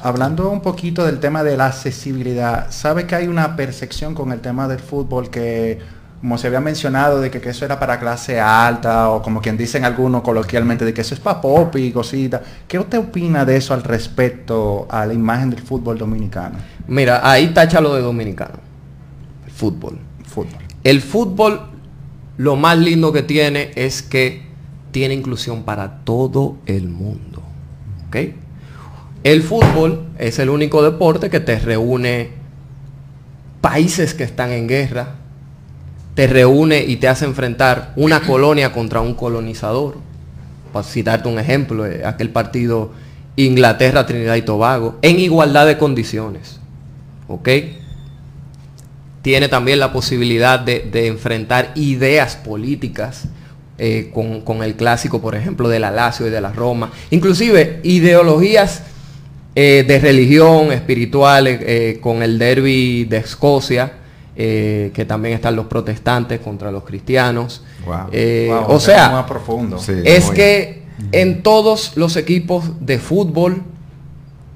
Hablando 0.00 0.48
un 0.50 0.60
poquito 0.60 1.04
del 1.04 1.18
tema 1.18 1.42
de 1.42 1.56
la 1.56 1.66
accesibilidad, 1.66 2.70
¿sabe 2.70 3.06
que 3.06 3.16
hay 3.16 3.26
una 3.26 3.56
percepción 3.56 4.14
con 4.14 4.30
el 4.30 4.40
tema 4.40 4.68
del 4.68 4.78
fútbol 4.78 5.28
que, 5.28 5.80
como 6.20 6.36
se 6.36 6.48
había 6.48 6.60
mencionado, 6.60 7.20
de 7.20 7.30
que, 7.30 7.40
que 7.40 7.50
eso 7.50 7.64
era 7.64 7.78
para 7.78 8.00
clase 8.00 8.40
alta 8.40 9.10
o 9.10 9.22
como 9.22 9.40
quien 9.40 9.56
dicen 9.56 9.84
algunos 9.84 10.22
coloquialmente, 10.22 10.84
de 10.84 10.92
que 10.92 11.02
eso 11.02 11.14
es 11.14 11.20
para 11.20 11.40
pop 11.40 11.76
y 11.76 11.92
cositas? 11.92 12.40
¿Qué 12.66 12.78
usted 12.78 12.98
opina 12.98 13.44
de 13.44 13.56
eso 13.56 13.74
al 13.74 13.84
respecto 13.84 14.86
a 14.90 15.06
la 15.06 15.14
imagen 15.14 15.50
del 15.50 15.60
fútbol 15.60 15.96
dominicano? 15.96 16.56
Mira, 16.88 17.28
ahí 17.28 17.48
tacha 17.48 17.80
lo 17.80 17.94
de 17.94 18.02
dominicano, 18.02 18.58
el 19.46 19.52
fútbol. 19.52 19.98
Fútbol. 20.24 20.58
El 20.82 21.00
fútbol, 21.00 21.60
lo 22.36 22.56
más 22.56 22.78
lindo 22.78 23.12
que 23.12 23.22
tiene 23.22 23.70
es 23.76 24.02
que 24.02 24.46
tiene 24.90 25.14
inclusión 25.14 25.62
para 25.62 25.98
todo 26.04 26.56
el 26.66 26.88
mundo. 26.88 27.42
¿Ok? 28.08 28.16
El 29.22 29.42
fútbol 29.42 30.06
es 30.18 30.38
el 30.38 30.48
único 30.48 30.82
deporte 30.82 31.30
que 31.30 31.40
te 31.40 31.58
reúne 31.58 32.30
países 33.60 34.14
que 34.14 34.24
están 34.24 34.50
en 34.52 34.68
guerra, 34.68 35.16
te 36.18 36.26
reúne 36.26 36.82
y 36.84 36.96
te 36.96 37.06
hace 37.06 37.26
enfrentar 37.26 37.92
una 37.94 38.22
colonia 38.22 38.72
contra 38.72 39.00
un 39.00 39.14
colonizador. 39.14 39.98
Para 40.72 40.84
citarte 40.84 41.28
un 41.28 41.38
ejemplo, 41.38 41.86
eh, 41.86 42.02
aquel 42.04 42.30
partido 42.30 42.90
Inglaterra, 43.36 44.04
Trinidad 44.04 44.34
y 44.34 44.42
Tobago, 44.42 44.98
en 45.02 45.20
igualdad 45.20 45.64
de 45.68 45.78
condiciones. 45.78 46.58
¿Ok? 47.28 47.48
tiene 49.22 49.46
también 49.46 49.78
la 49.78 49.92
posibilidad 49.92 50.58
de, 50.58 51.06
enfrentar 51.06 51.70
ideas 51.76 52.34
políticas 52.34 53.28
eh, 53.78 54.10
con, 54.12 54.62
el 54.64 54.74
clásico, 54.74 55.20
por 55.20 55.36
ejemplo, 55.36 55.68
de 55.68 55.78
la 55.78 55.92
Lazio 55.92 56.26
y 56.26 56.30
de 56.30 56.40
la 56.40 56.52
Roma. 56.52 56.90
Inclusive 57.10 57.78
ideologías 57.84 58.82
eh, 59.54 59.84
de 59.86 60.00
religión, 60.00 60.72
espirituales, 60.72 62.00
con 62.00 62.24
el 62.24 62.40
derby 62.40 63.04
de 63.04 63.18
Escocia, 63.18 63.97
eh, 64.40 64.92
que 64.94 65.04
también 65.04 65.34
están 65.34 65.56
los 65.56 65.66
protestantes 65.66 66.38
contra 66.38 66.70
los 66.70 66.84
cristianos. 66.84 67.64
Wow. 67.84 67.96
Eh, 68.12 68.46
Wow, 68.48 68.76
o 68.76 68.78
sea, 68.78 69.10
más 69.10 69.24
profundo. 69.24 69.78
Sí. 69.80 69.94
es 70.04 70.26
muy. 70.26 70.36
que 70.36 70.82
en 71.10 71.42
todos 71.42 71.96
los 71.96 72.16
equipos 72.16 72.64
de 72.78 73.00
fútbol, 73.00 73.62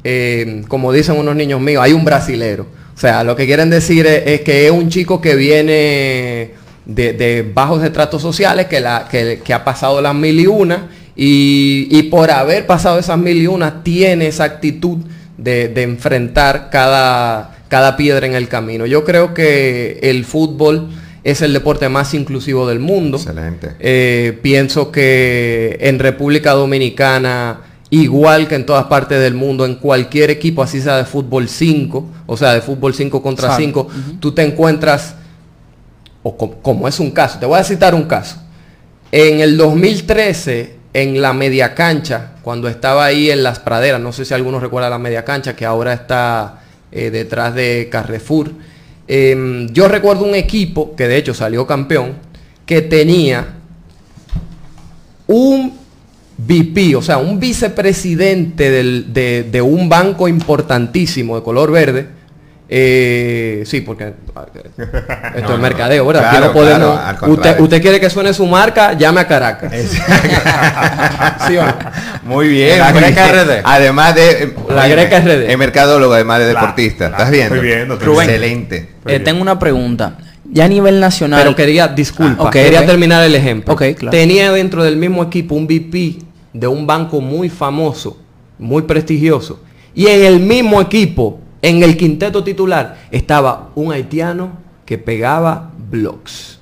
eh, 0.05 0.63
como 0.69 0.93
dicen 0.93 1.19
unos 1.19 1.35
niños 1.35 1.61
míos, 1.61 1.83
hay 1.83 1.95
un 1.95 2.05
brasilero. 2.05 2.67
O 2.95 2.99
sea, 2.99 3.25
lo 3.25 3.35
que 3.35 3.45
quieren 3.45 3.71
decir 3.71 4.07
es, 4.07 4.23
es 4.25 4.41
que 4.43 4.67
es 4.67 4.71
un 4.71 4.89
chico 4.89 5.21
que 5.21 5.35
viene 5.35 6.53
de, 6.87 7.13
de 7.15 7.51
bajos 7.53 7.83
estratos 7.83 8.23
sociales, 8.23 8.67
que, 8.67 8.79
la, 8.79 9.09
que, 9.11 9.41
que 9.45 9.53
ha 9.53 9.65
pasado 9.65 10.01
las 10.01 10.15
mil 10.15 10.39
y 10.39 10.47
una, 10.47 10.91
y, 11.17 11.89
y 11.91 12.05
por 12.05 12.31
haber 12.31 12.67
pasado 12.67 13.01
esas 13.01 13.19
mil 13.19 13.37
y 13.37 13.49
una, 13.49 13.83
tiene 13.83 14.29
esa 14.29 14.45
actitud 14.45 14.99
de, 15.37 15.69
de 15.69 15.83
enfrentar 15.83 16.71
cada, 16.71 17.57
cada 17.73 17.97
piedra 17.97 18.27
en 18.27 18.35
el 18.35 18.49
camino. 18.49 18.85
Yo 18.85 19.03
creo 19.03 19.33
que 19.33 19.99
el 20.03 20.27
fútbol 20.27 20.91
es 21.25 21.41
el 21.41 21.55
deporte 21.55 21.89
más 21.89 22.13
inclusivo 22.13 22.69
del 22.69 22.81
mundo. 22.81 23.17
Excelente. 23.17 23.69
Eh, 23.81 24.39
pienso 24.43 24.93
que 24.93 25.79
en 25.81 25.99
República 25.99 26.53
Dominicana, 26.53 27.61
igual 27.89 28.47
que 28.47 28.57
en 28.57 28.67
todas 28.67 28.85
partes 28.89 29.19
del 29.23 29.33
mundo, 29.33 29.65
en 29.65 29.77
cualquier 29.77 30.29
equipo, 30.31 30.63
así 30.63 30.83
sea 30.83 30.99
de 30.99 31.07
fútbol 31.07 31.49
5, 31.49 32.07
o 32.27 32.37
sea, 32.37 32.53
de 32.53 32.61
fútbol 32.61 32.93
5 32.93 33.23
contra 33.23 33.47
Exacto. 33.57 33.89
5, 33.89 34.19
tú 34.21 34.33
te 34.33 34.43
encuentras, 34.43 35.15
o 36.23 36.37
co- 36.37 36.57
como 36.61 36.87
es 36.89 37.01
un 37.01 37.11
caso, 37.11 37.39
te 37.39 37.47
voy 37.47 37.59
a 37.59 37.65
citar 37.65 37.95
un 37.95 38.05
caso. 38.05 38.37
En 39.11 39.41
el 39.41 39.57
2013, 39.57 40.75
en 40.93 41.23
la 41.23 41.33
media 41.33 41.75
cancha, 41.75 42.33
cuando 42.43 42.69
estaba 42.69 43.07
ahí 43.07 43.31
en 43.31 43.43
las 43.43 43.61
praderas, 43.61 43.99
no 43.99 44.13
sé 44.13 44.27
si 44.27 44.35
alguno 44.35 44.61
recuerda 44.61 44.91
la 44.91 44.99
media 44.99 45.25
cancha, 45.25 45.57
que 45.57 45.65
ahora 45.65 45.95
está 45.95 46.59
eh, 46.93 47.11
detrás 47.11 47.55
de 47.55 47.89
Carrefour, 47.91 48.53
em, 49.09 49.69
yo 49.73 49.89
recuerdo 49.89 50.25
un 50.25 50.35
equipo, 50.35 50.95
que 50.95 51.09
de 51.09 51.17
hecho 51.17 51.35
salió 51.35 51.67
campeón, 51.67 52.15
que 52.67 52.83
tenía 52.83 53.55
un 55.27 55.75
VP, 56.39 56.97
o 56.97 57.03
sea, 57.03 57.19
un 57.19 57.41
vicepresidente 57.41 58.71
de, 58.71 59.43
de 59.45 59.63
un 59.63 59.89
banco 59.89 60.29
importantísimo 60.29 61.37
de 61.37 61.43
color 61.43 61.71
verde, 61.71 62.22
Eh, 62.75 63.65
sí, 63.67 63.83
porque 63.83 64.05
esto 64.07 64.45
No, 64.79 65.37
es 65.37 65.43
no, 65.43 65.59
mercadeo, 65.59 66.07
¿verdad? 66.07 66.23
Aquí 66.25 66.31
claro, 66.39 66.47
no 66.47 66.53
podemos. 66.55 66.99
claro, 66.99 67.19
al 67.57 67.61
usted, 67.61 67.83
quiere 67.83 68.01
que 68.01 68.09
suene 68.09 68.33
su 68.33 68.47
marca, 68.47 68.95
llame 68.95 69.21
a 69.21 69.29
Caracas. 69.29 69.71
¿Sí 71.47 71.57
o 71.59 71.67
no? 71.67 71.75
Muy 72.25 72.49
bien. 72.49 72.79
La 72.79 72.93
muy 72.93 73.03
Greca 73.03 73.31
bien. 73.31 73.45
RD. 73.47 73.51
Además 73.65 74.15
de... 74.15 74.55
La 74.75 74.89
Greca 74.89 75.21
RD. 75.21 75.51
Es 75.51 75.59
mercadólogo, 75.59 76.15
además 76.15 76.39
de 76.39 76.47
deportista. 76.47 77.09
claro, 77.09 77.25
¿Estás 77.25 77.31
viendo? 77.31 77.55
estoy 77.57 77.69
viendo, 77.69 77.95
estoy 77.95 78.07
Rubén. 78.09 78.29
viendo. 78.29 78.47
Excelente. 78.47 78.89
Eh, 79.07 79.21
tengo 79.21 79.43
una 79.43 79.59
pregunta. 79.59 80.17
Ya 80.51 80.65
a 80.65 80.69
nivel 80.69 80.99
nacional. 80.99 81.43
Pero 81.43 81.55
quería, 81.55 81.89
disculpa, 81.89 82.49
Ah, 82.49 82.51
quería 82.51 82.87
terminar 82.87 83.23
el 83.23 83.35
ejemplo. 83.35 83.75
Ok, 83.75 83.83
claro. 83.99 84.11
Tenía 84.17 84.51
dentro 84.53 84.83
del 84.83 84.97
mismo 84.97 85.23
equipo 85.23 85.55
un 85.57 85.67
VP 85.67 86.21
de 86.55 86.67
un 86.67 86.87
banco 86.87 87.21
muy 87.21 87.51
famoso, 87.51 88.17
muy 88.59 88.81
prestigioso. 88.83 89.61
Y 89.95 90.07
en 90.07 90.25
el 90.25 90.41
mismo 90.41 90.81
equipo, 90.81 91.42
en 91.63 91.83
el 91.83 91.97
quinteto 91.97 92.43
titular, 92.43 92.97
estaba 93.11 93.71
un 93.77 93.93
haitiano 93.93 94.51
que 94.85 94.99
pegaba 94.99 95.71
blocks. 95.91 96.59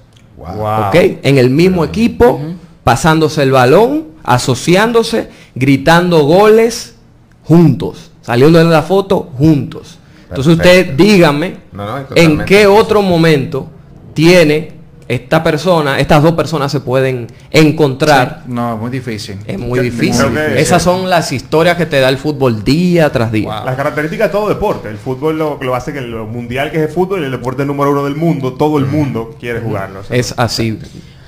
En 1.22 1.38
el 1.38 1.50
mismo 1.50 1.84
equipo, 1.84 2.40
pasándose 2.84 3.42
el 3.42 3.50
balón, 3.50 4.08
asociándose, 4.22 5.30
gritando 5.54 6.24
goles 6.24 6.96
juntos, 7.44 8.10
saliendo 8.22 8.58
de 8.58 8.66
la 8.66 8.82
foto 8.82 9.30
juntos. 9.36 9.98
Entonces 10.28 10.52
usted 10.58 10.94
dígame 10.94 11.56
No, 11.72 11.86
no, 11.86 11.98
es 11.98 12.06
en 12.14 12.44
qué 12.44 12.66
otro 12.68 13.02
momento 13.02 13.66
tiene 14.14 14.79
esta 15.10 15.42
persona, 15.42 15.98
estas 15.98 16.22
dos 16.22 16.32
personas 16.34 16.70
se 16.70 16.78
pueden 16.80 17.26
encontrar. 17.50 18.44
No, 18.46 18.76
muy 18.76 18.90
difícil. 18.90 19.38
Es 19.46 19.58
muy 19.58 19.80
difícil. 19.80 20.26
que- 20.32 20.60
Esas 20.60 20.82
son 20.82 21.10
las 21.10 21.32
historias 21.32 21.76
que 21.76 21.86
te 21.86 21.98
da 22.00 22.08
el 22.08 22.16
fútbol 22.16 22.62
día 22.62 23.10
tras 23.10 23.32
día. 23.32 23.62
Las 23.64 23.74
características 23.76 24.28
de 24.28 24.32
todo 24.32 24.48
deporte. 24.48 24.88
El 24.88 24.98
fútbol 24.98 25.36
lo, 25.38 25.58
lo 25.60 25.74
hace 25.74 25.92
que 25.92 26.00
lo 26.00 26.26
mundial 26.26 26.70
que 26.70 26.76
es 26.78 26.82
el 26.88 26.94
fútbol, 26.94 27.24
el 27.24 27.30
deporte 27.32 27.64
número 27.64 27.90
uno 27.90 28.04
del 28.04 28.14
mundo, 28.14 28.52
todo 28.52 28.78
el 28.78 28.86
mundo 28.86 29.34
quiere 29.40 29.60
jugarlo. 29.60 30.00
o 30.00 30.04
sea, 30.04 30.16
Es 30.16 30.32
así. 30.36 30.78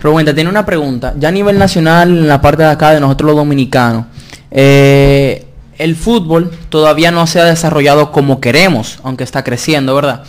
Rubén, 0.00 0.26
te 0.26 0.34
tiene 0.34 0.48
una 0.50 0.64
pregunta. 0.64 1.14
Ya 1.18 1.28
a 1.28 1.32
nivel 1.32 1.58
nacional, 1.58 2.08
en 2.10 2.28
la 2.28 2.40
parte 2.40 2.62
de 2.62 2.68
acá 2.70 2.90
de 2.92 3.00
nosotros 3.00 3.26
los 3.28 3.36
dominicanos, 3.36 4.06
eh, 4.50 5.44
el 5.78 5.96
fútbol 5.96 6.52
todavía 6.68 7.10
no 7.10 7.26
se 7.26 7.40
ha 7.40 7.44
desarrollado 7.44 8.12
como 8.12 8.40
queremos, 8.40 9.00
aunque 9.02 9.24
está 9.24 9.42
creciendo, 9.42 9.94
¿verdad? 9.96 10.22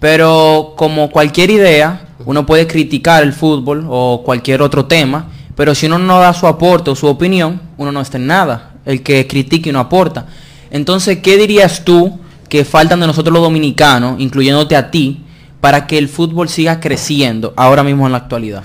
Pero 0.00 0.74
como 0.76 1.10
cualquier 1.10 1.50
idea, 1.50 2.07
uno 2.28 2.44
puede 2.44 2.66
criticar 2.66 3.22
el 3.22 3.32
fútbol 3.32 3.86
o 3.88 4.20
cualquier 4.22 4.60
otro 4.60 4.84
tema, 4.84 5.30
pero 5.56 5.74
si 5.74 5.86
uno 5.86 5.98
no 5.98 6.20
da 6.20 6.34
su 6.34 6.46
aporte 6.46 6.90
o 6.90 6.94
su 6.94 7.06
opinión, 7.06 7.58
uno 7.78 7.90
no 7.90 8.02
está 8.02 8.18
en 8.18 8.26
nada. 8.26 8.74
El 8.84 9.02
que 9.02 9.26
critique 9.26 9.70
y 9.70 9.72
no 9.72 9.80
aporta. 9.80 10.26
Entonces, 10.70 11.20
¿qué 11.20 11.38
dirías 11.38 11.86
tú 11.86 12.18
que 12.50 12.66
faltan 12.66 13.00
de 13.00 13.06
nosotros 13.06 13.32
los 13.32 13.42
dominicanos, 13.42 14.20
incluyéndote 14.20 14.76
a 14.76 14.90
ti, 14.90 15.24
para 15.62 15.86
que 15.86 15.96
el 15.96 16.06
fútbol 16.06 16.50
siga 16.50 16.80
creciendo 16.80 17.54
ahora 17.56 17.82
mismo 17.82 18.04
en 18.04 18.12
la 18.12 18.18
actualidad? 18.18 18.62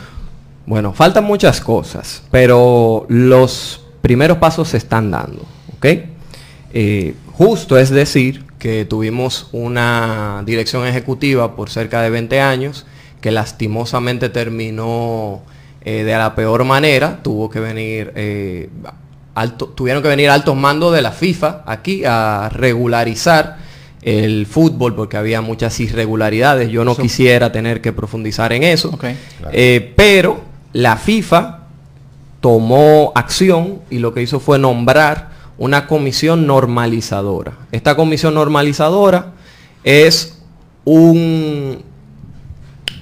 Bueno, 0.65 0.91
faltan 0.91 1.23
muchas 1.23 1.61
cosas, 1.61 2.21
pero 2.31 3.05
los 3.07 3.79
primeros 4.01 4.39
pasos 4.39 4.67
se 4.67 4.77
están 4.77 5.09
dando, 5.09 5.45
¿ok? 5.77 5.85
Eh, 6.73 7.15
justo 7.31 7.77
es 7.77 7.91
decir 7.91 8.43
que 8.59 8.83
tuvimos 8.83 9.47
una 9.53 10.43
dirección 10.45 10.85
ejecutiva 10.85 11.55
por 11.55 11.69
cerca 11.69 12.01
de 12.01 12.09
20 12.09 12.41
años 12.41 12.85
que 13.23 13.31
lastimosamente 13.31 14.27
terminó 14.27 15.41
eh, 15.85 16.03
de 16.03 16.11
la 16.17 16.35
peor 16.35 16.65
manera, 16.65 17.19
tuvo 17.23 17.49
que 17.49 17.61
venir 17.61 18.11
eh, 18.15 18.69
alto- 19.33 19.67
tuvieron 19.69 20.03
que 20.03 20.09
venir 20.09 20.29
altos 20.29 20.57
mandos 20.57 20.93
de 20.93 21.01
la 21.01 21.13
FIFA 21.13 21.63
aquí 21.65 22.03
a 22.05 22.49
regularizar 22.51 23.57
el 24.01 24.45
fútbol 24.45 24.93
porque 24.95 25.15
había 25.15 25.39
muchas 25.39 25.79
irregularidades. 25.79 26.69
Yo 26.69 26.83
no 26.83 26.97
quisiera 26.97 27.53
tener 27.53 27.79
que 27.79 27.93
profundizar 27.93 28.51
en 28.51 28.63
eso. 28.63 28.89
Eh, 29.53 29.93
pero 29.95 30.41
la 30.73 30.97
FIFA 30.97 31.59
tomó 32.41 33.13
acción 33.15 33.79
y 33.89 33.99
lo 33.99 34.13
que 34.13 34.21
hizo 34.21 34.41
fue 34.41 34.59
nombrar 34.59 35.29
una 35.57 35.87
comisión 35.87 36.45
normalizadora. 36.45 37.53
Esta 37.71 37.95
comisión 37.95 38.33
normalizadora 38.33 39.27
es 39.85 40.39
un, 40.83 41.81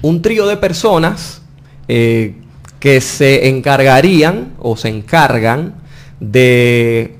un 0.02 0.20
trío 0.22 0.46
de 0.46 0.56
personas 0.56 1.42
eh, 1.88 2.34
que 2.80 3.00
se 3.00 3.48
encargarían 3.48 4.52
o 4.58 4.76
se 4.76 4.88
encargan 4.88 5.74
de, 6.20 7.16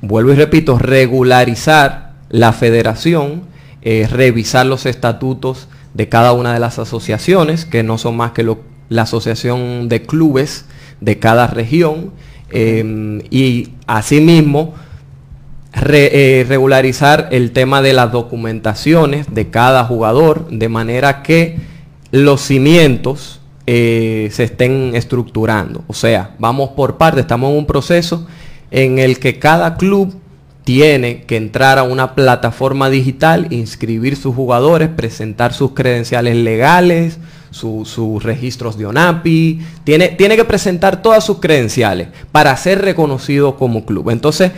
vuelvo 0.00 0.32
y 0.32 0.36
repito, 0.36 0.78
regularizar 0.78 2.12
la 2.30 2.52
federación, 2.52 3.42
eh, 3.82 4.08
revisar 4.10 4.66
los 4.66 4.86
estatutos 4.86 5.68
de 5.94 6.08
cada 6.08 6.32
una 6.32 6.52
de 6.52 6.60
las 6.60 6.78
asociaciones, 6.78 7.64
que 7.64 7.82
no 7.82 7.98
son 7.98 8.16
más 8.16 8.32
que 8.32 8.42
lo- 8.42 8.60
la 8.88 9.02
asociación 9.02 9.88
de 9.88 10.02
clubes 10.02 10.64
de 11.00 11.18
cada 11.18 11.46
región, 11.46 12.10
eh, 12.50 13.22
y 13.30 13.70
asimismo 13.86 14.74
re- 15.72 16.40
eh, 16.40 16.44
regularizar 16.44 17.28
el 17.32 17.52
tema 17.52 17.82
de 17.82 17.92
las 17.92 18.10
documentaciones 18.12 19.32
de 19.34 19.50
cada 19.50 19.84
jugador, 19.84 20.48
de 20.50 20.68
manera 20.68 21.22
que 21.22 21.56
los 22.14 22.42
cimientos 22.42 23.40
eh, 23.66 24.28
se 24.30 24.44
estén 24.44 24.92
estructurando. 24.94 25.82
O 25.88 25.94
sea, 25.94 26.36
vamos 26.38 26.70
por 26.70 26.96
parte, 26.96 27.20
estamos 27.20 27.50
en 27.50 27.58
un 27.58 27.66
proceso 27.66 28.24
en 28.70 29.00
el 29.00 29.18
que 29.18 29.40
cada 29.40 29.76
club 29.76 30.14
tiene 30.62 31.24
que 31.24 31.36
entrar 31.36 31.76
a 31.78 31.82
una 31.82 32.14
plataforma 32.14 32.88
digital, 32.88 33.48
inscribir 33.50 34.14
sus 34.14 34.32
jugadores, 34.34 34.88
presentar 34.90 35.52
sus 35.52 35.72
credenciales 35.72 36.36
legales, 36.36 37.18
su- 37.50 37.84
sus 37.84 38.22
registros 38.22 38.78
de 38.78 38.86
ONAPI, 38.86 39.60
tiene, 39.82 40.08
tiene 40.10 40.36
que 40.36 40.44
presentar 40.44 41.02
todas 41.02 41.24
sus 41.24 41.40
credenciales 41.40 42.08
para 42.30 42.56
ser 42.56 42.80
reconocido 42.80 43.56
como 43.56 43.84
club. 43.84 44.10
Entonces, 44.10 44.52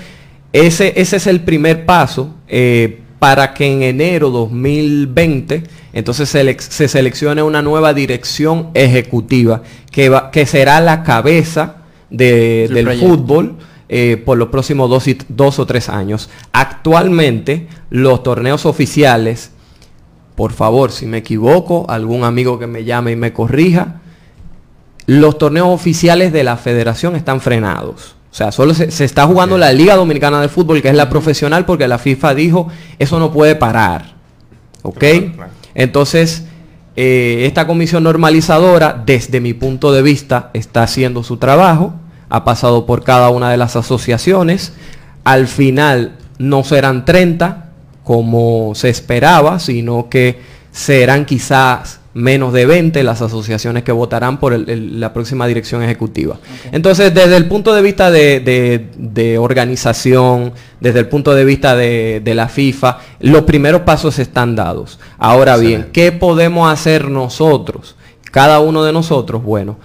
ese, 0.52 0.92
ese 1.00 1.16
es 1.16 1.26
el 1.26 1.40
primer 1.40 1.86
paso 1.86 2.34
eh, 2.48 3.00
para 3.18 3.54
que 3.54 3.66
en 3.72 3.82
enero 3.82 4.30
2020 4.30 5.64
entonces 5.92 6.28
se, 6.28 6.42
elec- 6.44 6.60
se 6.60 6.88
seleccione 6.88 7.42
una 7.42 7.62
nueva 7.62 7.94
dirección 7.94 8.68
ejecutiva 8.74 9.62
que, 9.90 10.08
va- 10.10 10.30
que 10.30 10.44
será 10.46 10.80
la 10.80 11.02
cabeza 11.02 11.76
de- 12.10 12.66
Del 12.68 12.74
del 12.74 12.84
proyecto. 12.84 13.08
fútbol 13.08 13.56
eh, 13.88 14.20
por 14.24 14.36
los 14.36 14.48
próximos 14.48 14.90
dos, 14.90 15.06
y- 15.08 15.16
dos 15.28 15.58
o 15.58 15.64
tres 15.66 15.88
años. 15.88 16.28
Actualmente 16.52 17.68
los 17.88 18.22
torneos 18.22 18.66
oficiales, 18.66 19.52
por 20.34 20.52
favor, 20.52 20.90
si 20.92 21.06
me 21.06 21.18
equivoco, 21.18 21.86
algún 21.88 22.24
amigo 22.24 22.58
que 22.58 22.66
me 22.66 22.84
llame 22.84 23.12
y 23.12 23.16
me 23.16 23.32
corrija, 23.32 24.00
los 25.06 25.38
torneos 25.38 25.68
oficiales 25.68 26.32
de 26.32 26.42
la 26.44 26.56
federación 26.56 27.14
están 27.14 27.40
frenados. 27.40 28.15
O 28.36 28.38
sea, 28.38 28.52
solo 28.52 28.74
se, 28.74 28.90
se 28.90 29.06
está 29.06 29.26
jugando 29.26 29.56
la 29.56 29.72
Liga 29.72 29.96
Dominicana 29.96 30.42
de 30.42 30.50
Fútbol, 30.50 30.82
que 30.82 30.90
es 30.90 30.94
la 30.94 31.08
profesional, 31.08 31.64
porque 31.64 31.88
la 31.88 31.96
FIFA 31.96 32.34
dijo, 32.34 32.68
eso 32.98 33.18
no 33.18 33.32
puede 33.32 33.54
parar. 33.54 34.12
¿Ok? 34.82 34.98
Claro, 34.98 35.32
claro. 35.34 35.52
Entonces, 35.74 36.44
eh, 36.96 37.44
esta 37.46 37.66
comisión 37.66 38.02
normalizadora, 38.02 39.02
desde 39.06 39.40
mi 39.40 39.54
punto 39.54 39.90
de 39.90 40.02
vista, 40.02 40.50
está 40.52 40.82
haciendo 40.82 41.22
su 41.22 41.38
trabajo, 41.38 41.94
ha 42.28 42.44
pasado 42.44 42.84
por 42.84 43.04
cada 43.04 43.30
una 43.30 43.50
de 43.50 43.56
las 43.56 43.74
asociaciones. 43.74 44.74
Al 45.24 45.46
final 45.46 46.18
no 46.36 46.62
serán 46.62 47.06
30 47.06 47.70
como 48.04 48.74
se 48.74 48.90
esperaba, 48.90 49.60
sino 49.60 50.10
que 50.10 50.42
serán 50.72 51.24
quizás 51.24 52.00
menos 52.18 52.54
de 52.54 52.64
20 52.64 53.02
las 53.02 53.20
asociaciones 53.20 53.82
que 53.82 53.92
votarán 53.92 54.40
por 54.40 54.54
el- 54.54 54.70
el- 54.70 55.00
la 55.00 55.12
próxima 55.12 55.46
dirección 55.46 55.82
ejecutiva. 55.82 56.38
Entonces, 56.72 57.12
desde 57.12 57.36
el 57.36 57.44
punto 57.46 57.74
de 57.74 57.82
vista 57.82 58.10
de, 58.10 58.40
de- 58.40 58.86
de 58.96 59.36
organización, 59.36 60.52
desde 60.80 61.00
el 61.00 61.08
punto 61.08 61.34
de 61.34 61.44
vista 61.44 61.76
de, 61.76 62.22
de 62.24 62.34
la 62.34 62.48
FIFA, 62.48 63.00
los 63.20 63.42
primeros 63.42 63.82
pasos 63.82 64.18
están 64.18 64.56
dados. 64.56 64.98
Ahora 65.18 65.58
bien. 65.58 65.88
¿qué 65.92 66.10
podemos 66.10 66.72
hacer 66.72 67.10
nosotros? 67.10 67.96
Cada 68.30 68.60
uno 68.60 68.82
de 68.82 68.94
nosotros, 68.94 69.42
bueno, 69.42 69.76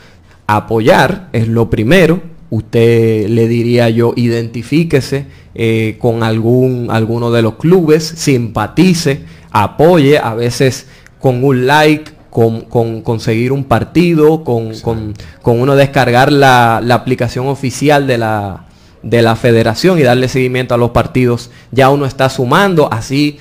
apoyar 0.47 1.27
es 1.33 1.47
lo 1.49 1.69
primero. 1.69 2.21
Usted 2.49 3.27
le 3.29 3.47
diría 3.49 3.89
yo, 3.89 4.13
identifíquese 4.15 5.25
eh, 5.53 5.97
con 5.99 6.23
algún, 6.23 6.87
alguno 6.91 7.29
de 7.31 7.41
los 7.41 7.55
clubes, 7.55 8.05
simpatice, 8.05 9.21
apoye, 9.51 10.17
a 10.17 10.33
veces 10.33 10.87
con 11.19 11.43
un 11.43 11.67
like, 11.67 12.11
con, 12.31 12.61
con 12.61 13.01
conseguir 13.03 13.51
un 13.51 13.65
partido, 13.65 14.43
con, 14.43 14.73
con- 14.79 15.13
con 15.43 15.59
uno 15.61 15.75
descargar 15.75 16.31
la, 16.31 16.81
la 16.83 16.95
aplicación 16.95 17.47
oficial 17.47 18.07
de 18.07 18.17
la, 18.17 18.65
de 19.03 19.21
la 19.21 19.35
federación 19.35 19.99
y 19.99 20.01
darle 20.01 20.27
seguimiento 20.29 20.73
a 20.73 20.77
los 20.77 20.89
partidos. 20.91 21.51
Ya 21.71 21.89
uno 21.91 22.05
está 22.07 22.29
sumando, 22.29 22.91
así, 22.91 23.37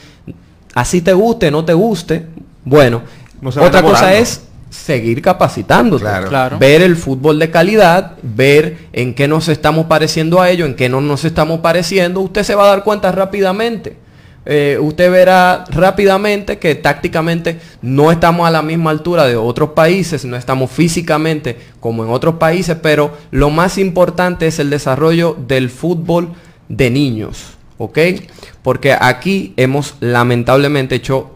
así 0.74 1.00
te 1.00 1.12
guste, 1.14 1.50
no 1.50 1.64
te 1.64 1.72
guste. 1.72 2.26
Bueno, 2.64 3.00
otra 3.68 3.80
cosa 3.82 4.12
es 4.14 4.42
seguir 4.70 5.22
capacitándote. 5.22 6.02
Claro. 6.04 6.28
Claro. 6.28 6.58
Ver 6.58 6.82
el 6.82 6.96
fútbol 6.96 7.38
de 7.38 7.50
calidad, 7.50 8.16
ver 8.22 8.76
en 8.92 9.14
qué 9.14 9.26
nos 9.28 9.48
estamos 9.48 9.86
pareciendo 9.86 10.40
a 10.40 10.50
ello, 10.50 10.66
en 10.66 10.74
qué 10.74 10.88
no 10.88 11.00
nos 11.00 11.24
estamos 11.24 11.60
pareciendo, 11.60 12.20
usted 12.20 12.42
se 12.42 12.54
va 12.54 12.64
a 12.64 12.68
dar 12.68 12.84
cuenta 12.84 13.10
rápidamente. 13.12 13.96
Eh, 14.46 14.78
usted 14.80 15.10
verá 15.10 15.64
rápidamente 15.68 16.58
que 16.58 16.74
tácticamente 16.74 17.60
no 17.82 18.10
estamos 18.10 18.46
a 18.46 18.50
la 18.50 18.62
misma 18.62 18.90
altura 18.90 19.26
de 19.26 19.36
otros 19.36 19.70
países, 19.70 20.24
no 20.24 20.36
estamos 20.36 20.70
físicamente 20.70 21.56
como 21.78 22.04
en 22.04 22.10
otros 22.10 22.36
países, 22.36 22.76
pero 22.82 23.16
lo 23.30 23.50
más 23.50 23.76
importante 23.76 24.46
es 24.46 24.58
el 24.58 24.70
desarrollo 24.70 25.36
del 25.46 25.68
fútbol 25.68 26.30
de 26.68 26.90
niños, 26.90 27.58
¿ok? 27.78 27.98
Porque 28.62 28.96
aquí 28.98 29.52
hemos 29.56 29.96
lamentablemente 30.00 30.94
hecho 30.94 31.30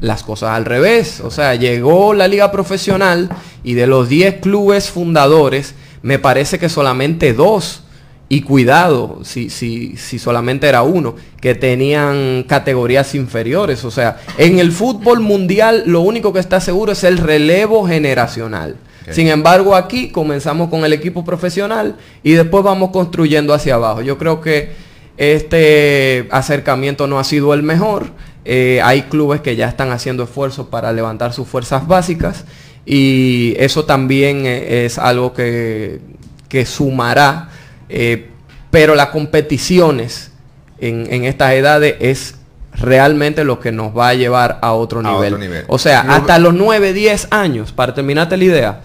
las 0.00 0.22
cosas 0.22 0.50
al 0.50 0.64
revés. 0.64 1.20
O 1.20 1.30
sea, 1.30 1.54
llegó 1.54 2.14
la 2.14 2.28
liga 2.28 2.50
profesional 2.50 3.30
y 3.62 3.74
de 3.74 3.86
los 3.86 4.08
10 4.08 4.40
clubes 4.40 4.90
fundadores, 4.90 5.74
me 6.02 6.18
parece 6.18 6.58
que 6.58 6.68
solamente 6.68 7.32
dos, 7.34 7.84
y 8.32 8.42
cuidado, 8.42 9.18
si, 9.24 9.50
si, 9.50 9.96
si 9.96 10.20
solamente 10.20 10.68
era 10.68 10.82
uno, 10.82 11.16
que 11.40 11.56
tenían 11.56 12.44
categorías 12.44 13.16
inferiores. 13.16 13.84
O 13.84 13.90
sea, 13.90 14.20
en 14.38 14.60
el 14.60 14.70
fútbol 14.70 15.18
mundial 15.18 15.82
lo 15.86 16.00
único 16.02 16.32
que 16.32 16.38
está 16.38 16.60
seguro 16.60 16.92
es 16.92 17.02
el 17.02 17.18
relevo 17.18 17.86
generacional. 17.88 18.76
Sin 19.10 19.26
embargo, 19.26 19.74
aquí 19.74 20.10
comenzamos 20.10 20.70
con 20.70 20.84
el 20.84 20.92
equipo 20.92 21.24
profesional 21.24 21.96
y 22.22 22.34
después 22.34 22.62
vamos 22.62 22.90
construyendo 22.90 23.52
hacia 23.52 23.74
abajo. 23.74 24.02
Yo 24.02 24.16
creo 24.16 24.40
que 24.40 24.74
este 25.16 26.28
acercamiento 26.30 27.08
no 27.08 27.18
ha 27.18 27.24
sido 27.24 27.52
el 27.52 27.64
mejor. 27.64 28.06
Eh, 28.44 28.80
hay 28.84 29.02
clubes 29.02 29.40
que 29.40 29.56
ya 29.56 29.68
están 29.68 29.90
haciendo 29.90 30.22
esfuerzos 30.22 30.68
para 30.68 30.92
levantar 30.92 31.32
sus 31.32 31.48
fuerzas 31.48 31.88
básicas 31.88 32.44
y 32.86 33.54
eso 33.58 33.84
también 33.86 34.46
eh, 34.46 34.84
es 34.84 34.98
algo 34.98 35.32
que, 35.32 35.98
que 36.48 36.64
sumará. 36.64 37.48
Eh, 37.90 38.28
pero 38.70 38.94
las 38.94 39.08
competiciones 39.08 40.30
en, 40.78 41.06
en 41.12 41.24
estas 41.24 41.52
edades 41.52 41.96
es 42.00 42.34
realmente 42.74 43.44
lo 43.44 43.60
que 43.60 43.72
nos 43.72 43.96
va 43.96 44.08
a 44.08 44.14
llevar 44.14 44.58
a 44.62 44.72
otro 44.72 45.00
A 45.00 45.02
nivel. 45.02 45.34
otro 45.34 45.38
nivel. 45.38 45.64
O 45.68 45.78
sea, 45.78 46.00
hasta 46.00 46.38
los 46.38 46.54
9, 46.54 46.92
10 46.92 47.28
años, 47.30 47.72
para 47.72 47.94
terminarte 47.94 48.36
la 48.36 48.44
idea, 48.44 48.80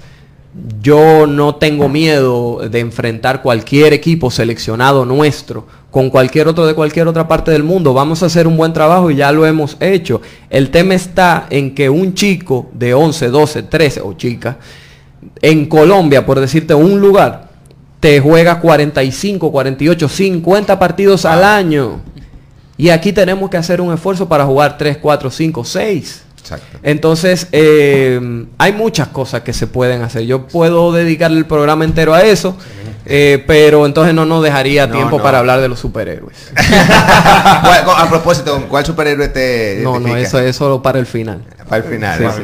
yo 0.82 1.28
no 1.28 1.56
tengo 1.56 1.89
miedo 1.89 2.62
de 2.70 2.80
enfrentar 2.80 3.41
cualquier 3.41 3.93
equipo 3.93 4.32
seleccionado 4.32 5.06
nuestro 5.06 5.68
con 5.91 6.10
cualquier 6.10 6.47
otro 6.47 6.66
de 6.66 6.74
cualquier 6.74 7.08
otra 7.08 7.28
parte 7.28 7.51
del 7.51 7.64
mundo. 7.64 7.93
Vamos 7.93 8.24
a 8.24 8.28
hacer 8.28 8.47
un 8.47 8.56
buen 8.58 8.72
trabajo 8.74 9.12
y 9.12 9.16
ya 9.16 9.32
lo 9.32 9.45
hemos 9.45 9.78
hecho. 9.80 10.22
El 10.49 10.70
tema 10.70 10.93
está 10.95 11.47
en 11.49 11.76
que 11.76 11.89
un 11.89 12.14
chico 12.14 12.70
de 12.74 12.93
11, 12.93 13.28
12, 13.30 13.64
13 13.64 14.01
o 14.01 14.14
chica 14.14 14.58
en 15.41 15.66
Colombia, 15.66 16.26
por 16.26 16.39
decirte 16.39 16.74
un 16.74 16.99
lugar, 16.99 17.45
te 18.06 18.20
juega 18.20 18.60
45, 18.60 19.51
48, 19.51 20.08
50 20.08 20.78
partidos 20.78 21.26
al 21.26 21.43
año. 21.43 22.01
Y 22.78 22.89
aquí 22.89 23.12
tenemos 23.12 23.49
que 23.49 23.58
hacer 23.58 23.82
un 23.82 23.91
esfuerzo 23.91 24.30
para 24.30 24.45
jugar 24.45 24.78
3, 24.78 24.97
4, 25.01 25.32
5, 25.32 25.66
6. 25.66 26.22
Exacto. 26.39 26.78
Entonces, 26.84 27.47
eh, 27.51 28.45
hay 28.60 28.74
muchas 28.74 29.08
cosas 29.08 29.41
que 29.41 29.53
se 29.53 29.66
pueden 29.66 30.03
hacer. 30.03 30.22
Yo 30.28 30.45
puedo 30.45 30.91
dedicarle 30.93 31.39
el 31.39 31.47
programa 31.47 31.84
entero 31.84 32.14
a 32.14 32.22
eso, 32.22 32.56
eh, 33.08 33.43
pero 33.47 33.88
entonces 33.88 34.14
no 34.14 34.28
nos 34.28 34.43
dejaría 34.43 34.86
No, 34.86 34.93
tiempo 34.93 35.18
no. 35.18 35.24
para 35.24 35.39
hablar 35.39 35.60
de 35.62 35.68
los 35.68 35.80
superhéroes. 35.80 36.51
¿Cuál- 37.64 37.86
con- 37.86 37.99
a 37.99 38.08
propósito, 38.08 38.51
¿con 38.51 38.64
cuál 38.68 38.86
superhéroe 38.86 39.30
te 39.30 39.80
No, 39.82 39.99
no, 39.99 40.16
eso 40.16 40.38
es 40.38 40.56
solo 40.56 40.80
para 40.84 40.99
el 40.99 41.08
final. 41.08 41.41
Para 41.68 41.78
el 41.78 41.84
final. 41.91 42.18
Sí, 42.18 42.41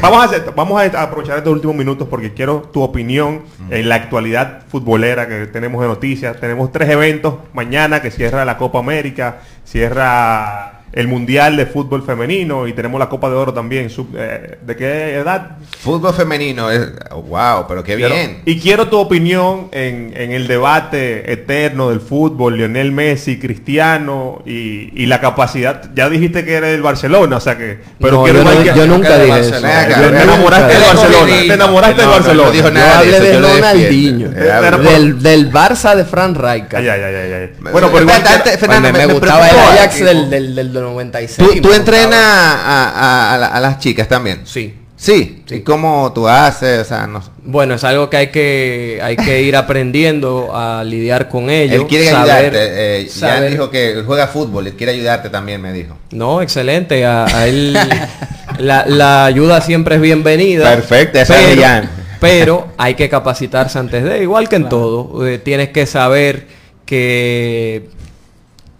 Vamos 0.00 0.18
a, 0.20 0.24
hacer- 0.24 0.44
vamos 0.54 0.82
a 0.82 1.02
aprovechar 1.02 1.38
estos 1.38 1.52
últimos 1.52 1.74
minutos 1.76 2.06
porque 2.08 2.32
quiero 2.34 2.62
tu 2.72 2.82
opinión 2.82 3.42
en 3.70 3.88
la 3.88 3.96
actualidad 3.96 4.62
futbolera 4.68 5.26
que 5.28 5.46
tenemos 5.46 5.82
de 5.82 5.88
noticias. 5.88 6.38
Tenemos 6.40 6.70
tres 6.72 6.88
eventos 6.90 7.34
mañana 7.52 8.00
que 8.00 8.10
cierra 8.10 8.44
la 8.44 8.56
Copa 8.56 8.78
América, 8.78 9.38
cierra 9.64 10.73
el 10.94 11.08
Mundial 11.08 11.56
de 11.56 11.66
Fútbol 11.66 12.02
Femenino 12.04 12.68
y 12.68 12.72
tenemos 12.72 12.98
la 13.00 13.08
Copa 13.08 13.28
de 13.28 13.34
Oro 13.34 13.52
también. 13.52 13.90
Sub- 13.90 14.14
eh, 14.16 14.58
¿De 14.64 14.76
qué 14.76 15.16
edad? 15.16 15.56
Fútbol 15.80 16.14
femenino, 16.14 16.70
es, 16.70 16.80
wow, 17.10 17.66
pero 17.68 17.82
qué 17.82 17.96
bien. 17.96 18.40
y 18.46 18.58
quiero 18.60 18.88
tu 18.88 18.96
opinión 18.98 19.68
en, 19.72 20.14
en 20.16 20.30
el 20.32 20.46
debate 20.46 21.30
eterno 21.32 21.90
del 21.90 22.00
fútbol, 22.00 22.56
Lionel 22.56 22.92
Messi, 22.92 23.38
Cristiano 23.38 24.40
y, 24.46 24.90
y 24.94 25.06
la 25.06 25.20
capacidad. 25.20 25.90
Ya 25.94 26.08
dijiste 26.08 26.44
que 26.44 26.54
eres 26.54 26.70
del 26.70 26.82
Barcelona, 26.82 27.36
o 27.36 27.40
sea 27.40 27.58
que. 27.58 27.80
Pero 28.00 28.18
No, 28.18 28.22
quiero 28.24 28.38
yo, 28.42 28.44
no- 28.54 28.62
que- 28.62 28.74
yo 28.78 28.86
nunca 28.86 29.18
dije 29.18 29.40
eso. 29.40 29.60
Te 29.60 30.22
enamoraste 30.22 30.72
del. 30.74 30.82
Barcelona. 30.82 31.26
Te 31.48 31.54
enamoraste 31.54 31.96
del 31.96 32.04
no, 32.04 32.10
no 32.10 32.16
Barcelona. 32.18 32.50
dijo 32.52 32.68
Yo 32.68 32.74
nada 32.74 33.02
de 33.02 33.16
hablé 33.16 33.38
Ronaldinho, 33.40 34.30
del, 34.30 35.22
del 35.22 35.52
Barça 35.52 35.94
de 35.96 36.04
Fran 36.04 36.34
Rijkaard. 36.34 36.76
Ay, 36.76 36.88
ay, 36.88 37.00
ay, 37.02 37.14
ay, 37.14 37.32
ay. 37.32 37.50
Me- 37.60 37.70
Bueno, 37.72 37.90
pero 37.92 38.06
Fernando, 38.08 38.92
me, 38.92 38.92
me 38.92 39.06
me 39.06 39.12
gustaba 39.12 39.48
el 39.48 39.56
Ajax 39.58 40.00
del, 40.04 40.30
del, 40.30 40.54
del 40.54 40.72
96. 40.84 41.60
¿Tú, 41.62 41.72
entrenas 41.72 42.14
a, 42.14 42.88
a- 42.90 43.34
a 43.34 43.38
la- 43.38 43.46
a 43.48 43.60
las 43.60 43.78
chicas 43.78 44.06
también? 44.08 44.42
Sí. 44.44 44.74
Sí. 44.96 45.42
Sí. 45.46 45.56
¿Y 45.56 45.60
cómo 45.60 46.12
tú 46.14 46.26
haces? 46.28 46.80
O 46.80 46.84
sea, 46.84 47.06
no. 47.06 47.22
Bueno, 47.42 47.74
es 47.74 47.84
algo 47.84 48.08
que 48.08 48.16
hay 48.16 48.26
que 48.28 49.00
hay 49.02 49.16
que 49.16 49.42
ir 49.42 49.54
aprendiendo 49.56 50.50
a 50.56 50.82
lidiar 50.84 51.28
con 51.28 51.50
ello. 51.50 51.74
Él 51.82 51.86
quiere 51.86 52.06
saber- 52.10 52.30
ayudarte. 52.54 53.00
eh, 53.00 53.08
ya 53.14 53.40
dijo 53.42 53.70
que 53.70 54.02
juega 54.06 54.28
fútbol. 54.28 54.66
Él 54.68 54.74
quiere 54.74 54.92
ayudarte 54.92 55.28
también, 55.28 55.60
me 55.60 55.72
dijo. 55.72 55.96
No, 56.12 56.40
excelente. 56.40 57.04
A, 57.04 57.26
él 57.46 57.76
la, 58.58 58.86
la 58.86 59.26
ayuda 59.26 59.60
siempre 59.60 59.96
es 59.96 60.00
bienvenida. 60.00 60.70
Perfecto, 60.74 61.18
esa 61.18 61.38
es 61.38 61.46
pero, 61.48 61.62
Jan. 61.62 61.90
pero 62.20 62.68
hay 62.78 62.94
que 62.94 63.08
capacitarse 63.10 63.78
antes 63.78 64.04
de, 64.04 64.22
igual 64.22 64.48
que 64.48 64.56
en 64.56 64.68
todo. 64.70 65.26
Eh, 65.26 65.38
tienes 65.38 65.68
que 65.70 65.84
saber 65.86 66.46
que, 66.86 67.88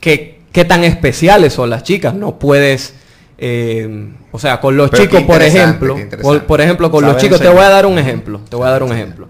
que 0.01 0.34
qué 0.55 0.65
tan 0.65 0.85
especiales 0.85 1.53
son 1.53 1.69
las 1.69 1.83
chicas. 1.83 2.15
No 2.15 2.39
puedes, 2.39 2.95
eh, 3.37 4.13
o 4.31 4.39
sea, 4.39 4.61
con 4.61 4.77
los 4.77 4.89
Pero 4.89 5.03
chicos, 5.03 5.23
por 5.25 5.43
ejemplo, 5.43 5.99
por, 6.23 6.45
por 6.45 6.61
ejemplo, 6.61 6.91
con 6.91 7.05
los 7.05 7.17
chicos, 7.19 7.41
te 7.41 7.49
voy 7.49 7.63
a 7.65 7.69
dar 7.69 7.85
un 7.85 7.99
ejemplo. 7.99 8.41
Te 8.49 8.57
voy 8.57 8.67
a 8.69 8.71
dar 8.71 8.85
un 8.85 8.93
ejemplo. 8.93 9.29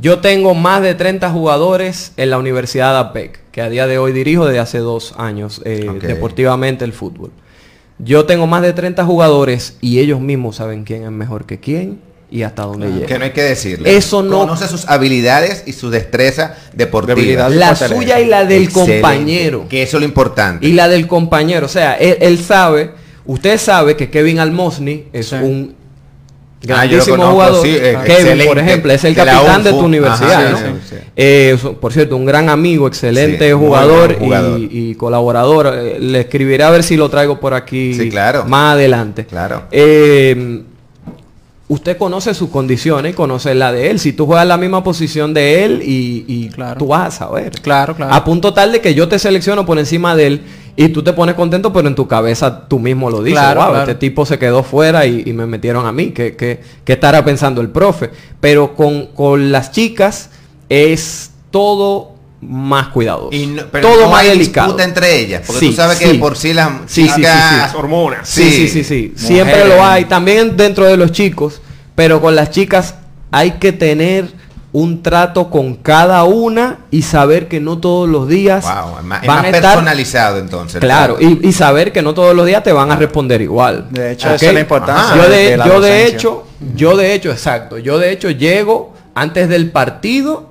Yo 0.00 0.18
tengo 0.18 0.54
más 0.54 0.82
de 0.82 0.94
30 0.94 1.30
jugadores 1.30 2.12
en 2.16 2.30
la 2.30 2.38
Universidad 2.38 2.94
de 2.94 2.98
APEC, 3.00 3.40
que 3.52 3.60
a 3.60 3.68
día 3.68 3.86
de 3.86 3.98
hoy 3.98 4.12
dirijo 4.12 4.46
desde 4.46 4.58
hace 4.58 4.78
dos 4.78 5.14
años 5.18 5.60
eh, 5.64 5.88
deportivamente 6.00 6.84
el 6.84 6.94
fútbol. 6.94 7.30
Yo 7.98 8.24
tengo 8.24 8.48
más 8.48 8.62
de 8.62 8.72
30 8.72 9.04
jugadores 9.04 9.76
y 9.82 10.00
ellos 10.00 10.20
mismos 10.20 10.56
saben 10.56 10.84
quién 10.84 11.04
es 11.04 11.10
mejor 11.12 11.44
que 11.44 11.60
quién 11.60 12.00
y 12.30 12.42
hasta 12.42 12.62
dónde 12.62 12.88
llega. 12.90 13.06
Que 13.06 13.18
no 13.18 13.24
hay 13.24 13.30
que 13.32 13.42
decirle. 13.42 13.96
Eso 13.96 14.22
no- 14.22 14.40
Conoce 14.40 14.66
sus 14.68 14.86
habilidades 14.88 15.62
y 15.66 15.72
su 15.72 15.90
destreza 15.90 16.56
deportiva. 16.72 17.48
La 17.48 17.74
suya 17.76 18.20
y 18.20 18.26
la 18.26 18.44
del 18.44 18.64
Excelente. 18.64 19.00
compañero. 19.00 19.66
Que 19.68 19.82
eso 19.82 19.96
es 19.98 20.00
lo 20.00 20.06
importante. 20.06 20.66
Y 20.66 20.72
la 20.72 20.88
del 20.88 21.06
compañero. 21.06 21.66
O 21.66 21.68
sea, 21.68 21.94
él, 21.94 22.16
él 22.20 22.38
sabe, 22.38 22.90
usted 23.26 23.58
sabe 23.58 23.96
que 23.96 24.10
Kevin 24.10 24.38
Almosny 24.40 25.04
es 25.12 25.26
Sí. 25.28 25.36
un 25.36 25.74
Ah, 26.66 26.66
grandísimo 26.86 27.16
conozco, 27.18 27.32
jugador. 27.34 27.62
sí, 27.66 27.72
Kevin, 27.74 28.00
excelente. 28.06 28.44
por 28.46 28.58
ejemplo, 28.58 28.92
es 28.94 29.04
el 29.04 29.14
De 29.14 29.22
capitán 29.22 29.62
de 29.62 29.70
tu 29.70 29.80
universidad. 29.80 30.46
Ajá, 30.46 30.50
¿no? 30.50 30.56
sí, 30.56 30.64
sí, 30.88 30.96
sí. 30.96 31.02
Eh, 31.14 31.58
por 31.78 31.92
cierto, 31.92 32.16
un 32.16 32.24
gran 32.24 32.48
amigo, 32.48 32.88
excelente 32.88 33.52
jugador. 33.52 34.16
Y, 34.18 34.90
y 34.90 34.94
colaborador. 34.94 35.74
Eh, 35.76 35.98
le 36.00 36.20
escribiré 36.20 36.64
a 36.64 36.70
ver 36.70 36.82
si 36.82 36.96
lo 36.96 37.10
traigo 37.10 37.38
por 37.38 37.52
aquí 37.52 37.92
Sí, 37.92 38.08
claro. 38.08 38.46
más 38.46 38.72
adelante. 38.76 39.26
Claro. 39.26 39.64
Eh, 39.70 40.62
usted 41.68 41.96
conoce 41.96 42.34
sus 42.34 42.50
condiciones 42.50 43.12
y 43.12 43.14
conoce 43.16 43.54
la 43.54 43.72
de 43.72 43.90
él. 43.90 43.98
Si 43.98 44.12
tú 44.12 44.26
juegas 44.26 44.46
la 44.46 44.56
misma 44.58 44.84
posición 44.84 45.32
de 45.34 45.64
él 45.64 45.82
y, 45.82 46.24
y 46.28 46.48
Claro. 46.50 46.78
tú 46.78 46.88
vas 46.88 47.14
a 47.14 47.18
saber. 47.26 47.52
Claro, 47.62 47.94
claro. 47.96 48.12
A 48.14 48.22
punto 48.24 48.52
tal 48.52 48.72
de 48.72 48.80
que 48.80 48.94
yo 48.94 49.08
te 49.08 49.18
selecciono 49.18 49.64
por 49.64 49.78
encima 49.78 50.14
de 50.14 50.26
él 50.26 50.42
y 50.76 50.88
tú 50.88 51.02
te 51.02 51.12
pones 51.12 51.36
contento, 51.36 51.72
pero 51.72 51.88
en 51.88 51.94
tu 51.94 52.06
cabeza 52.08 52.66
tú 52.68 52.78
mismo 52.78 53.08
lo 53.10 53.22
dices. 53.22 53.40
Claro, 53.40 53.60
wow, 53.60 53.70
claro. 53.70 53.82
este 53.90 53.94
tipo 53.94 54.26
se 54.26 54.38
quedó 54.38 54.62
fuera 54.62 55.06
y, 55.06 55.22
y 55.24 55.32
me 55.32 55.46
metieron 55.46 55.86
a 55.86 55.92
mí. 55.92 56.10
¿Qué, 56.10 56.36
qué, 56.36 56.60
qué 56.84 56.92
estará 56.94 57.24
pensando 57.24 57.60
el 57.60 57.70
profe? 57.70 58.10
Pero 58.40 58.74
con, 58.74 59.06
con 59.06 59.50
las 59.52 59.70
chicas 59.72 60.30
es 60.68 61.30
todo 61.50 62.13
más 62.48 62.88
cuidadoso. 62.88 63.30
Y 63.32 63.46
no- 63.46 63.62
pero 63.70 63.88
todo 63.88 64.02
no 64.04 64.10
más 64.10 64.22
hay 64.22 64.30
delicado. 64.30 64.66
disputa 64.68 64.84
entre 64.84 65.18
ellas. 65.20 65.42
Porque 65.46 65.60
Sí, 65.60 65.70
tú 65.70 65.76
sabes 65.76 65.98
que 65.98 66.10
sí. 66.12 66.18
por 66.18 66.36
sí 66.36 66.52
las 66.54 66.68
Sí, 66.86 67.02
sí, 67.02 67.08
sí, 67.08 67.14
chicas... 67.16 67.50
sí. 67.50 67.56
Las 67.56 67.74
hormonas. 67.74 68.28
Sí, 68.28 68.50
Sí. 68.50 68.68
sí, 68.68 68.84
sí. 68.84 69.12
Siempre 69.16 69.66
lo 69.66 69.84
hay. 69.84 70.04
También 70.04 70.56
dentro 70.56 70.84
de 70.84 70.96
los 70.96 71.12
chicos. 71.12 71.60
Pero 71.94 72.20
con 72.20 72.34
las 72.34 72.50
chicas 72.50 72.94
hay 73.30 73.52
que 73.52 73.72
tener 73.72 74.26
un 74.72 75.04
trato 75.04 75.50
con 75.50 75.76
cada 75.76 76.24
una 76.24 76.80
y 76.90 77.02
saber 77.02 77.46
que 77.46 77.60
no 77.60 77.78
todos 77.78 78.08
los 78.08 78.26
días 78.28 78.64
Wow, 78.64 78.98
es 78.98 79.04
más, 79.04 79.22
es 79.22 79.28
van 79.28 79.36
más 79.36 79.44
a 79.44 79.48
estar 79.50 79.62
personalizado 79.74 80.38
entonces. 80.40 80.80
Claro, 80.80 81.16
y, 81.20 81.46
y 81.46 81.52
saber 81.52 81.92
que 81.92 82.02
no 82.02 82.12
todos 82.12 82.34
los 82.34 82.44
días 82.44 82.64
te 82.64 82.72
van 82.72 82.90
a 82.90 82.96
responder 82.96 83.40
igual. 83.40 83.86
De 83.90 84.10
hecho, 84.10 84.30
¿Ok? 84.30 84.34
esa 84.34 84.46
es 84.48 84.54
la 84.54 84.60
importancia 84.60 85.14
Yo 85.16 85.22
de- 85.28 85.36
de, 85.36 85.50
de 85.50 85.56
la 85.58 85.66
yo 85.68 85.80
de 85.80 86.06
hecho, 86.08 86.46
yo 86.74 86.96
de 86.96 87.14
hecho, 87.14 87.30
exacto, 87.30 87.78
yo 87.78 87.98
de 88.00 88.10
hecho 88.10 88.30
llego 88.30 88.92
antes 89.14 89.48
del 89.48 89.70
partido, 89.70 90.50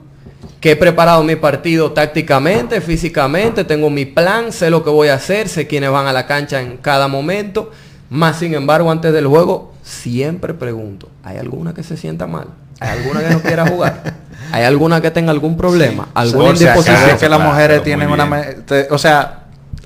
que 0.63 0.71
he 0.71 0.75
preparado 0.77 1.21
mi 1.23 1.35
partido 1.35 1.91
tácticamente, 1.91 2.79
físicamente, 2.79 3.65
tengo 3.65 3.89
mi 3.89 4.05
plan, 4.05 4.53
sé 4.53 4.69
lo 4.69 4.81
que 4.81 4.89
voy 4.89 5.09
a 5.09 5.15
hacer, 5.15 5.49
sé 5.49 5.67
quiénes 5.67 5.91
van 5.91 6.07
a 6.07 6.13
la 6.13 6.25
cancha 6.25 6.61
en 6.61 6.77
cada 6.77 7.09
momento. 7.09 7.71
Más 8.09 8.39
sin 8.39 8.53
embargo, 8.53 8.89
antes 8.89 9.11
del 9.11 9.27
juego, 9.27 9.73
siempre 9.83 10.53
pregunto, 10.53 11.09
¿hay 11.21 11.35
alguna 11.35 11.73
que 11.73 11.83
se 11.83 11.97
sienta 11.97 12.27
mal? 12.27 12.47
¿Hay 12.79 12.97
alguna 12.97 13.19
que 13.19 13.33
no 13.33 13.41
quiera 13.41 13.67
jugar? 13.67 14.13
¿Hay 14.53 14.63
alguna 14.63 15.01
que 15.01 15.11
tenga 15.11 15.31
algún 15.31 15.57
problema? 15.57 16.07
¿Alguna 16.13 16.51
acaso. 16.51 16.59
Sabes 16.59 16.77
indisposición? 16.77 17.19
que 17.19 17.27
las 17.27 17.41
mujeres 17.41 17.83
tienen 17.83 18.09
una... 18.09 18.41
o 18.89 18.97
sea, 18.97 19.42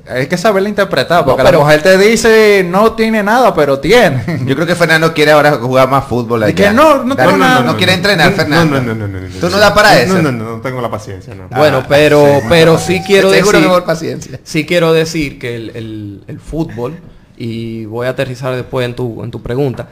hay 0.09 0.27
que 0.27 0.37
saberla 0.37 0.69
interpretar, 0.69 1.25
porque 1.25 1.43
pero- 1.43 1.57
la 1.59 1.63
mujer 1.63 1.81
te 1.83 1.97
dice 1.97 2.65
no 2.69 2.93
tiene 2.93 3.21
nada, 3.23 3.53
pero 3.53 3.79
tiene. 3.79 4.23
Yo 4.45 4.55
creo 4.55 4.65
que 4.67 4.75
Fernando 4.75 5.13
quiere 5.13 5.31
ahora 5.31 5.53
jugar 5.53 5.89
más 5.89 6.05
fútbol 6.05 6.43
allá. 6.43 6.55
que 6.55 6.71
no, 6.71 7.03
no 7.03 7.15
tengo 7.15 7.37
nada. 7.37 7.61
no 7.61 7.75
quiere 7.77 7.93
entrenar, 7.93 8.31
No, 8.31 8.35
Fernando. 8.37 8.75
No, 8.81 8.93
no, 8.93 8.95
no, 8.95 9.07
no, 9.07 9.19
no, 9.19 9.27
¿Tú 9.39 9.49
no 9.49 9.57
das 9.59 9.71
para 9.73 9.93
no, 9.93 9.99
eso? 9.99 10.13
No, 10.15 10.21
no, 10.23 10.31
no, 10.31 10.55
no 10.57 10.61
tengo 10.61 10.81
la 10.81 10.89
paciencia, 10.91 11.35
no. 11.35 11.47
Bueno, 11.49 11.83
pero, 11.87 12.25
pero 12.49 12.77
sí 12.77 13.01
quiero 13.05 13.29
Seguro 13.31 13.51
decir, 13.57 13.67
que 13.69 13.73
por 13.73 13.83
paciencia. 13.85 14.39
sí 14.43 14.65
quiero 14.65 14.93
decir 14.93 15.39
que 15.39 15.55
el, 15.55 15.71
el- 15.75 16.23
el 16.27 16.39
fútbol, 16.39 16.97
y 17.37 17.85
voy 17.85 18.07
a 18.07 18.11
aterrizar 18.11 18.55
después 18.55 18.85
en 18.85 18.95
tu, 18.95 19.23
en 19.23 19.31
tu 19.31 19.41
pregunta, 19.41 19.87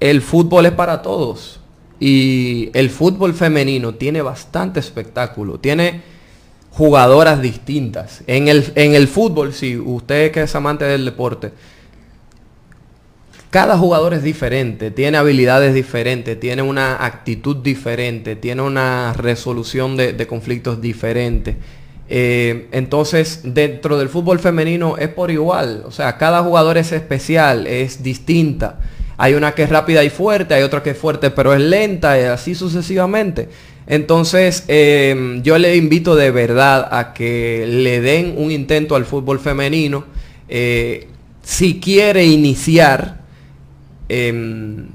el 0.00 0.22
fútbol 0.22 0.66
es 0.66 0.72
para 0.72 1.02
todos. 1.02 1.60
Y 2.00 2.70
el 2.74 2.90
fútbol 2.90 3.34
femenino 3.34 3.94
tiene 3.94 4.22
bastante 4.22 4.78
espectáculo, 4.78 5.58
tiene 5.58 6.02
jugadoras 6.78 7.42
distintas. 7.42 8.22
En 8.28 8.46
el, 8.46 8.72
en 8.76 8.94
el 8.94 9.08
fútbol, 9.08 9.52
si 9.52 9.76
usted 9.76 10.30
que 10.30 10.42
es 10.42 10.54
amante 10.54 10.84
del 10.84 11.04
deporte, 11.04 11.50
cada 13.50 13.76
jugador 13.76 14.14
es 14.14 14.22
diferente, 14.22 14.92
tiene 14.92 15.18
habilidades 15.18 15.74
diferentes, 15.74 16.38
tiene 16.38 16.62
una 16.62 17.04
actitud 17.04 17.56
diferente, 17.56 18.36
tiene 18.36 18.62
una 18.62 19.12
resolución 19.12 19.96
de, 19.96 20.12
de 20.12 20.26
conflictos 20.28 20.80
diferente. 20.80 21.56
Eh, 22.08 22.68
entonces, 22.70 23.40
dentro 23.42 23.98
del 23.98 24.08
fútbol 24.08 24.38
femenino 24.38 24.96
es 24.98 25.08
por 25.08 25.32
igual, 25.32 25.82
o 25.84 25.90
sea, 25.90 26.16
cada 26.16 26.44
jugador 26.44 26.78
es 26.78 26.92
especial, 26.92 27.66
es 27.66 28.04
distinta. 28.04 28.78
Hay 29.16 29.34
una 29.34 29.50
que 29.50 29.64
es 29.64 29.68
rápida 29.68 30.04
y 30.04 30.10
fuerte, 30.10 30.54
hay 30.54 30.62
otra 30.62 30.80
que 30.84 30.90
es 30.90 30.96
fuerte 30.96 31.32
pero 31.32 31.52
es 31.52 31.60
lenta, 31.60 32.16
y 32.20 32.22
así 32.22 32.54
sucesivamente. 32.54 33.48
Entonces, 33.88 34.64
eh, 34.68 35.40
yo 35.42 35.56
le 35.56 35.74
invito 35.74 36.14
de 36.14 36.30
verdad 36.30 36.88
a 36.92 37.14
que 37.14 37.66
le 37.66 38.02
den 38.02 38.34
un 38.36 38.52
intento 38.52 38.94
al 38.94 39.06
fútbol 39.06 39.40
femenino. 39.40 40.04
Eh, 40.50 41.08
si 41.42 41.80
quiere 41.80 42.26
iniciar, 42.26 43.22
em, 44.10 44.88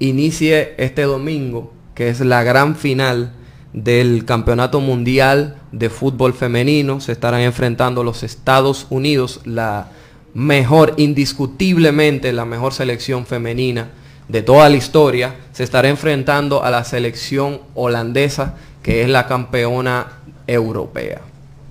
inicie 0.00 0.74
este 0.78 1.02
domingo, 1.02 1.72
que 1.94 2.08
es 2.08 2.18
la 2.18 2.42
gran 2.42 2.74
final 2.74 3.34
del 3.72 4.24
Campeonato 4.24 4.80
Mundial 4.80 5.56
de 5.70 5.88
Fútbol 5.88 6.34
Femenino. 6.34 7.00
Se 7.00 7.12
estarán 7.12 7.42
enfrentando 7.42 8.02
los 8.02 8.24
Estados 8.24 8.88
Unidos, 8.90 9.42
la 9.44 9.90
mejor, 10.34 10.94
indiscutiblemente 10.96 12.32
la 12.32 12.44
mejor 12.44 12.72
selección 12.72 13.26
femenina 13.26 13.90
de 14.28 14.42
toda 14.42 14.68
la 14.68 14.76
historia. 14.76 15.34
Se 15.52 15.64
estará 15.64 15.88
enfrentando 15.88 16.62
a 16.62 16.70
la 16.70 16.84
selección 16.84 17.60
holandesa, 17.74 18.54
que 18.82 19.02
es 19.02 19.08
la 19.08 19.26
campeona 19.26 20.06
europea. 20.46 21.20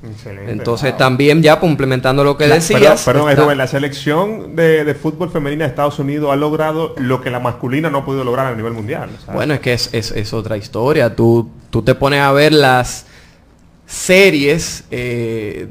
Excelente. 0.08 0.52
Entonces 0.52 0.92
Wow. 0.92 0.98
también 1.00 1.42
ya 1.42 1.60
complementando 1.60 2.24
lo 2.24 2.38
que 2.38 2.48
La- 2.48 2.56
decías. 2.56 3.04
Perdón, 3.04 3.36
Rubén, 3.36 3.58
la 3.58 3.68
selección 3.68 4.56
de, 4.56 4.86
de 4.86 4.94
fútbol 4.96 5.30
femenina 5.32 5.66
de 5.66 5.70
Estados 5.70 5.98
Unidos 6.00 6.32
ha 6.32 6.36
logrado 6.36 6.94
lo 6.98 7.20
que 7.22 7.30
la 7.32 7.40
masculina 7.40 7.90
no 7.90 8.00
ha 8.00 8.06
podido 8.06 8.24
lograr 8.24 8.46
a 8.46 8.56
nivel 8.56 8.74
mundial. 8.74 9.10
Bueno, 9.34 9.56
es 9.56 9.60
que 9.60 9.74
es, 9.74 9.90
es- 9.94 10.12
es 10.12 10.34
otra 10.34 10.56
historia. 10.56 11.16
Tú, 11.16 11.50
tú 11.72 11.82
te 11.82 11.96
pones 11.96 12.22
a 12.22 12.32
ver 12.32 12.54
las 12.54 13.06
series 13.86 14.84
eh, 14.92 15.68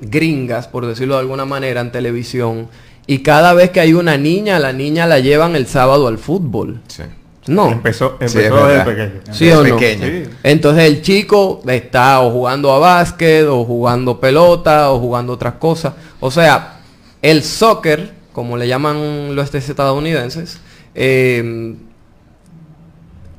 gringas, 0.00 0.66
por 0.68 0.84
decirlo 0.86 1.14
de 1.14 1.20
alguna 1.20 1.44
manera, 1.44 1.80
en 1.80 1.92
televisión. 1.92 2.68
Y 3.06 3.18
cada 3.18 3.52
vez 3.54 3.70
que 3.70 3.80
hay 3.80 3.94
una 3.94 4.16
niña, 4.16 4.58
la 4.58 4.72
niña 4.72 5.06
la 5.06 5.20
llevan 5.20 5.54
el 5.54 5.66
sábado 5.66 6.08
al 6.08 6.18
fútbol. 6.18 6.80
Sí. 6.88 7.02
No. 7.46 7.70
empezó, 7.70 8.12
empezó 8.20 8.40
es 8.40 8.50
desde 8.50 8.84
pequeño. 8.84 9.20
¿Sí 9.30 9.44
Desde 9.44 9.58
o 9.58 9.64
no? 9.64 9.76
pequeño. 9.76 10.06
Sí. 10.06 10.30
Entonces 10.42 10.84
el 10.84 11.02
chico 11.02 11.62
está 11.66 12.20
o 12.20 12.32
jugando 12.32 12.72
a 12.72 12.78
básquet, 12.80 13.46
o 13.46 13.64
jugando 13.64 14.18
pelota, 14.18 14.90
o 14.90 14.98
jugando 14.98 15.34
otras 15.34 15.54
cosas. 15.54 15.94
O 16.18 16.30
sea, 16.30 16.80
el 17.22 17.44
soccer, 17.44 18.12
como 18.32 18.56
le 18.56 18.66
llaman 18.66 19.36
los 19.36 19.54
estadounidenses, 19.54 20.58
eh, 20.94 21.74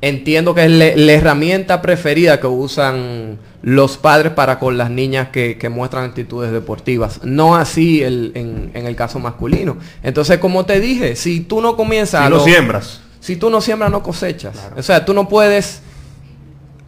entiendo 0.00 0.54
que 0.54 0.64
es 0.64 0.70
le- 0.70 0.96
la 0.96 1.12
herramienta 1.12 1.82
preferida 1.82 2.40
que 2.40 2.46
usan 2.46 3.38
los 3.62 3.96
padres 3.98 4.32
para 4.32 4.58
con 4.60 4.78
las 4.78 4.90
niñas 4.90 5.28
que, 5.30 5.58
que 5.58 5.68
muestran 5.68 6.04
actitudes 6.04 6.52
deportivas. 6.52 7.20
No 7.24 7.56
así 7.56 8.02
el- 8.02 8.32
en, 8.34 8.70
en 8.74 8.86
el 8.86 8.94
caso 8.94 9.18
masculino. 9.18 9.76
Entonces, 10.02 10.38
como 10.38 10.64
te 10.66 10.78
dije, 10.80 11.16
si 11.16 11.40
tú 11.40 11.60
no 11.60 11.76
comienzas 11.76 12.20
Si 12.20 12.26
a 12.26 12.30
lo 12.30 12.36
los- 12.36 12.44
siembras. 12.44 13.00
si 13.20 13.34
tú 13.36 13.50
no 13.50 13.60
siembras, 13.60 13.90
no 13.90 14.02
cosechas. 14.02 14.56
O 14.76 14.82
sea, 14.82 15.04
tú 15.04 15.12
no 15.14 15.28
puedes 15.28 15.82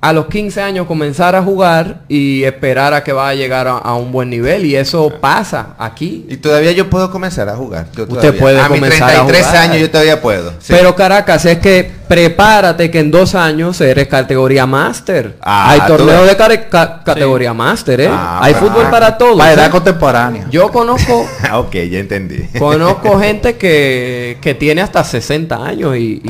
a 0.03 0.13
los 0.15 0.27
15 0.27 0.63
años 0.63 0.87
comenzar 0.87 1.37
a 1.37 1.43
jugar 1.43 2.01
y 2.09 2.43
esperar 2.45 2.95
a 2.95 3.05
que 3.05 3.13
va 3.13 3.29
a 3.29 3.35
llegar 3.35 3.69
a, 3.69 3.73
a 3.79 3.95
un 3.97 4.11
buen 4.13 4.31
nivel. 4.31 4.65
Y 4.65 4.75
eso 4.77 5.13
pasa 5.21 5.75
aquí. 5.79 6.25
Y 6.29 6.39
todavía 6.39 6.73
yo 6.73 6.89
puedo 6.89 7.11
comenzar 7.11 7.49
a 7.51 7.57
jugar. 7.57 7.87
Yo 7.95 8.05
Usted 8.05 8.15
todavía. 8.17 8.41
puede 8.41 8.61
a 8.61 8.69
mis 8.71 8.81
comenzar 8.81 9.11
a 9.11 9.13
33 9.27 9.47
jugar. 9.47 9.63
años 9.63 9.79
yo 9.81 9.91
todavía 9.91 10.21
puedo. 10.23 10.51
Sí. 10.61 10.73
Pero 10.75 10.95
Caracas, 10.97 11.45
es 11.45 11.59
que 11.59 12.01
prepárate 12.09 12.91
que 12.91 12.99
en 13.01 13.11
dos 13.11 13.35
años 13.35 13.81
eres 13.81 14.09
categoría 14.09 14.67
máster. 14.67 15.37
Ah, 15.43 15.71
Hay 15.73 15.81
torneos 15.87 16.27
de 16.27 16.37
ca- 16.37 17.03
categoría 17.05 17.53
máster, 17.55 18.01
¿eh? 18.01 18.09
Ah, 18.11 18.41
Hay 18.43 18.55
fútbol 18.55 18.89
para 18.91 19.17
todos. 19.19 19.37
Para 19.39 19.53
edad 19.53 19.67
¿eh? 19.67 19.71
contemporánea. 19.71 20.47
Yo 20.51 20.73
conozco 20.73 21.25
Ah, 21.49 21.59
ok, 21.61 21.73
ya 21.75 21.99
entendí. 21.99 22.49
conozco 22.59 23.19
gente 23.21 23.57
que, 23.57 24.39
que 24.41 24.55
tiene 24.55 24.81
hasta 24.81 25.05
60 25.05 25.57
años 25.65 25.97
y. 25.97 26.23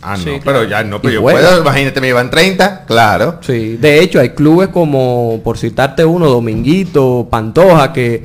Ah, 0.00 0.16
no, 0.16 0.22
sí, 0.22 0.40
pero 0.44 0.62
ya 0.64 0.82
no, 0.84 1.02
pero 1.02 1.14
yo 1.14 1.20
juega. 1.20 1.40
puedo, 1.40 1.60
imagínate, 1.60 2.00
me 2.00 2.06
llevan 2.06 2.30
30, 2.30 2.84
claro. 2.86 3.07
Sí, 3.42 3.76
de 3.76 4.00
hecho 4.02 4.20
hay 4.20 4.30
clubes 4.30 4.68
como, 4.68 5.40
por 5.44 5.56
citarte 5.58 6.04
uno, 6.04 6.26
Dominguito, 6.28 7.28
Pantoja, 7.30 7.92
que, 7.92 8.24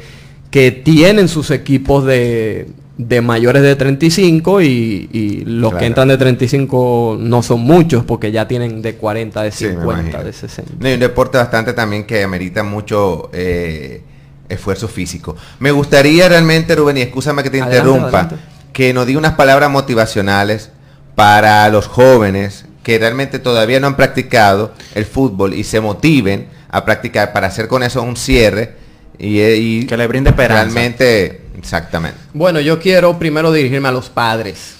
que 0.51 0.71
tienen 0.71 1.27
sus 1.27 1.49
equipos 1.51 2.05
de, 2.05 2.67
de 2.97 3.21
mayores 3.21 3.63
de 3.63 3.75
35 3.75 4.61
y, 4.61 5.09
y 5.11 5.45
los 5.45 5.71
Claro. 5.71 5.79
que 5.79 5.85
entran 5.87 6.07
de 6.09 6.17
35 6.17 7.17
no 7.19 7.41
son 7.41 7.61
muchos 7.61 8.03
porque 8.05 8.31
ya 8.31 8.47
tienen 8.47 8.81
de 8.81 8.95
40, 8.95 9.41
de 9.41 9.51
Sí, 9.51 9.65
me 9.65 9.71
50, 9.71 10.01
imagino. 10.01 10.23
de 10.23 10.33
60. 10.33 10.71
No, 10.79 10.89
y 10.89 10.93
un 10.93 10.99
deporte 10.99 11.37
bastante 11.37 11.73
también 11.73 12.05
que 12.05 12.23
amerita 12.23 12.61
mucho 12.63 13.29
eh, 13.33 14.01
esfuerzo 14.49 14.87
físico. 14.87 15.35
Me 15.59 15.71
gustaría 15.71 16.29
realmente, 16.29 16.75
Rubén, 16.75 16.97
y 16.97 17.01
escúchame 17.01 17.41
que 17.41 17.49
te 17.49 17.61
Adelante, 17.61 17.89
interrumpa, 17.89 18.19
adelante. 18.19 18.45
que 18.73 18.93
nos 18.93 19.07
diga 19.07 19.17
unas 19.17 19.33
palabras 19.33 19.71
motivacionales 19.71 20.69
para 21.15 21.67
los 21.69 21.87
jóvenes 21.87 22.65
que 22.83 22.99
realmente 22.99 23.39
todavía 23.39 23.79
no 23.79 23.87
han 23.87 23.95
practicado 23.95 24.73
el 24.93 25.05
fútbol 25.05 25.53
y 25.53 25.63
se 25.63 25.79
motiven 25.81 26.47
a 26.69 26.85
practicar 26.85 27.33
para 27.33 27.47
hacer 27.47 27.67
con 27.67 27.81
eso 27.83 28.01
un 28.01 28.17
cierre 28.17 28.75
y, 29.17 29.39
eh, 29.39 29.57
y 29.57 29.85
Que 29.85 29.95
le 29.97 30.07
brinde 30.07 30.31
esperanza. 30.31 30.63
realmente, 30.63 31.41
exactamente. 31.57 32.17
Bueno, 32.33 32.59
yo 32.59 32.79
quiero 32.79 33.17
primero 33.17 33.51
dirigirme 33.51 33.87
a 33.87 33.91
los 33.91 34.09
padres. 34.09 34.75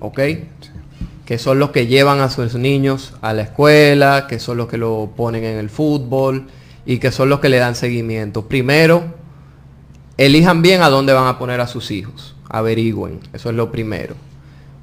¿Ok? 0.00 0.20
Que 1.24 1.38
son 1.38 1.58
los 1.58 1.70
que 1.70 1.86
llevan 1.86 2.20
a 2.20 2.28
sus 2.28 2.54
niños 2.54 3.14
a 3.22 3.32
la 3.32 3.42
escuela, 3.42 4.26
que 4.28 4.38
son 4.38 4.58
los 4.58 4.68
que 4.68 4.76
lo 4.76 5.12
ponen 5.16 5.44
en 5.44 5.56
el 5.56 5.70
fútbol 5.70 6.48
y 6.84 6.98
que 6.98 7.10
son 7.10 7.30
los 7.30 7.40
que 7.40 7.48
le 7.48 7.56
dan 7.56 7.74
seguimiento. 7.74 8.46
Primero, 8.46 9.04
elijan 10.18 10.60
bien 10.60 10.82
a 10.82 10.90
dónde 10.90 11.14
van 11.14 11.26
a 11.26 11.38
poner 11.38 11.60
a 11.60 11.66
sus 11.66 11.90
hijos. 11.90 12.36
Averigüen. 12.50 13.20
Eso 13.32 13.48
es 13.48 13.56
lo 13.56 13.72
primero. 13.72 14.14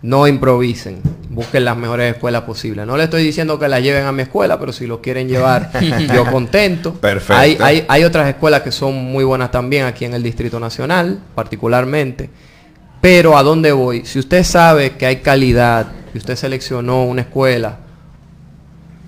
No 0.01 0.27
improvisen. 0.27 1.01
Busquen 1.29 1.63
las 1.63 1.77
mejores 1.77 2.15
escuelas 2.15 2.41
posibles. 2.41 2.85
No 2.87 2.97
le 2.97 3.03
estoy 3.03 3.23
diciendo 3.23 3.59
que 3.59 3.67
las 3.67 3.81
lleven 3.81 4.05
a 4.05 4.11
mi 4.11 4.23
escuela, 4.23 4.59
pero 4.59 4.73
si 4.73 4.87
lo 4.87 5.01
quieren 5.01 5.27
llevar, 5.27 5.71
yo 6.13 6.25
contento. 6.25 6.93
Perfecto. 6.93 7.35
Hay, 7.35 7.57
hay, 7.61 7.85
hay 7.87 8.03
otras 8.03 8.27
escuelas 8.27 8.61
que 8.61 8.71
son 8.71 8.95
muy 8.95 9.23
buenas 9.23 9.51
también 9.51 9.85
aquí 9.85 10.05
en 10.05 10.13
el 10.13 10.23
Distrito 10.23 10.59
Nacional, 10.59 11.19
particularmente. 11.35 12.29
Pero 12.99 13.37
¿a 13.37 13.43
dónde 13.43 13.71
voy? 13.71 14.05
Si 14.05 14.19
usted 14.19 14.43
sabe 14.43 14.91
que 14.91 15.05
hay 15.05 15.17
calidad 15.17 15.87
y 16.13 16.17
usted 16.17 16.35
seleccionó 16.35 17.03
una 17.03 17.21
escuela 17.21 17.77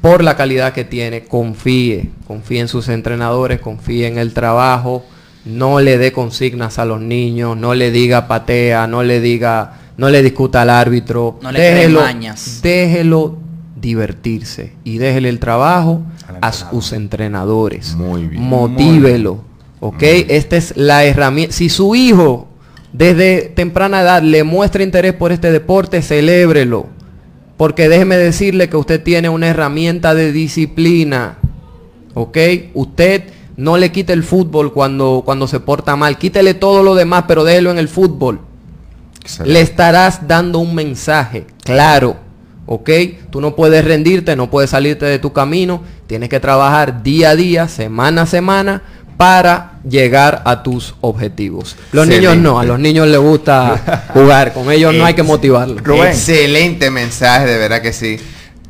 por 0.02 0.24
la 0.24 0.36
calidad 0.36 0.74
que 0.74 0.84
tiene, 0.84 1.24
confíe, 1.24 2.10
confíe 2.28 2.60
en 2.60 2.68
sus 2.68 2.90
entrenadores, 2.90 3.62
confíe 3.62 4.08
en 4.08 4.18
el 4.18 4.34
trabajo, 4.34 5.06
no 5.46 5.80
le 5.80 5.98
dé 5.98 6.12
consignas 6.12 6.78
a 6.78 6.86
los 6.86 7.00
niños, 7.00 7.56
no 7.56 7.74
le 7.74 7.90
diga 7.90 8.28
patea, 8.28 8.88
no 8.88 9.04
le 9.04 9.22
diga, 9.22 9.80
no 9.98 10.10
le 10.10 10.22
discuta 10.24 10.62
al 10.62 10.70
árbitro, 10.70 11.40
No 11.42 11.52
le 11.52 11.60
déjelo, 11.60 12.02
mañas. 12.02 12.60
déjelo 12.64 13.38
divertirse 13.80 14.74
y 14.84 14.98
déjele 14.98 15.30
el 15.30 15.40
trabajo 15.40 16.02
a 16.42 16.52
sus 16.54 16.94
entrenadores. 16.94 17.96
Muy 17.96 18.26
bien. 18.28 18.42
Motívelo, 18.44 19.42
¿ok? 19.80 20.02
Esta 20.02 20.58
es 20.58 20.74
la 20.78 21.04
herramienta. 21.04 21.54
Si 21.54 21.70
su 21.70 21.94
hijo 21.96 22.48
desde 22.94 23.52
temprana 23.56 24.02
edad 24.02 24.22
le 24.24 24.44
muestra 24.44 24.84
interés 24.84 25.14
por 25.14 25.32
este 25.32 25.52
deporte, 25.52 26.02
celébrelo. 26.02 26.88
Porque 27.58 27.90
déjeme 27.90 28.18
decirle 28.18 28.70
que 28.70 28.78
usted 28.78 29.02
tiene 29.04 29.30
una 29.30 29.48
herramienta 29.48 30.16
de 30.16 30.32
disciplina. 30.32 31.38
¿Ok? 32.14 32.38
Usted 32.74 33.24
no 33.58 33.78
le 33.78 33.92
quite 33.92 34.14
el 34.14 34.24
fútbol 34.24 34.74
cuando, 34.74 35.22
cuando 35.26 35.48
se 35.48 35.60
porta 35.60 35.96
mal. 35.96 36.18
Quítele 36.18 36.54
todo 36.54 36.84
lo 36.84 36.96
demás, 36.96 37.26
pero 37.28 37.44
déjelo 37.44 37.72
en 37.72 37.78
el 37.78 37.88
fútbol. 37.90 38.40
Excelente. 39.24 39.54
Le 39.54 39.62
estarás 39.62 40.28
dando 40.28 40.60
un 40.60 40.76
mensaje 40.76 41.48
claro. 41.64 42.18
¿ok? 42.66 42.90
Tú 43.30 43.42
no 43.42 43.56
puedes 43.56 43.84
rendirte, 43.84 44.36
no 44.36 44.50
puedes 44.50 44.70
salirte 44.70 45.06
de 45.06 45.20
tu 45.20 45.34
camino, 45.34 45.84
tienes 46.08 46.30
que 46.30 46.40
trabajar 46.40 47.04
día 47.04 47.32
a 47.32 47.36
día, 47.36 47.68
semana 47.68 48.24
a 48.24 48.26
semana 48.26 48.82
para 49.18 49.80
llegar 49.88 50.42
a 50.46 50.64
tus 50.64 50.96
objetivos. 51.02 51.76
Los 51.92 52.08
niños 52.08 52.38
no, 52.38 52.60
a 52.60 52.66
los 52.66 52.80
niños 52.80 53.08
les 53.08 53.20
gusta 53.20 54.06
jugar, 54.14 54.54
con 54.54 54.72
ellos 54.72 54.94
no 54.94 55.06
hay 55.06 55.14
que 55.14 55.24
motivarlos. 55.24 55.82
Rubén. 55.84 56.10
Excelente 56.10 56.90
mensaje, 56.90 57.46
de 57.46 57.58
verdad 57.58 57.82
que 57.82 57.94
sí. 57.94 58.20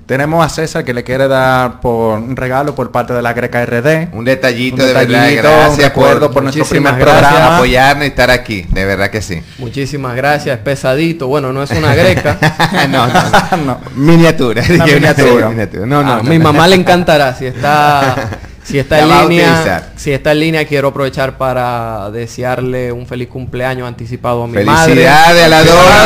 Tenemos 0.06 0.46
a 0.46 0.50
César 0.50 0.84
que 0.84 0.94
le 0.94 1.04
quiere 1.06 1.30
dar 1.30 1.80
por 1.80 2.20
un 2.20 2.36
regalo 2.36 2.76
por 2.76 2.92
parte 2.92 3.14
de 3.14 3.22
la 3.22 3.32
Greca 3.32 3.66
RD. 3.66 4.10
Un 4.14 4.26
detallito, 4.26 4.76
Un 4.76 4.88
de 4.88 4.94
verdad. 4.94 5.08
detallito, 5.08 5.42
Gracias 5.44 5.78
un 5.78 5.84
recuerdo 5.84 6.32
por 6.32 6.44
nuestro 6.44 6.66
primer 6.66 6.96
gracias. 6.98 7.20
programa. 7.20 7.56
apoyarnos 7.56 8.04
y 8.04 8.08
estar 8.10 8.30
aquí. 8.30 8.66
De 8.70 8.84
verdad 8.86 9.10
que 9.10 9.22
sí. 9.22 9.42
Muchísimas 9.60 10.16
gracias, 10.18 10.58
es 10.58 10.62
pesadito. 10.64 11.28
Bueno, 11.28 11.54
no 11.54 11.64
es 11.64 11.72
una 11.72 11.96
greca. 11.96 12.38
no, 12.90 13.08
no, 13.08 13.14
no. 13.14 13.34
No. 13.64 13.80
Miniatura. 13.96 14.62
Miniatura. 14.68 15.48
miniatura. 15.50 15.86
No, 15.86 16.04
no, 16.04 16.14
a 16.14 16.18
no, 16.18 16.24
mi 16.24 16.38
no. 16.38 16.44
mamá 16.46 16.68
le 16.68 16.76
encantará. 16.76 17.34
Si 17.34 17.46
está, 17.46 18.30
si 18.64 18.78
está 18.80 19.00
en 19.00 19.30
línea, 19.30 19.92
si 19.96 20.12
está 20.12 20.34
en 20.34 20.40
línea, 20.42 20.66
quiero 20.66 20.90
aprovechar 20.90 21.38
para 21.38 22.12
desearle 22.12 22.92
un 22.92 23.06
feliz 23.08 23.30
cumpleaños 23.30 23.88
anticipado 23.88 24.44
a 24.44 24.48
mi 24.48 24.62
madre. 24.66 24.96
Felicidades 24.96 25.44
a 25.46 25.48
la 25.48 25.64
dona. 25.64 26.04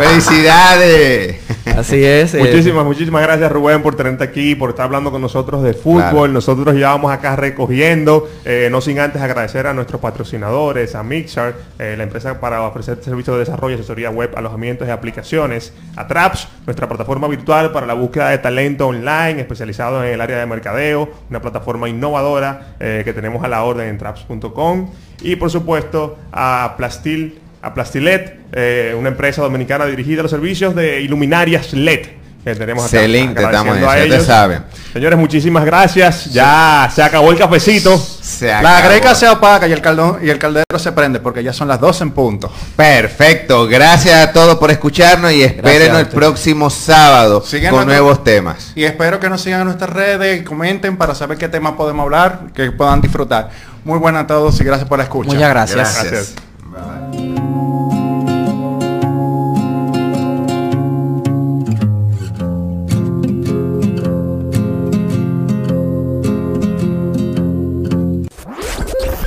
Felicidades. 0.00 1.40
Así 1.76 2.02
es. 2.02 2.34
eh, 2.34 2.38
Muchísimas, 2.38 2.84
muchísimas 2.84 3.22
gracias 3.22 3.52
Rubén 3.52 3.82
por 3.82 3.94
tenerte 3.96 4.24
aquí, 4.24 4.54
por 4.54 4.70
estar 4.70 4.86
hablando 4.86 5.10
con 5.10 5.20
nosotros 5.20 5.62
de 5.62 5.74
fútbol. 5.74 6.00
Claro. 6.00 6.28
Nosotros 6.28 6.76
ya 6.76 6.88
vamos 6.88 7.12
acá 7.12 7.36
recogiendo, 7.36 8.28
eh, 8.44 8.68
no 8.70 8.80
sin 8.80 8.98
antes 8.98 9.20
agradecer 9.20 9.66
a 9.66 9.74
nuestros 9.74 10.00
patrocinadores, 10.00 10.94
a 10.94 11.02
Mixar, 11.02 11.54
eh, 11.78 11.94
la 11.96 12.04
empresa 12.04 12.40
para 12.40 12.62
ofrecer 12.62 12.98
servicios 13.02 13.36
de 13.36 13.40
desarrollo, 13.40 13.74
asesoría 13.74 14.10
web, 14.10 14.30
alojamientos 14.36 14.88
y 14.88 14.90
aplicaciones, 14.90 15.72
a 15.96 16.06
Traps, 16.06 16.48
nuestra 16.66 16.88
plataforma 16.88 17.28
virtual 17.28 17.70
para 17.72 17.86
la 17.86 17.94
búsqueda 17.94 18.30
de 18.30 18.38
talento 18.38 18.88
online, 18.88 19.40
especializado 19.40 20.02
en 20.04 20.14
el 20.14 20.20
área 20.20 20.38
de 20.38 20.46
mercadeo, 20.46 21.10
una 21.28 21.40
plataforma 21.40 21.88
innovadora 21.88 22.74
eh, 22.80 23.02
que 23.04 23.12
tenemos 23.12 23.44
a 23.44 23.48
la 23.48 23.62
orden 23.64 23.88
en 23.88 23.98
traps.com 23.98 24.90
y 25.22 25.36
por 25.36 25.50
supuesto 25.50 26.16
a 26.32 26.74
Plastil 26.76 27.38
a 27.62 27.74
Plastilet, 27.74 28.38
eh, 28.52 28.94
una 28.98 29.08
empresa 29.08 29.42
dominicana 29.42 29.86
dirigida 29.86 30.20
a 30.20 30.22
los 30.22 30.30
servicios 30.30 30.74
de 30.74 31.00
iluminarias 31.00 31.72
LED. 31.72 32.20
Que 32.42 32.54
tenemos 32.54 32.86
acá, 32.86 32.96
Excelente, 32.96 33.42
estamos 33.42 33.76
en 33.76 33.84
a 33.84 33.98
eso, 33.98 34.24
saben. 34.24 34.62
Señores, 34.94 35.18
muchísimas 35.18 35.62
gracias. 35.62 36.32
Ya 36.32 36.90
se 36.90 37.02
acabó 37.02 37.30
el 37.30 37.36
cafecito. 37.36 37.98
Se 37.98 38.46
La 38.46 38.78
acabó. 38.78 38.94
Greca 38.94 39.14
se 39.14 39.26
apaga 39.26 39.68
y 39.68 39.72
el, 39.72 39.82
caldón, 39.82 40.20
y 40.22 40.30
el 40.30 40.38
caldero 40.38 40.78
se 40.78 40.90
prende 40.92 41.20
porque 41.20 41.42
ya 41.42 41.52
son 41.52 41.68
las 41.68 41.78
12 41.78 42.04
en 42.04 42.10
punto. 42.12 42.50
Perfecto. 42.76 43.68
Gracias 43.68 44.28
a 44.28 44.32
todos 44.32 44.56
por 44.56 44.70
escucharnos 44.70 45.32
y 45.32 45.42
espérenos 45.42 46.00
el 46.00 46.08
próximo 46.08 46.70
sábado 46.70 47.42
Sigan 47.42 47.74
con 47.74 47.86
nuevos 47.86 48.24
temas. 48.24 48.72
Y 48.74 48.84
espero 48.84 49.20
que 49.20 49.28
nos 49.28 49.42
sigan 49.42 49.60
en 49.60 49.66
nuestras 49.66 49.90
redes 49.90 50.40
y 50.40 50.44
comenten 50.44 50.96
para 50.96 51.14
saber 51.14 51.36
qué 51.36 51.48
temas 51.50 51.74
podemos 51.74 52.04
hablar, 52.04 52.46
que 52.54 52.72
puedan 52.72 53.02
disfrutar. 53.02 53.50
Muy 53.84 53.98
buenas 53.98 54.24
a 54.24 54.26
todos 54.26 54.58
y 54.58 54.64
gracias 54.64 54.88
por 54.88 54.96
la 54.96 55.04
escucha. 55.04 55.34
Muchas 55.34 55.50
gracias. 55.50 55.76
Gracias. 55.76 56.49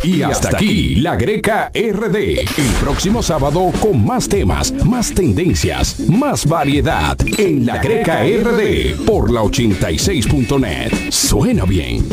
Y 0.03 0.21
hasta 0.21 0.49
aquí 0.49 0.95
la 0.95 1.15
Greca 1.15 1.71
RD. 1.73 2.15
El 2.15 2.73
próximo 2.81 3.23
sábado 3.23 3.71
con 3.79 4.05
más 4.05 4.27
temas, 4.27 4.73
más 4.85 5.13
tendencias, 5.13 6.01
más 6.09 6.45
variedad 6.45 7.17
en 7.37 7.65
la 7.65 7.77
Greca 7.77 8.23
RD 8.23 9.05
por 9.05 9.31
la 9.31 9.41
86.net. 9.41 10.91
Suena 11.09 11.63
bien. 11.63 12.05